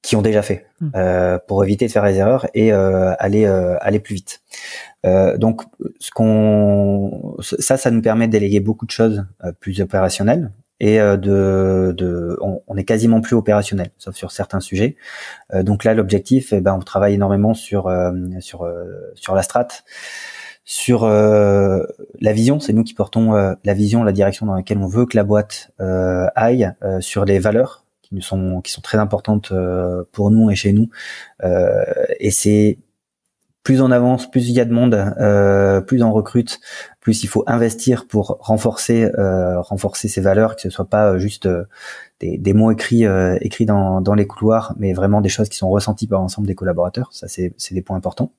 [0.02, 0.88] qui ont déjà fait hmm.
[0.96, 4.42] euh, pour éviter de faire des erreurs et euh, aller euh, aller plus vite.
[5.04, 5.62] donc
[5.98, 9.26] ce qu'on ça ça nous permet de déléguer beaucoup de choses
[9.60, 14.96] plus opérationnelles et de, de on, on, est quasiment plus opérationnel sauf sur certains sujets.
[15.54, 17.90] donc là l'objectif eh ben on travaille énormément sur
[18.40, 18.70] sur
[19.14, 19.84] sur la strate
[20.70, 21.82] sur euh,
[22.20, 25.04] la vision, c'est nous qui portons euh, la vision, la direction dans laquelle on veut
[25.04, 26.70] que la boîte euh, aille,
[27.00, 29.52] sur les valeurs qui sont qui sont très importantes
[30.12, 30.88] pour nous et chez nous.
[31.42, 32.78] et c'est
[33.62, 34.96] plus on avance, plus il y a de monde,
[35.86, 36.60] plus on recrute,
[37.00, 41.48] plus il faut investir pour renforcer renforcer ces valeurs, que ce soit pas juste
[42.20, 45.70] des, mots écrits euh, écrits dans, dans les couloirs, mais vraiment des choses qui sont
[45.70, 47.08] ressenties par l'ensemble des collaborateurs.
[47.12, 48.32] Ça, c'est des points importants.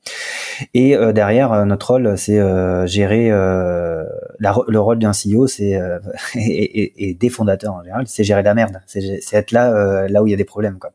[0.73, 2.39] Et euh, derrière, euh, notre rôle, c'est
[2.87, 5.71] gérer le rôle d'un CEO, c'est
[6.35, 10.27] et, et, des fondateurs en général, c'est gérer la merde, c'est être là là où
[10.27, 10.91] il y a des problèmes, quoi.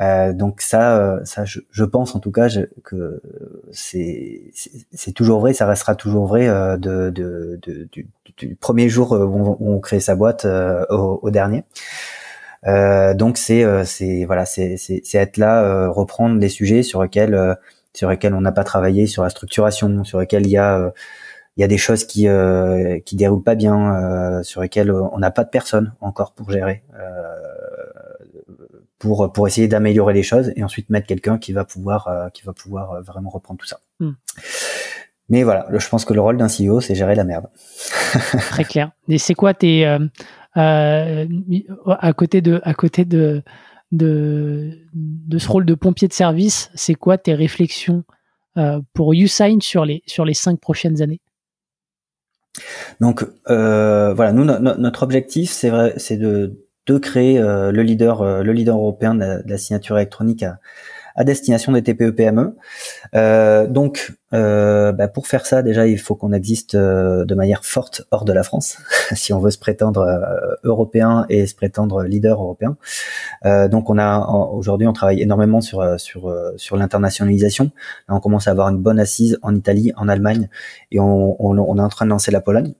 [0.00, 2.48] Euh, donc ça, ça, je, je, pense en tout cas
[2.82, 3.20] que
[3.70, 4.52] c'est
[5.14, 8.08] toujours vrai, ça restera toujours vrai de, de, de, du,
[8.38, 11.64] du, premier jour où on, crée sa boîte au, au, dernier.
[12.66, 14.78] Euh, donc c'est c'est voilà c'est
[15.14, 17.56] être là, reprendre les sujets sur lesquels
[17.92, 20.92] sur lesquels on n'a pas travaillé, sur la structuration, sur lesquels il y a
[21.56, 25.18] il y a des choses qui euh, qui déroulent pas bien, euh, sur lesquelles on
[25.18, 27.34] n'a pas de personne encore pour gérer, euh,
[29.02, 32.44] pour pour essayer d'améliorer les choses et ensuite mettre quelqu'un qui va pouvoir euh, qui
[32.44, 33.80] va pouvoir vraiment reprendre tout ça.
[33.98, 34.12] Hmm.
[35.28, 37.48] Mais voilà, je pense que le rôle d'un CEO, c'est gérer la merde.
[38.50, 38.92] Très clair.
[39.08, 39.84] Et c'est quoi tes
[40.54, 43.42] à côté de à côté de
[43.90, 48.04] de de ce rôle de pompier de service, c'est quoi tes réflexions
[48.94, 51.20] pour YouSign sur les sur les cinq prochaines années?
[53.00, 58.42] Donc euh, voilà, nous notre objectif c'est c'est de, de créer euh, le leader euh,
[58.42, 60.58] le leader européen de la, signature électronique à,
[61.14, 62.56] à destination des TPE PME.
[63.14, 67.64] Euh, donc, euh, bah pour faire ça, déjà, il faut qu'on existe euh, de manière
[67.64, 68.78] forte hors de la France,
[69.12, 72.76] si on veut se prétendre euh, européen et se prétendre leader européen.
[73.44, 74.18] Donc, on a
[74.52, 77.70] aujourd'hui, on travaille énormément sur sur sur l'internationalisation.
[78.08, 80.48] on commence à avoir une bonne assise en Italie, en Allemagne,
[80.90, 82.74] et on, on, on est en train de lancer la Pologne.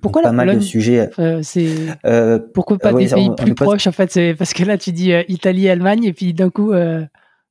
[0.00, 1.10] Pourquoi la mal de sujets.
[1.18, 1.68] Euh, c'est
[2.04, 5.12] euh, pourquoi pas des pays plus proches en fait C'est parce que là tu dis
[5.28, 6.72] Italie, Allemagne et puis d'un coup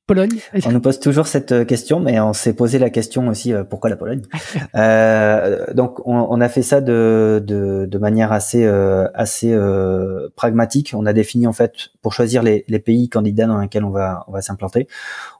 [0.09, 3.53] Pologne On nous pose toujours cette euh, question, mais on s'est posé la question aussi
[3.53, 4.23] euh, pourquoi la Pologne?
[4.75, 10.29] Euh, Donc on, on, a fait ça de, de, de manière assez euh, assez euh,
[10.35, 10.93] pragmatique.
[10.95, 14.23] On a défini en fait pour choisir les, les pays candidats dans lesquels on va
[14.27, 14.87] on va s'implanter.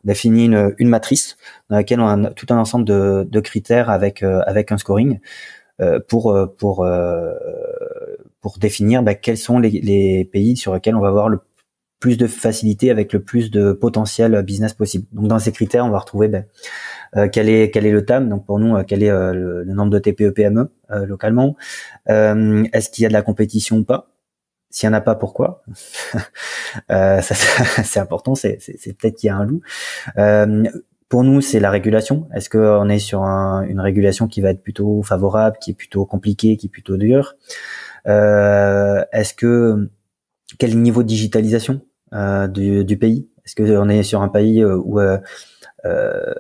[0.04, 1.38] On a défini une, une matrice
[1.70, 5.20] dans laquelle on a tout un ensemble de, de critères avec avec un scoring
[6.08, 6.88] pour pour
[8.42, 11.40] pour définir bah, quels sont les, les pays sur lesquels on va avoir le
[12.00, 15.06] plus de facilité avec le plus de potentiel business possible.
[15.12, 16.46] Donc dans ces critères, on va retrouver ben,
[17.16, 18.30] euh, quel est quel est le TAM.
[18.30, 20.72] Donc pour nous, euh, quel est euh, le, nombre de TPE PME
[21.06, 21.56] localement.
[22.08, 24.08] Est-ce qu'il y a de la compétition ou pas?
[24.72, 25.64] S'il y en a pas, pourquoi?
[26.90, 27.22] Ça
[27.84, 28.36] c'est important.
[28.36, 28.58] C'est
[28.98, 29.62] peut-être qu'il y a un loup.
[31.10, 32.30] Pour nous, c'est la régulation.
[32.34, 36.56] Est-ce qu'on est sur une régulation qui va être plutôt favorable, qui est plutôt compliquée,
[36.56, 37.36] qui est plutôt dure?
[38.06, 39.90] Est-ce que
[40.58, 41.82] quel niveau de digitalisation
[42.14, 43.30] euh, du, du, pays?
[43.46, 45.18] Est-ce qu'on est sur un pays euh, où euh,
[45.86, 46.34] euh,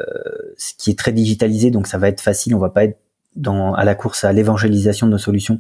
[0.58, 3.00] ce qui est très digitalisé, donc ça va être facile, on va pas être
[3.36, 5.60] dans, à la course à l'évangélisation de nos solutions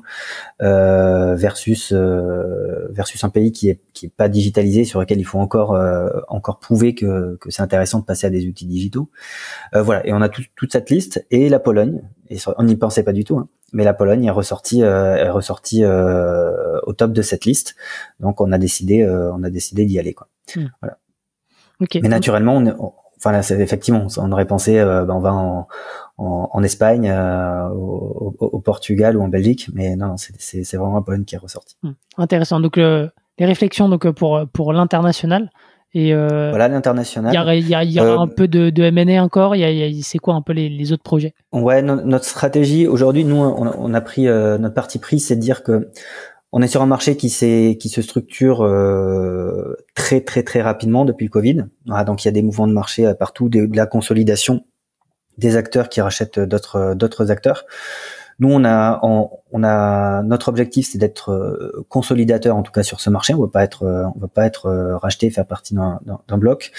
[0.61, 5.23] euh, versus euh, versus un pays qui est qui est pas digitalisé sur lequel il
[5.23, 9.09] faut encore euh, encore prouver que, que c'est intéressant de passer à des outils digitaux.
[9.73, 10.05] Voilà.
[10.05, 12.01] Et on a toute cette liste et la Pologne.
[12.31, 15.83] Et on n'y pensait pas du tout hein, mais la Pologne est ressortie est ressortie
[15.85, 17.75] au top de cette liste.
[18.19, 20.27] Donc on a décidé on a décidé d'y aller quoi.
[20.55, 20.67] Hmm.
[20.81, 20.97] voilà.
[22.01, 25.67] Mais naturellement on, enfin là, c'est effectivement, on aurait pensé, euh, ben, on va en,
[26.19, 31.01] en, en Espagne, euh, au, au, Portugal ou en Belgique, mais non, c'est vraiment un
[31.01, 31.75] Pologne qui est ressorti.
[31.83, 31.91] Hmm.
[32.17, 32.59] Intéressant.
[32.59, 35.49] Donc les réflexions donc pour pour l'international.
[35.95, 37.33] Et euh, voilà l'international.
[37.57, 39.55] Il y, y, y aura un peu de, de M&A encore.
[39.55, 41.33] Il y a, c'est quoi un peu les, les autres projets?
[41.51, 45.63] Ouais, notre stratégie aujourd'hui, nous, on, on, a pris notre parti pris, c'est de dire
[45.63, 45.89] que
[46.51, 51.05] on est sur un marché qui s'est qui se structure euh, très très très rapidement
[51.05, 51.65] depuis le Covid.
[52.05, 54.65] donc il y a des mouvements de marché euh, partout, de, la consolidation
[55.39, 57.65] des acteurs qui rachètent d'autres d'autres acteurs.
[58.39, 63.01] Nous on a on, a notre objectif c'est d'être euh, consolidateur en tout cas sur
[63.01, 63.33] ce marché.
[63.33, 64.69] On va pas être on va pas être
[65.01, 66.71] racheté faire partie d'un bloc.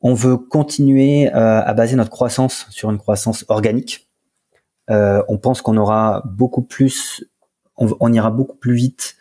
[0.00, 4.08] On veut continuer à baser notre croissance sur une croissance organique.
[4.88, 7.24] on pense qu'on aura beaucoup plus
[7.76, 9.16] on, ira beaucoup plus vite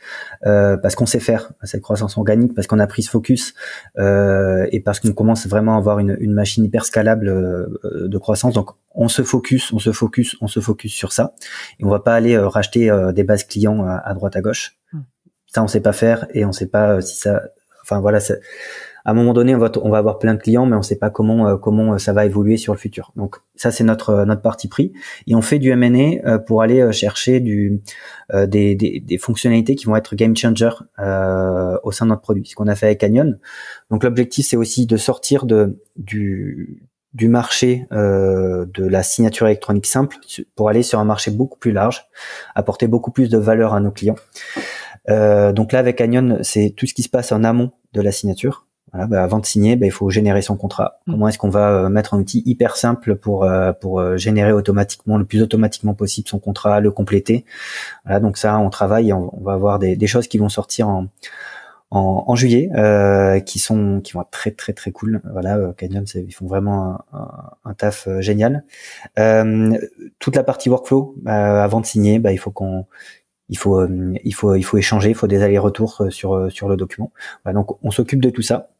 [0.45, 3.53] euh, parce qu'on sait faire cette croissance organique, parce qu'on a pris ce focus
[3.97, 8.53] euh, et parce qu'on commence vraiment à avoir une, machine hyper scalable euh, de croissance.
[8.53, 11.33] Donc on se focus, on se focus, on se focus sur ça.
[11.79, 14.77] Et on va pas aller racheter des bases clients à, droite à gauche.
[14.91, 15.01] Hmm.
[15.47, 17.41] Ça on sait pas faire et on sait pas si ça.
[17.81, 18.19] Enfin voilà
[19.05, 20.83] à un moment donné, on va, on va avoir plein de clients, mais on ne
[20.83, 23.11] sait pas comment euh, comment euh, ça va évoluer sur le futur.
[23.15, 24.93] Donc ça, c'est notre euh, notre parti pris.
[25.27, 27.81] Et on fait du M&A pour aller chercher du
[28.33, 30.69] des, des, des, fonctionnalités qui vont être game changer
[30.99, 32.45] euh, au sein de notre produit.
[32.45, 33.37] Ce qu'on a fait avec Canyon.
[33.91, 39.85] Donc l'objectif, c'est aussi de sortir de du du marché euh, de la signature électronique
[39.85, 40.17] simple
[40.55, 42.07] pour aller sur un marché beaucoup plus large,
[42.55, 44.15] apporter beaucoup plus de valeur à nos clients.
[45.09, 48.11] Euh, donc là, avec Canyon, c'est tout ce qui se passe en amont de la
[48.11, 48.65] signature.
[48.93, 50.99] Voilà, bah, avant de signer, bah, il faut générer son contrat.
[51.07, 51.11] Mm.
[51.11, 54.51] Comment est-ce qu'on va euh, mettre un outil hyper simple pour euh, pour euh, générer
[54.53, 57.43] automatiquement, le plus automatiquement possible son contrat, le compléter?
[58.05, 61.07] Voilà, donc ça, on travaille, on, va avoir des, des, choses qui vont sortir en
[61.91, 65.21] en, en juillet, euh, qui sont qui vont être très très très cool.
[65.31, 68.63] Voilà, Canyon, ils font vraiment un, un, taf génial.
[69.19, 69.77] Euh,
[70.19, 72.85] toute la partie workflow, avant de signer, bah, il faut qu'on
[73.49, 73.85] il faut
[74.23, 77.11] il faut il faut échanger, il faut des allers-retours sur sur le document.
[77.43, 78.72] Voilà, donc on s'occupe de tout ça.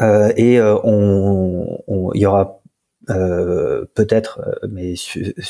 [0.00, 2.60] Euh, et euh, on, il y aura
[3.08, 4.92] euh, peut-être, euh, mais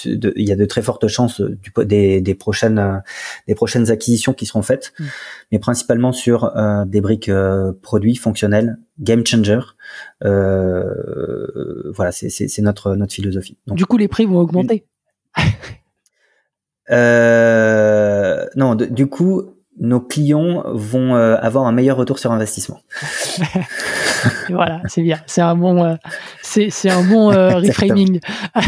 [0.05, 3.03] il y a de très fortes chances du, des, des, prochaines
[3.49, 5.05] des prochaines acquisitions qui seront faites, mm.
[5.53, 6.53] mais principalement sur
[6.87, 7.31] des briques
[7.83, 9.61] produits fonctionnels, game changer.
[10.21, 13.59] voilà, c'est notre notre philosophie.
[13.67, 14.87] Donc, du coup, les prix vont augmenter.
[18.57, 22.81] non, du coup, nos clients vont avoir un meilleur retour sur investissement.
[24.49, 25.19] voilà, c'est bien.
[25.27, 25.95] C'est un bon, euh,
[26.43, 28.21] c'est, un bon euh, reframing.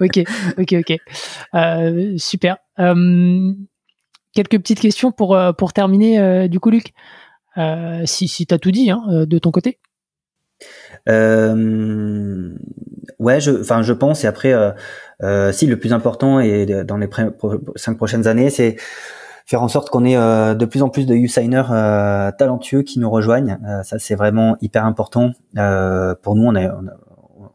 [0.00, 0.24] ok,
[0.58, 0.96] ok, ok.
[1.54, 2.56] Euh, super.
[4.34, 6.92] quelques petites questions pour, pour terminer, du coup, Luc.
[8.04, 9.78] si si tu as tout dit hein, de ton côté.
[11.06, 11.14] ouais,
[13.40, 14.24] je, enfin, je pense.
[14.24, 14.54] Et après,
[15.52, 17.08] si le plus important et dans les
[17.76, 18.76] cinq prochaines années, c'est
[19.44, 22.98] faire en sorte qu'on ait euh, de plus en plus de U-signers euh, talentueux qui
[22.98, 23.58] nous rejoignent.
[23.66, 25.32] Euh, ça, c'est vraiment hyper important.
[26.22, 26.68] pour nous, on est,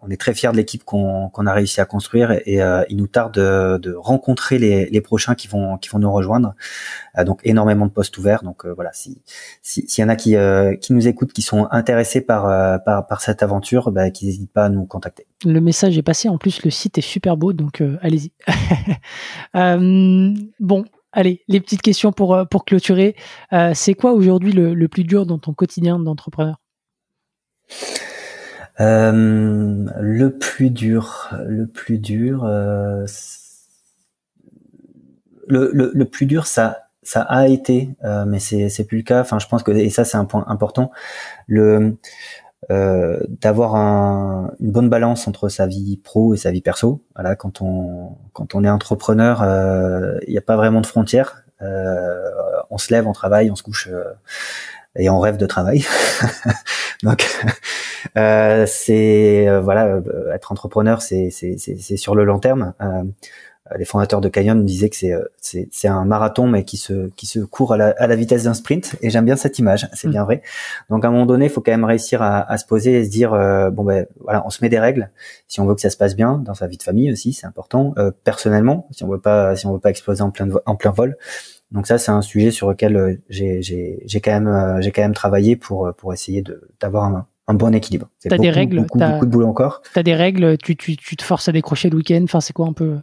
[0.01, 2.59] on, est très fiers de l'équipe qu'on a réussi à construire et,
[2.89, 6.53] il nous tarde de, de rencontrer les, les, prochains qui vont qui vont nous rejoindre.
[7.25, 8.43] donc énormément de postes ouverts.
[8.43, 9.21] Donc voilà, si
[9.61, 10.35] s'il y en a qui
[10.81, 14.65] qui nous écoutent, qui sont intéressés par par, par cette aventure, bah, qu'ils n'hésitent pas
[14.65, 15.27] à nous contacter.
[15.45, 16.29] Le message est passé.
[16.29, 18.31] En plus, le site est super beau, donc allez-y.
[20.59, 23.15] bon, Allez, les petites questions pour, euh, clôturer.
[23.51, 26.57] Euh, c'est quoi aujourd'hui le, plus dur dans ton quotidien d'entrepreneur?
[28.79, 32.45] Euh, Le plus dur, le plus dur,
[35.47, 37.89] le, plus dur, ça, a été,
[38.27, 39.23] mais c'est, c'est plus le cas.
[39.23, 40.91] Je pense que et ça c'est un point important.
[41.47, 41.97] Le
[42.71, 47.03] euh, d'avoir un, une bonne balance entre sa vie pro et sa vie perso.
[47.15, 51.43] Voilà, quand on quand on est entrepreneur, euh, il n'y a pas vraiment de frontières.
[51.61, 52.21] Euh,
[52.69, 53.89] on se lève, on travaille, on se couche
[54.95, 55.85] et on rêve de travail.
[57.03, 57.25] Donc
[58.15, 60.01] c'est voilà,
[60.33, 62.73] être entrepreneur, c'est c'est c'est sur le long terme.
[63.71, 67.09] Euh, les fondateurs de Canyon disaient que c'est euh, c'est un marathon mais qui se
[67.15, 69.87] qui se court à la, à la vitesse d'un sprint et j'aime bien cette image
[69.93, 70.11] c'est mm.
[70.11, 70.41] bien vrai
[70.89, 73.05] donc à un moment donné il faut quand même réussir à, à se poser et
[73.05, 75.09] se dire euh, bon ben voilà on se met des règles
[75.47, 77.47] si on veut que ça se passe bien dans sa vie de famille aussi c'est
[77.47, 77.93] important
[78.23, 81.17] personnellement si on veut pas si on veut pas exploser en plein en plein vol
[81.71, 85.13] donc ça c'est un sujet sur lequel j'ai j'ai j'ai quand même j'ai quand même
[85.13, 88.09] travaillé pour pour essayer de d'avoir un, un bon équilibre.
[88.21, 89.81] T'as des règles, beaucoup, beaucoup de boulot encore.
[89.93, 92.21] T'as des règles, tu, tu, tu te forces à décrocher le week-end.
[92.23, 92.99] Enfin, c'est quoi un peu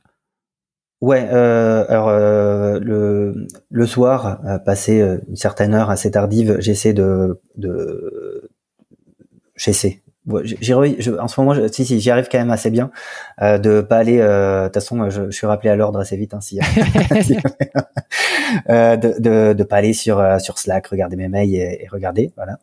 [1.03, 6.57] Ouais, euh, alors euh, le, le soir, à passer euh, une certaine heure assez tardive,
[6.61, 8.49] j'essaie de, de
[9.57, 10.03] j'essaie.
[10.43, 12.91] J'y en ce moment, je, si si, j'y arrive quand même assez bien
[13.43, 14.19] euh, de pas aller.
[14.21, 16.59] Euh, de toute façon, je, je, suis rappelé à l'ordre assez vite ainsi.
[18.71, 22.33] euh, de, de, de pas aller sur sur Slack, regarder mes mails et, et regarder.
[22.37, 22.59] Voilà.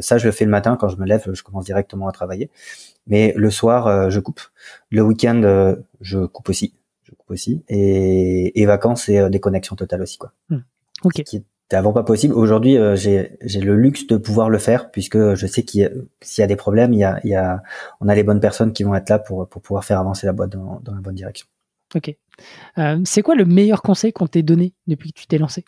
[0.00, 2.50] ça, je le fais le matin quand je me lève, je commence directement à travailler.
[3.08, 4.42] Mais le soir, je coupe.
[4.90, 6.74] Le week-end, je coupe aussi
[7.30, 7.62] aussi.
[7.68, 10.32] Et, et vacances, c'est euh, des connexions totales aussi, quoi.
[10.50, 10.58] Hmm.
[11.04, 11.14] Ok.
[11.16, 12.34] Ce qui était avant pas possible.
[12.34, 15.90] Aujourd'hui, euh, j'ai, le luxe de pouvoir le faire puisque je sais qu'il y a,
[16.22, 17.62] s'il y a des problèmes, il y a, il y a,
[18.00, 20.32] on a les bonnes personnes qui vont être là pour, pour pouvoir faire avancer la
[20.32, 21.46] boîte dans, dans la bonne direction.
[21.94, 22.14] Ok.
[22.78, 25.64] Euh, c'est quoi le meilleur conseil qu'on t'ait donné depuis que tu t'es lancé?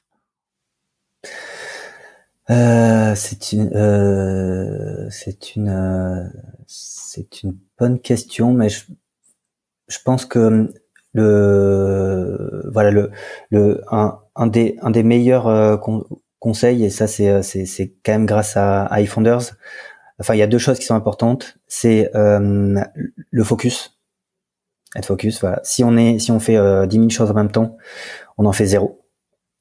[2.51, 6.29] Euh, c'est une, euh, c'est une, euh,
[6.67, 8.87] c'est une bonne question, mais je,
[9.89, 10.73] je pense que
[11.13, 13.11] le voilà le
[13.51, 15.77] le un, un des un des meilleurs euh,
[16.41, 19.53] conseils et ça c'est euh, c'est c'est quand même grâce à, à iFounders.
[20.19, 21.57] Enfin, il y a deux choses qui sont importantes.
[21.69, 22.81] C'est euh,
[23.31, 23.99] le focus.
[24.97, 25.41] Être focus.
[25.41, 25.61] Voilà.
[25.63, 27.77] Si on est si on fait euh, 10 000 choses en même temps,
[28.37, 28.99] on en fait zéro.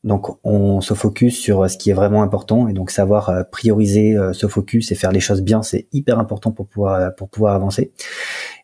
[0.04, 4.48] Donc on se focus sur ce qui est vraiment important et donc savoir prioriser ce
[4.48, 7.92] focus et faire les choses bien, c'est hyper important pour pouvoir pour pouvoir avancer.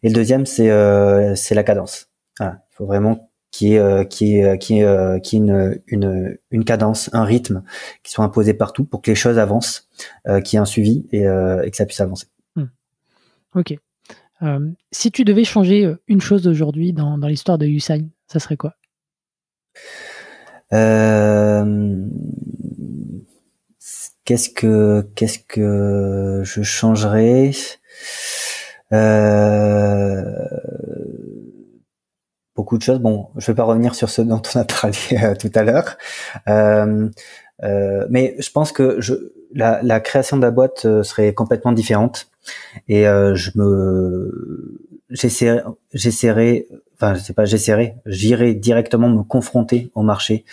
[0.02, 0.70] Et le deuxième c'est
[1.36, 2.10] c'est la cadence.
[2.40, 2.62] Voilà.
[2.72, 4.36] Il faut vraiment qu'il y ait, euh, est, qui
[4.80, 7.64] est, euh, qui une, une, une cadence, un rythme
[8.04, 9.88] qui soit imposé partout pour que les choses avancent,
[10.28, 12.28] euh, qu'il y ait un suivi et, et, que ça puisse avancer.
[12.56, 12.66] Hmm.
[13.56, 13.76] Ok.
[14.92, 18.74] si tu devais changer une chose aujourd'hui dans, dans l'histoire de Usain, ça serait quoi?
[24.26, 27.52] Qu'est-ce que qu'est-ce que je changerais?
[28.92, 30.48] Euh,
[32.56, 33.00] beaucoup de choses.
[33.00, 35.98] Bon, je vais pas revenir sur ce dont on a parlé euh, tout à l'heure,
[36.48, 37.10] euh,
[37.64, 39.14] euh, mais je pense que je,
[39.54, 42.28] la, la, création de la boîte euh, serait complètement différente
[42.88, 44.80] et euh, je me
[45.10, 45.62] j'essaierai,
[45.94, 50.46] j'essaierai, enfin je sais pas, j'essaierai, j'irai directement me confronter au marché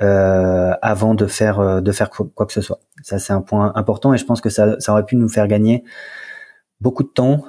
[0.00, 2.78] avant de faire de faire quoi, que ce soit.
[3.02, 5.48] Ça c'est un point important et je pense que ça, ça aurait pu nous faire
[5.48, 5.82] gagner
[6.80, 7.44] beaucoup de temps,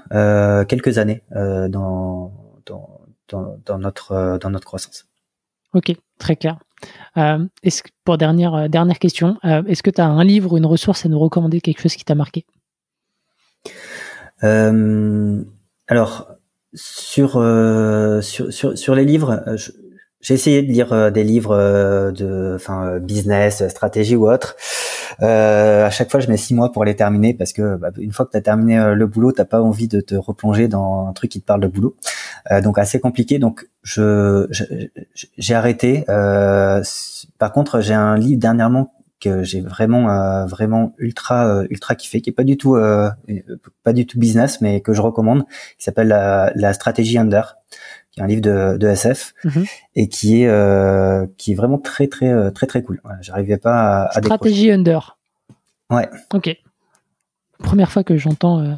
[0.68, 2.32] quelques années dans,
[2.66, 2.99] dans,
[3.30, 5.06] dans, notre, dans notre croissance.
[5.74, 6.58] Ok, très clair.
[7.16, 11.10] est-ce, pour dernière, dernière question, est-ce que tu as un livre ou une ressource à
[11.10, 12.46] nous recommander, quelque chose qui t'a marqué?
[14.42, 16.28] Alors,
[16.74, 17.32] sur,
[18.22, 19.72] sur, sur, sur, les livres, je,
[20.22, 24.56] j'ai essayé de lire euh, des livres euh, de, enfin, business, stratégie ou autre.
[25.22, 28.12] Euh, à chaque fois, je mets six mois pour les terminer parce que bah, une
[28.12, 31.14] fois que tu as terminé le boulot, t'as pas envie de te replonger dans un
[31.14, 31.96] truc qui te parle de boulot.
[32.64, 33.40] donc assez compliqué.
[33.40, 34.48] Donc je
[35.38, 36.06] j'ai arrêté.
[36.06, 42.34] par contre, j'ai un livre dernièrement que j'ai vraiment vraiment ultra ultra kiffé qui est
[42.34, 42.78] pas du tout
[43.84, 45.46] pas du tout business mais que je recommande
[45.78, 47.58] qui s'appelle la, la stratégie under
[48.20, 49.66] un livre de, de SF mhm.
[49.96, 53.02] et qui est euh, qui est vraiment très très euh, très très cool.
[53.22, 55.18] J'arrivais pas à, stratégie under.
[55.90, 56.10] Ouais.
[56.34, 56.56] Ok.
[57.60, 58.76] Première fois que j'entends euh,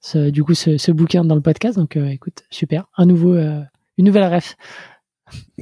[0.00, 4.06] ce, du coup ce, ce, bouquin dans le podcast, donc écoute super, un nouveau une
[4.06, 4.56] nouvelle ref.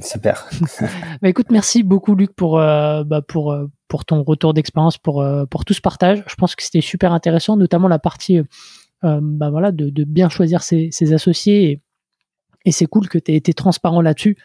[0.01, 0.49] Super.
[1.21, 3.55] bah, écoute, merci beaucoup Luc pour bah, pour
[3.87, 6.23] pour ton retour d'expérience, pour pour tout ce partage.
[6.27, 8.39] Je pense que c'était super intéressant, notamment la partie
[9.01, 11.81] bah voilà de, de bien choisir ses, ses associés et,
[12.65, 14.37] et c'est cool que tu aies été transparent là-dessus,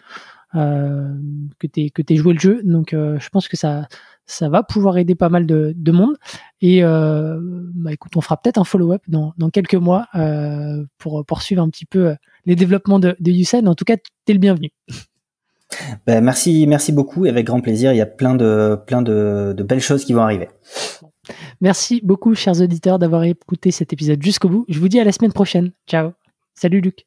[0.54, 1.12] euh,
[1.58, 2.60] que tu aies, joué le jeu.
[2.64, 3.88] Donc, euh, je pense que ça,
[4.26, 6.16] ça va pouvoir aider pas mal de, monde.
[6.60, 7.38] Et euh,
[7.74, 10.06] bah, écoute, on fera peut-être un follow-up dans, quelques mois
[10.98, 12.14] pour poursuivre un petit peu
[12.46, 14.70] les développements de, de En tout cas, tu es le bienvenu.
[16.06, 17.26] Ben, merci, merci beaucoup.
[17.26, 20.12] Et avec grand plaisir, il y a plein de, plein de, de belles choses qui
[20.12, 20.48] vont arriver.
[21.60, 24.66] Merci beaucoup, chers auditeurs, d'avoir écouté cet épisode jusqu'au bout.
[24.68, 25.72] Je vous dis à la semaine prochaine.
[25.88, 26.12] Ciao.
[26.54, 27.06] Salut, Luc.